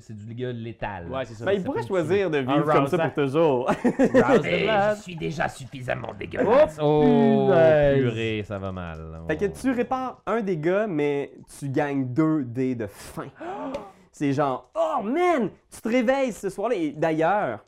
c'est- 0.00 0.12
du 0.14 0.24
dégât 0.24 0.50
létal. 0.52 1.08
Ouais, 1.10 1.26
c'est 1.26 1.34
ça. 1.34 1.44
ben, 1.44 1.52
il 1.52 1.62
pourrait 1.62 1.86
choisir 1.86 2.30
de 2.30 2.38
vivre 2.38 2.64
comme 2.64 2.86
ça 2.86 2.96
pour 3.10 3.22
toujours. 3.24 3.66
Rouse 3.66 4.40
Mais 4.42 4.60
de 4.60 4.64
blood. 4.64 4.96
je 4.96 5.02
suis 5.02 5.16
déjà 5.16 5.46
suffisamment 5.50 6.14
dégueulasse. 6.18 6.78
Oh, 6.80 7.02
Punaise. 7.50 7.98
purée, 8.02 8.44
ça 8.46 8.58
va 8.58 8.72
mal. 8.72 8.98
fait 9.28 9.36
que 9.36 9.44
Oh. 9.44 9.58
tu 9.60 9.70
répares 9.72 10.22
un 10.26 10.40
dégât, 10.40 10.86
mais 10.86 11.32
tu 11.58 11.68
gagnes 11.68 12.06
deux 12.14 12.44
dés 12.44 12.74
de 12.74 12.86
faim. 12.86 13.28
C'est 14.10 14.32
genre, 14.32 14.70
oh 14.74 15.02
man, 15.02 15.50
tu 15.70 15.80
te 15.82 15.88
réveilles 15.88 16.32
ce 16.32 16.48
soir-là. 16.48 16.76
Et 16.76 16.92
d'ailleurs, 16.92 17.62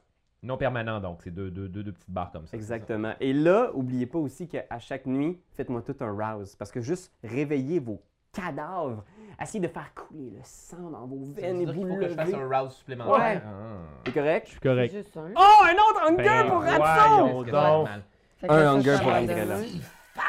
Non 0.44 0.56
permanent, 0.58 1.00
donc. 1.00 1.20
C'est 1.24 1.30
deux, 1.30 1.50
deux, 1.50 1.68
deux, 1.68 1.82
deux 1.82 1.92
petites 1.92 2.10
barres 2.10 2.30
comme 2.30 2.46
ça. 2.46 2.56
Exactement. 2.56 3.14
Et 3.18 3.32
là, 3.32 3.70
oubliez 3.74 4.06
pas 4.06 4.18
aussi 4.18 4.46
qu'à 4.46 4.78
chaque 4.78 5.06
nuit, 5.06 5.40
faites-moi 5.52 5.82
tout 5.82 5.96
un 6.00 6.12
rouse. 6.12 6.54
Parce 6.56 6.70
que 6.70 6.80
juste 6.80 7.12
réveiller 7.24 7.78
vos 7.78 8.00
cadavres, 8.32 9.04
essayez 9.40 9.66
de 9.66 9.72
faire 9.72 9.94
couler 9.94 10.30
le 10.30 10.40
sang 10.42 10.90
dans 10.90 11.06
vos 11.06 11.20
veines 11.32 11.60
et 11.62 11.66
vous 11.66 11.88
faut 11.88 11.96
que 11.96 12.08
je 12.08 12.14
fasse 12.14 12.30
lever. 12.30 12.42
un 12.42 12.60
rouse 12.60 12.72
supplémentaire. 12.74 13.14
Ouais. 13.16 13.42
Ah. 13.44 13.50
C'est 14.04 14.12
correct? 14.12 14.46
Je 14.46 14.50
suis 14.52 14.60
correct. 14.60 14.92
Juste 14.94 15.16
un. 15.16 15.30
Oh, 15.34 15.64
un 15.64 15.72
autre 15.72 16.02
hunger 16.10 16.24
Ben, 16.24 16.46
pour 16.48 16.60
voyons. 16.60 16.78
Ratso! 16.80 17.26
Est-ce 17.26 17.44
que 17.44 17.50
ça 17.50 17.60
va 17.60 17.70
donc. 17.70 17.88
mal? 17.88 18.02
Fait 18.36 18.48
que 18.48 18.52
Un 18.52 18.72
hunger 18.74 18.96
pour 19.00 19.12
de 19.12 19.48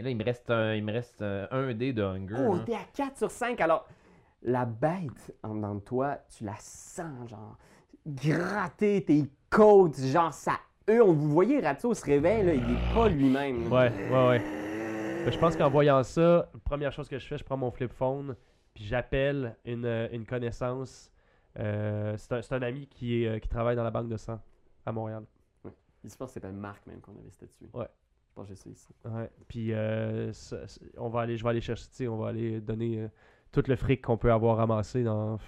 là. 0.00 0.08
il 0.10 0.16
me 0.16 0.24
reste, 0.24 0.50
un, 0.50 0.74
il 0.74 0.84
me 0.84 0.92
reste 0.92 1.22
euh, 1.22 1.46
un 1.50 1.74
dé 1.74 1.92
de 1.92 2.02
hunger. 2.02 2.36
Oh, 2.48 2.58
t'es 2.64 2.74
à 2.74 2.84
4 2.94 3.18
sur 3.18 3.30
5. 3.30 3.60
Alors, 3.60 3.86
la 4.42 4.64
bête 4.64 5.34
en 5.42 5.54
dedans 5.54 5.74
de 5.74 5.80
toi, 5.80 6.18
tu 6.36 6.44
la 6.44 6.56
sens, 6.58 7.28
genre, 7.28 7.56
gratter 8.06 9.04
tes 9.04 9.24
côtes, 9.50 9.98
genre, 10.00 10.32
ça 10.32 10.58
eux, 10.90 11.02
on 11.02 11.12
vous 11.12 11.30
voyez, 11.30 11.60
Ratso 11.60 11.94
se 11.94 12.04
réveille, 12.04 12.44
là, 12.44 12.52
il 12.54 12.60
est 12.60 12.94
pas 12.94 13.08
lui-même. 13.08 13.72
Ouais, 13.72 13.90
ouais, 14.10 14.28
ouais. 14.28 14.38
Ben, 15.24 15.30
je 15.32 15.38
pense 15.38 15.56
qu'en 15.56 15.70
voyant 15.70 16.02
ça, 16.02 16.50
première 16.64 16.92
chose 16.92 17.08
que 17.08 17.18
je 17.18 17.26
fais, 17.26 17.38
je 17.38 17.44
prends 17.44 17.56
mon 17.56 17.70
flip 17.70 17.90
phone, 17.92 18.36
puis 18.74 18.84
j'appelle 18.84 19.56
une, 19.64 19.86
euh, 19.86 20.08
une 20.12 20.26
connaissance. 20.26 21.10
Euh, 21.58 22.14
c'est 22.18 22.32
un, 22.32 22.42
c'est 22.42 22.54
un 22.54 22.60
ami 22.62 22.86
qui, 22.88 23.22
est, 23.22 23.28
euh, 23.28 23.38
qui 23.38 23.48
travaille 23.48 23.76
dans 23.76 23.84
la 23.84 23.90
banque 23.90 24.08
de 24.08 24.16
sang 24.18 24.38
à 24.84 24.92
Montréal. 24.92 25.24
Il 26.02 26.10
se 26.10 26.16
pense 26.18 26.28
que 26.28 26.34
c'est 26.34 26.40
pas 26.40 26.50
Marc 26.50 26.86
même 26.86 27.00
qu'on 27.00 27.12
avait 27.12 27.30
statué. 27.30 27.70
Ouais. 27.72 27.88
Je 28.28 28.34
pense 28.34 28.48
que 28.48 28.54
j'ai 28.54 28.56
ça 28.60 28.68
ici. 28.68 28.88
Ouais. 29.06 29.30
Puis 29.48 29.72
euh, 29.72 30.32
ça- 30.34 30.58
on 30.98 31.08
va 31.08 31.20
aller, 31.22 31.38
je 31.38 31.44
vais 31.44 31.50
aller 31.50 31.60
chercher, 31.62 32.08
on 32.08 32.18
va 32.18 32.28
aller 32.28 32.60
donner 32.60 32.98
euh, 33.04 33.08
tout 33.52 33.62
le 33.66 33.76
fric 33.76 34.02
qu'on 34.02 34.18
peut 34.18 34.32
avoir 34.32 34.58
ramassé 34.58 35.02
dans. 35.02 35.38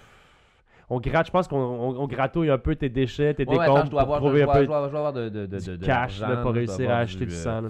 On 0.89 1.01
gratte, 1.01 1.27
je 1.27 1.33
pense 1.33 1.49
qu'on 1.49 1.57
on, 1.59 2.01
on 2.01 2.07
gratouille 2.07 2.51
un 2.51 2.59
peu 2.59 2.77
tes 2.77 2.89
déchets, 2.89 3.35
tes 3.35 3.45
Ouais, 3.45 3.51
ouais, 3.57 3.59
décombres 3.65 3.79
attends, 3.79 3.87
je 3.87 3.91
dois 3.91 4.05
pour 4.05 4.15
avoir, 4.15 4.21
trouver 4.21 4.39
je 4.39 4.43
un 4.43 4.47
dois, 4.47 4.55
peu 4.55 4.61
je 4.63 4.67
dois- 4.67 4.87
je 4.87 4.91
dois 4.91 4.99
avoir 5.01 5.13
de, 5.13 5.29
de, 5.29 5.47
de, 5.47 5.59
du 5.59 5.79
de- 5.79 5.85
cash 5.87 6.21
là, 6.21 6.37
pour 6.37 6.53
réussir 6.53 6.91
à 6.91 6.99
acheter 6.99 7.27
du 7.27 7.33
euh, 7.35 7.37
sang. 7.37 7.61
là. 7.63 7.69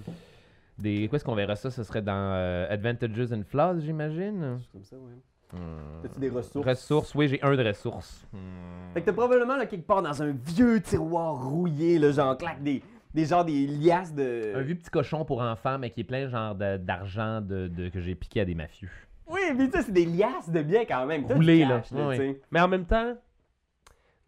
Des... 0.79 1.09
Où 1.11 1.17
est-ce 1.17 1.25
qu'on 1.25 1.35
verra 1.35 1.57
ça? 1.57 1.71
Ce 1.71 1.83
serait 1.83 2.03
dans 2.03 2.12
euh, 2.35 2.67
Advantages 2.69 3.33
and 3.33 3.43
Flaws, 3.49 3.81
j'imagine? 3.81 4.59
Comme 4.73 4.85
ça, 4.85 4.97
ouais. 4.97 5.12
Hmm. 5.59 6.03
T'as-tu 6.03 6.21
des 6.21 6.29
ressources? 6.29 6.67
Ressources, 6.67 7.14
oui, 7.14 7.29
j'ai 7.29 7.41
un 7.43 7.57
de 7.57 7.64
ressources. 7.67 8.27
Hmm. 8.33 8.93
Fait 8.93 9.01
que 9.01 9.07
t'as 9.07 9.12
probablement 9.12 9.57
là, 9.57 9.64
quelque 9.64 9.87
part 9.87 10.03
dans 10.03 10.23
un 10.23 10.33
vieux 10.45 10.81
tiroir 10.83 11.49
rouillé, 11.49 11.99
là, 11.99 12.11
genre 12.11 12.37
claque 12.37 12.62
des, 12.62 12.83
des 13.14 13.25
genre 13.25 13.45
des 13.47 13.67
liasses 13.67 14.12
de. 14.14 14.53
Un 14.57 14.61
vieux 14.61 14.75
petit 14.75 14.91
cochon 14.91 15.25
pour 15.25 15.41
enfants, 15.41 15.79
mais 15.79 15.89
qui 15.91 16.01
est 16.01 16.05
plein 16.05 16.29
genre 16.29 16.55
de- 16.55 16.77
d'argent 16.77 17.41
de, 17.41 17.69
de- 17.69 17.89
que 17.89 18.01
j'ai 18.01 18.14
piqué 18.14 18.41
à 18.41 18.45
des 18.45 18.55
mafieux. 18.57 18.91
Oui, 19.27 19.41
mais 19.57 19.70
ça, 19.70 19.83
c'est 19.83 19.93
des 19.93 20.07
liasses 20.07 20.49
de 20.51 20.62
biens 20.62 20.85
quand 20.85 21.05
même. 21.07 21.24
Roulé, 21.27 21.64
là. 21.64 21.81
tu 21.81 21.95
sais. 21.95 22.41
Mais 22.51 22.61
en 22.61 22.68
même 22.68 22.87
temps, 22.87 23.16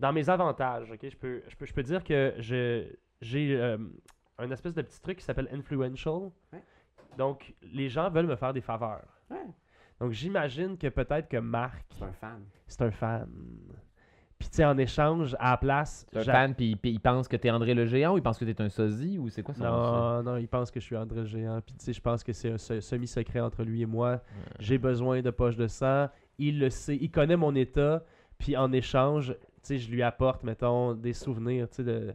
dans 0.01 0.13
mes 0.13 0.29
avantages, 0.29 0.91
ok, 0.91 1.09
je 1.09 1.17
peux, 1.17 1.43
je 1.49 1.57
peux, 1.57 1.67
je 1.67 1.75
peux 1.75 1.83
dire 1.83 2.03
que 2.05 2.35
j'ai 2.39 3.57
euh, 3.57 3.79
un 4.39 4.51
espèce 4.51 4.75
de 4.75 4.83
petit 4.83 5.01
truc 5.01 5.19
qui 5.19 5.25
s'appelle 5.25 5.49
influential. 5.53 6.31
Ouais. 6.53 6.63
Donc, 7.17 7.55
les 7.63 7.89
gens 7.89 8.11
veulent 8.11 8.27
me 8.27 8.37
faire 8.37 8.53
des 8.53 8.61
faveurs. 8.61 9.07
Ouais. 9.31 9.47
Donc, 10.01 10.13
j'imagine 10.13 10.77
que 10.79 10.87
peut-être 10.89 11.29
que 11.29 11.39
Marc, 11.39 11.85
C'est 11.99 12.05
un 12.05 12.13
fan. 12.13 12.45
c'est 12.67 12.83
un 12.83 12.91
fan. 12.91 13.29
Puis, 14.39 14.49
tu 14.49 14.57
sais, 14.57 14.65
en 14.65 14.79
échange, 14.79 15.35
à 15.41 15.51
la 15.51 15.57
place. 15.57 16.07
C'est 16.13 16.19
un 16.21 16.23
j'a- 16.23 16.33
fan, 16.33 16.55
puis 16.55 16.77
puis 16.77 16.91
il 16.93 17.01
pense 17.01 17.27
que 17.27 17.37
t'es 17.37 17.51
André 17.51 17.75
le 17.75 17.87
Géant 17.87 18.15
ou 18.15 18.19
il 18.19 18.23
pense 18.23 18.39
que 18.39 18.45
t'es 18.45 18.61
un 18.63 18.69
sosie 18.69 19.19
ou 19.19 19.29
c'est 19.31 19.43
quoi 19.43 19.53
ça? 19.55 19.65
Non, 19.69 20.23
non, 20.23 20.37
il 20.37 20.47
pense 20.47 20.71
que 20.71 20.79
je 20.79 20.85
suis 20.85 20.97
André 20.97 21.21
le 21.21 21.27
Géant. 21.27 21.61
Puis, 21.61 21.75
tu 21.75 21.85
sais, 21.85 21.93
je 21.93 22.01
pense 22.01 22.23
que 22.23 22.33
c'est 22.33 22.53
un 22.53 22.59
se- 22.59 22.81
semi-secret 22.81 23.41
entre 23.41 23.65
lui 23.65 23.83
et 23.83 23.87
moi. 23.87 24.21
J'ai 24.61 24.79
besoin 24.79 25.23
de 25.23 25.31
poches 25.31 25.57
de 25.57 25.67
sang. 25.67 26.09
Il 26.39 26.61
le 26.61 26.71
sait. 26.71 26.97
Il 27.01 27.11
connaît 27.11 27.37
mon 27.37 27.55
état. 27.57 28.05
Puis, 28.39 28.57
en 28.57 28.71
échange, 28.73 29.35
tu 29.37 29.39
sais, 29.63 29.79
je 29.79 29.91
lui 29.91 30.03
apporte, 30.05 30.45
mettons, 30.45 30.95
des 30.95 31.13
souvenirs, 31.15 31.69
tu 31.69 31.77
sais, 31.77 31.85
de, 31.85 32.15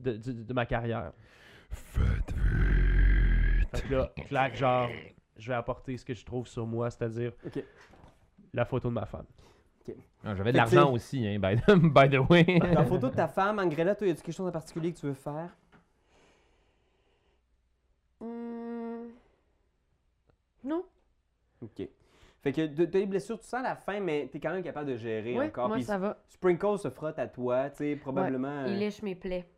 de, 0.00 0.12
de- 0.16 0.42
de 0.42 0.52
ma 0.52 0.66
carrière. 0.66 1.12
Fait 3.70 3.82
que 3.88 3.94
là, 3.94 4.12
clac, 4.28 4.56
genre, 4.56 4.90
je 5.36 5.48
vais 5.48 5.54
apporter 5.54 5.96
ce 5.96 6.04
que 6.04 6.14
je 6.14 6.24
trouve 6.24 6.46
sur 6.48 6.66
moi, 6.66 6.90
c'est-à-dire 6.90 7.32
Ok. 7.44 7.62
la 8.52 8.64
photo 8.64 8.88
de 8.88 8.94
ma 8.94 9.06
femme. 9.06 9.26
Ah, 10.24 10.34
J'avais 10.34 10.52
de 10.52 10.56
l'argent 10.56 10.92
aussi, 10.92 11.26
hein, 11.26 11.38
by, 11.38 11.56
the- 11.56 11.76
by 11.94 12.08
the 12.10 12.28
way. 12.30 12.58
La 12.72 12.84
photo 12.84 13.08
de 13.10 13.14
ta 13.14 13.28
femme, 13.28 13.58
Angrella, 13.58 13.94
toi, 13.94 14.06
y 14.06 14.10
a-tu 14.10 14.22
quelque 14.22 14.34
chose 14.34 14.48
en 14.48 14.52
particulier 14.52 14.92
que 14.92 14.98
tu 14.98 15.06
veux 15.06 15.14
faire? 15.14 15.50
Hmm. 18.20 19.08
Non. 20.64 20.84
Ok. 21.62 21.86
Fait 22.42 22.52
que 22.52 22.66
t'as 22.66 22.86
des 22.86 23.06
blessures, 23.06 23.38
tu 23.40 23.46
sens 23.46 23.62
la 23.62 23.74
faim, 23.76 24.00
mais 24.00 24.28
t'es 24.30 24.38
quand 24.38 24.52
même 24.52 24.62
capable 24.62 24.88
de 24.90 24.96
gérer 24.96 25.36
Oui, 25.38 25.46
encore. 25.46 25.68
moi, 25.68 25.76
Puis 25.76 25.84
ça 25.84 25.98
va. 25.98 26.18
Sprinkle 26.28 26.78
se 26.78 26.90
frotte 26.90 27.18
à 27.18 27.26
toi, 27.26 27.70
tu 27.70 27.78
sais, 27.78 27.96
probablement. 27.96 28.66
Il 28.66 28.74
euh, 28.74 28.76
lèche 28.78 29.02
mes 29.02 29.14
plaies. 29.14 29.48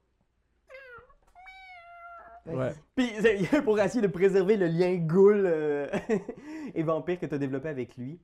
Ouais. 2.46 2.72
Puis 2.96 3.10
pour 3.64 3.78
essayer 3.78 4.00
de 4.00 4.06
préserver 4.10 4.56
le 4.56 4.66
lien 4.66 4.94
ghoul 4.96 5.42
euh, 5.44 5.86
et 6.74 6.82
vampire 6.82 7.18
que 7.20 7.26
tu 7.26 7.34
as 7.34 7.38
développé 7.38 7.68
avec 7.68 7.96
lui, 7.98 8.18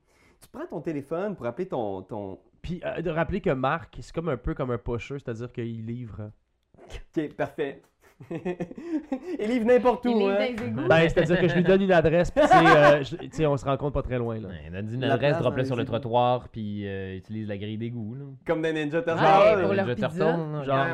tu 0.45 0.51
prends 0.51 0.65
ton 0.67 0.81
téléphone 0.81 1.35
pour 1.35 1.45
appeler 1.45 1.67
ton. 1.67 2.01
ton... 2.03 2.39
Puis, 2.61 2.81
euh, 2.85 3.01
de 3.01 3.09
rappeler 3.11 3.41
que 3.41 3.49
Marc, 3.51 3.97
c'est 3.99 4.13
comme 4.13 4.29
un 4.29 4.37
peu 4.37 4.53
comme 4.53 4.71
un 4.71 4.77
pusher, 4.77 5.17
c'est-à-dire 5.19 5.51
qu'il 5.51 5.85
livre. 5.85 6.31
Ok, 6.77 7.33
parfait. 7.35 7.81
Il 8.31 9.47
livre 9.49 9.65
n'importe 9.65 10.05
où. 10.05 10.09
Il 10.21 10.29
hein. 10.29 10.87
Ben, 10.87 11.09
c'est-à-dire 11.09 11.37
que 11.37 11.49
je 11.49 11.55
lui 11.55 11.63
donne 11.63 11.81
une 11.81 11.91
adresse, 11.91 12.31
puis 12.31 12.41
euh, 12.43 13.03
je- 13.03 13.17
tu 13.17 13.29
sais, 13.31 13.45
on 13.45 13.57
se 13.57 13.65
rencontre 13.65 13.91
pas 13.91 14.01
très 14.03 14.17
loin, 14.17 14.39
là. 14.39 14.47
Ouais, 14.47 14.69
Donne 14.71 14.93
une 14.93 15.01
La 15.01 15.15
adresse, 15.15 15.33
dans 15.33 15.65
sur 15.65 15.75
le 15.75 15.81
égouts. 15.81 15.91
trottoir, 15.91 16.47
puis 16.47 16.87
euh, 16.87 17.17
utilise 17.17 17.47
la 17.49 17.57
grille 17.57 17.77
d'égout. 17.77 18.15
là. 18.15 18.23
Comme 18.47 18.61
dans 18.61 18.73
Ninja 18.73 19.01
Turtles. 19.01 19.21
Ouais, 19.21 19.61
pour 19.63 19.73
pizza. 20.07 20.31
retourne, 20.31 20.63
Genre. 20.63 20.87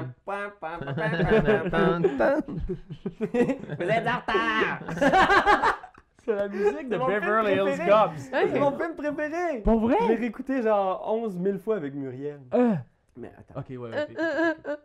Vous 3.78 3.90
êtes 3.90 4.08
en 4.08 4.18
retard! 4.18 5.78
C'est 6.24 6.36
la 6.36 6.48
musique 6.48 6.88
de 6.90 6.98
Beverly 6.98 7.54
Hills 7.54 7.88
Cops. 7.90 8.22
C'est 8.32 8.60
mon 8.60 8.78
film 8.78 8.96
préféré! 8.96 9.62
Pour 9.62 9.82
Je 9.82 9.88
l'ai 9.96 10.06
vrai? 10.06 10.16
réécouté 10.16 10.62
genre 10.62 11.12
11 11.14 11.40
000 11.42 11.58
fois 11.58 11.78
avec 11.78 11.94
Muriel. 11.96 12.42
Euh. 12.54 12.76
Mais 13.18 13.34
attends, 13.38 13.60
Ok, 13.60 13.70
ouais, 13.70 13.78
Euh, 13.94 14.04
ok. 14.06 14.16
euh, 14.20 14.54
euh, 14.68 14.78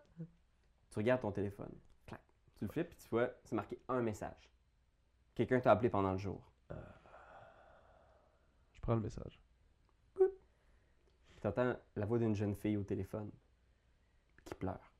tu 0.90 0.98
regardes 0.98 1.20
ton 1.20 1.30
téléphone. 1.32 1.70
Clac. 2.06 2.20
Tu 2.58 2.64
le 2.64 2.70
flippes, 2.70 2.88
puis 2.88 2.98
tu 2.98 3.08
vois, 3.10 3.28
c'est 3.44 3.54
marqué 3.54 3.78
un 3.88 4.00
message. 4.00 4.50
Quelqu'un 5.34 5.60
t'a 5.60 5.72
appelé 5.72 5.90
pendant 5.90 6.12
le 6.12 6.18
jour. 6.18 6.40
Je 8.72 8.80
prends 8.80 8.94
le 8.94 9.00
message. 9.00 9.38
Tu 11.40 11.46
entends 11.46 11.74
la 11.96 12.06
voix 12.06 12.18
d'une 12.18 12.34
jeune 12.34 12.54
fille 12.54 12.76
au 12.78 12.82
téléphone 12.82 13.30
qui 14.44 14.54
pleure. 14.54 14.92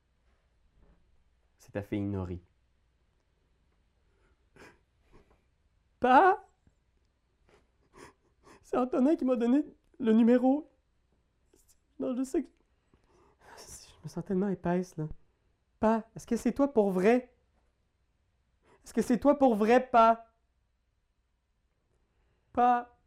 C'est 1.57 1.71
ta 1.71 1.81
fille 1.81 2.01
Nori. 2.01 2.39
Pa! 5.99 6.43
C'est 8.63 8.77
Antonin 8.77 9.15
qui 9.15 9.25
m'a 9.25 9.35
donné 9.35 9.63
le 9.99 10.11
numéro. 10.11 10.69
Non, 11.99 12.15
je 12.15 12.23
sais 12.23 12.43
que. 12.43 12.49
Je 13.57 14.03
me 14.03 14.09
sens 14.09 14.23
tellement 14.25 14.49
épaisse, 14.49 14.95
là. 14.97 15.07
Pa, 15.79 16.03
est-ce 16.15 16.27
que 16.27 16.35
c'est 16.35 16.53
toi 16.53 16.71
pour 16.71 16.91
vrai? 16.91 17.33
Est-ce 18.83 18.93
que 18.93 19.01
c'est 19.01 19.19
toi 19.19 19.37
pour 19.37 19.55
vrai, 19.55 19.89
Pa? 19.89 20.25
Pa, 22.53 22.97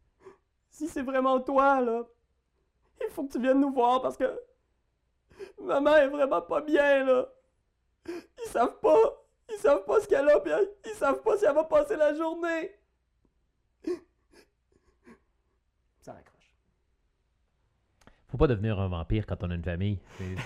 si 0.69 0.87
c'est 0.87 1.01
vraiment 1.01 1.39
toi, 1.41 1.81
là, 1.81 2.03
il 3.01 3.11
faut 3.11 3.25
que 3.25 3.31
tu 3.31 3.39
viennes 3.39 3.59
nous 3.59 3.73
voir 3.73 4.01
parce 4.01 4.15
que 4.15 4.39
maman 5.59 5.95
est 5.95 6.07
vraiment 6.07 6.41
pas 6.41 6.61
bien, 6.61 7.03
là. 7.03 7.27
Ils 8.07 8.49
savent 8.49 8.79
pas. 8.79 9.17
Ils 9.49 9.59
savent 9.59 9.83
pas 9.85 9.99
ce 9.99 10.07
qu'elle 10.07 10.29
a, 10.29 10.39
puis 10.39 10.51
ils 10.85 10.93
savent 10.93 11.21
pas 11.21 11.37
si 11.37 11.45
elle 11.45 11.53
va 11.53 11.65
passer 11.65 11.97
la 11.97 12.13
journée. 12.13 12.73
Ça 15.99 16.13
raccroche. 16.13 16.55
Faut 18.27 18.30
pas 18.41 18.47
devenir 18.47 18.79
un 18.79 18.87
vampire 18.87 19.25
quand 19.27 19.43
on 19.43 19.51
a 19.51 19.55
une 19.55 19.63
famille. 19.63 19.99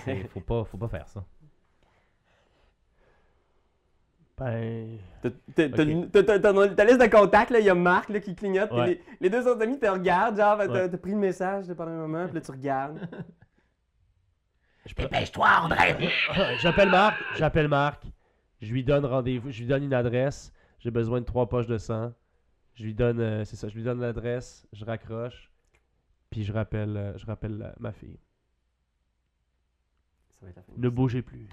C'est- 0.04 0.28
faut, 0.34 0.40
pas, 0.40 0.64
faut 0.64 0.76
pas 0.78 0.88
faire 0.88 1.08
ça. 1.08 1.24
Ben. 4.38 4.98
Ta 5.22 5.64
liste 5.66 7.00
de 7.00 7.06
contacts, 7.10 7.50
là, 7.50 7.58
il 7.58 7.64
y 7.64 7.70
a 7.70 7.74
Marc 7.74 8.10
là, 8.10 8.20
qui 8.20 8.34
clignote, 8.34 8.70
Ouais. 8.70 8.86
les, 8.86 9.02
les 9.22 9.30
deux 9.30 9.46
autres 9.48 9.62
amis 9.62 9.78
te 9.78 9.86
regardent, 9.86 10.36
genre, 10.36 10.58
t'as 10.58 10.66
Ouais. 10.88 10.96
pris 10.98 11.12
le 11.12 11.16
message 11.16 11.68
là, 11.68 11.74
pendant 11.74 11.92
un 11.92 12.06
moment, 12.06 12.26
puis 12.26 12.34
là 12.34 12.40
tu 12.42 12.50
regardes. 12.50 12.98
Dépêche-toi, 14.98 15.48
André. 15.62 16.10
J'appelle 16.60 16.90
Marc, 16.90 17.16
j'appelle 17.36 17.66
Marc. 17.68 18.04
Je 18.60 18.70
lui 18.72 18.84
donne 18.84 19.04
rendez-vous, 19.04 19.50
je 19.50 19.60
lui 19.60 19.66
donne 19.66 19.82
une 19.82 19.94
adresse. 19.94 20.52
J'ai 20.78 20.90
besoin 20.92 21.20
de 21.20 21.24
trois 21.26 21.48
poches 21.48 21.66
de 21.66 21.78
sang. 21.78 22.12
Je 22.74 22.84
lui 22.84 22.94
donne, 22.94 23.18
euh, 23.20 23.44
c'est 23.44 23.56
ça, 23.56 23.68
je 23.68 23.74
lui 23.74 23.82
donne 23.82 24.00
l'adresse, 24.00 24.68
je 24.72 24.84
raccroche, 24.84 25.50
puis 26.30 26.44
je 26.44 26.52
rappelle, 26.52 26.96
euh, 26.96 27.16
je 27.18 27.26
rappelle 27.26 27.58
la- 27.58 27.74
ma 27.78 27.92
fille. 27.92 28.18
Ça 30.40 30.46
va 30.46 30.50
être 30.50 30.56
la 30.56 30.62
fin. 30.62 30.72
Ne 30.76 30.88
bougez 30.88 31.22
plus. 31.22 31.48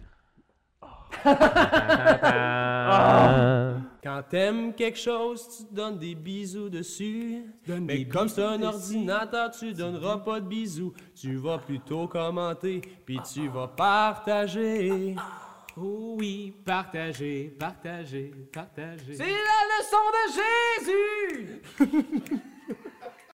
Ah. 0.81 1.23
Quand 4.03 4.21
t'aimes 4.29 4.73
quelque 4.73 4.99
chose, 4.99 5.47
tu 5.57 5.63
donnes 5.73 5.97
des 5.97 6.13
bisous 6.15 6.67
dessus. 6.69 7.45
Mais 7.67 8.05
comme 8.05 8.27
c'est 8.27 8.43
un 8.43 8.61
ordinateur, 8.61 9.49
tu 9.51 9.71
donneras 9.73 10.17
pas 10.17 10.41
de 10.41 10.45
bisous. 10.47 10.93
Tu 11.15 11.35
vas 11.37 11.57
plutôt 11.59 12.05
commenter, 12.07 12.81
puis 13.05 13.19
tu 13.31 13.47
vas 13.47 13.67
partager. 13.69 15.15
Oh 15.77 16.15
oui, 16.19 16.53
partagez, 16.65 17.55
partagez, 17.57 18.31
partagez. 18.51 19.15
C'est 19.15 19.23
la 19.23 19.61
leçon 19.79 20.03
de 20.13 20.23
Jésus! 21.87 22.41